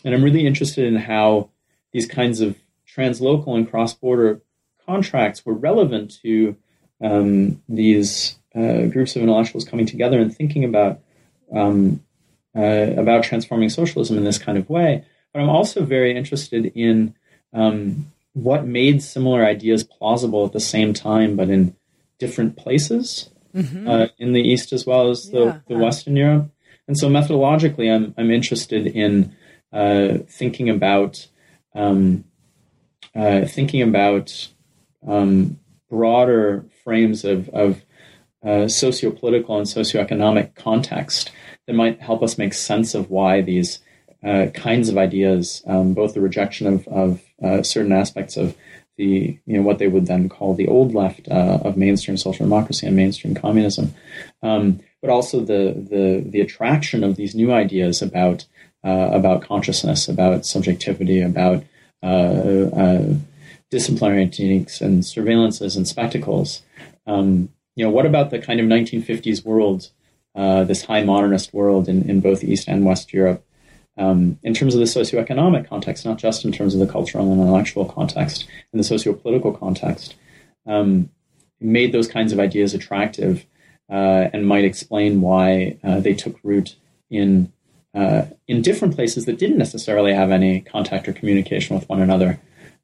and 0.04 0.14
I'm 0.14 0.22
really 0.22 0.46
interested 0.46 0.84
in 0.84 0.96
how 0.96 1.50
these 1.92 2.06
kinds 2.06 2.40
of 2.40 2.56
translocal 2.86 3.56
and 3.56 3.68
cross-border 3.68 4.40
contracts 4.86 5.44
were 5.44 5.54
relevant 5.54 6.18
to 6.22 6.56
um, 7.02 7.62
these 7.68 8.36
uh, 8.54 8.86
groups 8.86 9.16
of 9.16 9.22
intellectuals 9.22 9.64
coming 9.64 9.86
together 9.86 10.20
and 10.20 10.34
thinking 10.34 10.64
about 10.64 11.00
um, 11.52 12.02
uh, 12.56 12.94
about 12.96 13.24
transforming 13.24 13.68
socialism 13.68 14.16
in 14.16 14.24
this 14.24 14.38
kind 14.38 14.56
of 14.56 14.70
way. 14.70 15.04
But 15.32 15.42
I'm 15.42 15.50
also 15.50 15.84
very 15.84 16.16
interested 16.16 16.66
in 16.74 17.14
um, 17.52 18.12
what 18.32 18.66
made 18.66 19.02
similar 19.02 19.44
ideas 19.44 19.84
plausible 19.84 20.44
at 20.46 20.52
the 20.52 20.60
same 20.60 20.92
time, 20.92 21.36
but 21.36 21.50
in 21.50 21.76
different 22.18 22.56
places 22.56 23.30
mm-hmm. 23.54 23.88
uh, 23.88 24.06
in 24.18 24.32
the 24.32 24.40
East 24.40 24.72
as 24.72 24.86
well 24.86 25.10
as 25.10 25.30
the, 25.30 25.44
yeah. 25.44 25.58
the 25.68 25.78
Western 25.78 26.16
Europe. 26.16 26.50
And 26.86 26.98
so 26.98 27.08
methodologically, 27.08 27.92
I'm 27.92 28.14
I'm 28.18 28.30
interested 28.30 28.86
in 28.86 29.34
uh, 29.72 30.18
thinking 30.28 30.68
about 30.68 31.26
um, 31.74 32.24
uh, 33.14 33.46
thinking 33.46 33.82
about 33.82 34.48
um, 35.06 35.58
broader 35.90 36.64
frames 36.82 37.24
of, 37.24 37.48
of 37.50 37.82
uh, 38.44 38.68
socio-political 38.68 39.56
and 39.56 39.66
socioeconomic 39.66 40.54
context 40.54 41.30
that 41.66 41.74
might 41.74 42.00
help 42.00 42.22
us 42.22 42.38
make 42.38 42.52
sense 42.54 42.94
of 42.94 43.10
why 43.10 43.40
these 43.40 43.78
uh, 44.22 44.46
kinds 44.54 44.88
of 44.88 44.98
ideas, 44.98 45.62
um, 45.66 45.94
both 45.94 46.14
the 46.14 46.20
rejection 46.20 46.66
of, 46.66 46.88
of 46.88 47.22
uh, 47.42 47.62
certain 47.62 47.92
aspects 47.92 48.36
of 48.36 48.56
the 48.96 49.38
you 49.44 49.56
know 49.56 49.62
what 49.62 49.78
they 49.78 49.88
would 49.88 50.06
then 50.06 50.28
call 50.28 50.54
the 50.54 50.68
old 50.68 50.94
left 50.94 51.28
uh, 51.28 51.58
of 51.64 51.76
mainstream 51.76 52.16
social 52.16 52.46
democracy 52.46 52.86
and 52.86 52.96
mainstream 52.96 53.34
communism, 53.34 53.94
um, 54.42 54.80
but 55.02 55.10
also 55.10 55.40
the 55.40 55.74
the 55.90 56.24
the 56.24 56.40
attraction 56.40 57.02
of 57.02 57.16
these 57.16 57.34
new 57.34 57.52
ideas 57.52 58.02
about 58.02 58.46
uh, 58.84 59.10
about 59.12 59.42
consciousness, 59.42 60.08
about 60.08 60.46
subjectivity, 60.46 61.20
about 61.20 61.64
uh, 62.02 62.06
uh, 62.06 63.14
disciplinary 63.74 64.28
techniques 64.28 64.80
and 64.80 65.02
surveillances 65.02 65.76
and 65.76 65.86
spectacles. 65.86 66.62
Um, 67.06 67.48
you 67.76 67.84
know, 67.84 67.90
what 67.90 68.06
about 68.06 68.30
the 68.30 68.38
kind 68.38 68.60
of 68.60 68.66
1950s 68.66 69.44
world, 69.44 69.90
uh, 70.34 70.64
this 70.64 70.84
high 70.84 71.02
modernist 71.02 71.52
world 71.52 71.88
in, 71.88 72.08
in 72.08 72.20
both 72.20 72.44
East 72.44 72.68
and 72.68 72.84
West 72.84 73.12
Europe? 73.12 73.44
um, 73.96 74.38
in 74.42 74.54
terms 74.54 74.74
of 74.74 74.80
the 74.80 74.86
socioeconomic 74.86 75.68
context, 75.68 76.04
not 76.04 76.18
just 76.18 76.44
in 76.44 76.52
terms 76.52 76.74
of 76.74 76.80
the 76.80 76.86
cultural 76.86 77.30
and 77.30 77.40
intellectual 77.40 77.84
context, 77.84 78.46
in 78.72 78.78
the 78.78 78.84
socio-political 78.84 79.52
context, 79.52 80.16
um, 80.66 81.10
made 81.60 81.92
those 81.92 82.08
kinds 82.08 82.32
of 82.32 82.40
ideas 82.40 82.74
attractive 82.74 83.46
uh, 83.90 84.28
and 84.32 84.46
might 84.46 84.64
explain 84.64 85.20
why 85.20 85.78
uh, 85.84 86.00
they 86.00 86.14
took 86.14 86.38
root 86.42 86.76
in 87.10 87.52
uh, 87.94 88.26
in 88.48 88.60
different 88.60 88.96
places 88.96 89.24
that 89.24 89.38
didn't 89.38 89.58
necessarily 89.58 90.12
have 90.12 90.32
any 90.32 90.60
contact 90.60 91.06
or 91.06 91.12
communication 91.12 91.76
with 91.76 91.88
one 91.88 92.00
another 92.00 92.40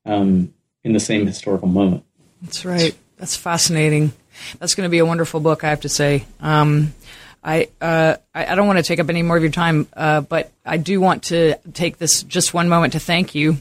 um, 0.07 0.55
in 0.85 0.93
the 0.93 1.01
same 1.01 1.27
historical 1.27 1.69
moment. 1.69 2.05
That's 2.43 2.65
right. 2.65 2.97
That's 3.17 3.37
fascinating. 3.37 4.13
That's 4.59 4.75
going 4.75 4.87
to 4.87 4.91
be 4.91 4.99
a 4.99 5.07
wonderful 5.07 5.41
book, 5.41 5.65
I 5.65 5.71
have 5.71 5.83
to 5.83 5.89
say. 5.89 6.25
Um, 6.41 6.95
I, 7.43 7.69
uh, 7.81 8.17
I, 8.35 8.55
don't 8.55 8.67
want 8.67 8.79
to 8.79 8.83
take 8.83 9.01
up 9.01 9.09
any 9.09 9.23
more 9.23 9.37
of 9.37 9.43
your 9.43 9.53
time, 9.53 9.89
uh, 9.95 10.21
but 10.21 10.53
I 10.65 10.77
do 10.77 11.01
want 11.01 11.25
to 11.25 11.57
take 11.73 11.97
this 11.97 12.23
just 12.23 12.53
one 12.53 12.69
moment 12.69 12.93
to 12.93 13.01
thank 13.01 13.35
you 13.35 13.57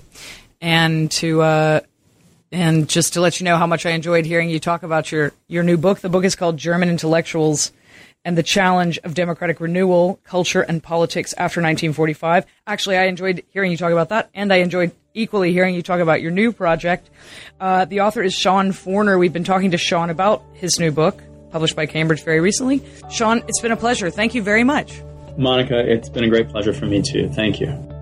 and 0.59 1.09
to 1.11 1.41
uh, 1.41 1.79
and 2.51 2.89
just 2.89 3.13
to 3.13 3.21
let 3.21 3.39
you 3.39 3.45
know 3.45 3.55
how 3.55 3.67
much 3.67 3.85
I 3.85 3.91
enjoyed 3.91 4.25
hearing 4.25 4.49
you 4.49 4.59
talk 4.59 4.83
about 4.83 5.11
your 5.13 5.31
your 5.47 5.63
new 5.63 5.77
book. 5.77 5.99
The 5.99 6.09
book 6.09 6.25
is 6.25 6.35
called 6.35 6.57
German 6.57 6.89
Intellectuals 6.89 7.71
and 8.25 8.37
the 8.37 8.43
Challenge 8.43 8.99
of 8.99 9.13
Democratic 9.13 9.61
Renewal, 9.61 10.19
Culture 10.25 10.61
and 10.61 10.83
Politics 10.83 11.33
After 11.33 11.61
1945. 11.61 12.45
Actually, 12.67 12.97
I 12.97 13.05
enjoyed 13.05 13.43
hearing 13.49 13.71
you 13.71 13.77
talk 13.77 13.93
about 13.93 14.09
that, 14.09 14.29
and 14.33 14.51
I 14.51 14.57
enjoyed 14.57 14.91
equally 15.13 15.51
hearing 15.51 15.75
you 15.75 15.81
talk 15.81 15.99
about 15.99 16.21
your 16.21 16.31
new 16.31 16.51
project. 16.51 17.09
Uh, 17.59 17.85
the 17.85 18.01
author 18.01 18.21
is 18.21 18.33
Sean 18.33 18.71
Forner. 18.71 19.17
We've 19.17 19.33
been 19.33 19.43
talking 19.43 19.71
to 19.71 19.77
Sean 19.77 20.09
about 20.09 20.43
his 20.53 20.79
new 20.79 20.91
book 20.91 21.21
published 21.51 21.75
by 21.75 21.85
Cambridge 21.85 22.23
very 22.23 22.39
recently. 22.39 22.83
Sean, 23.09 23.43
it's 23.47 23.61
been 23.61 23.71
a 23.71 23.77
pleasure. 23.77 24.09
Thank 24.09 24.35
you 24.35 24.41
very 24.41 24.63
much. 24.63 25.01
Monica, 25.37 25.79
it's 25.79 26.09
been 26.09 26.23
a 26.23 26.29
great 26.29 26.49
pleasure 26.49 26.73
for 26.73 26.85
me 26.85 27.01
too. 27.01 27.29
Thank 27.29 27.59
you. 27.59 27.98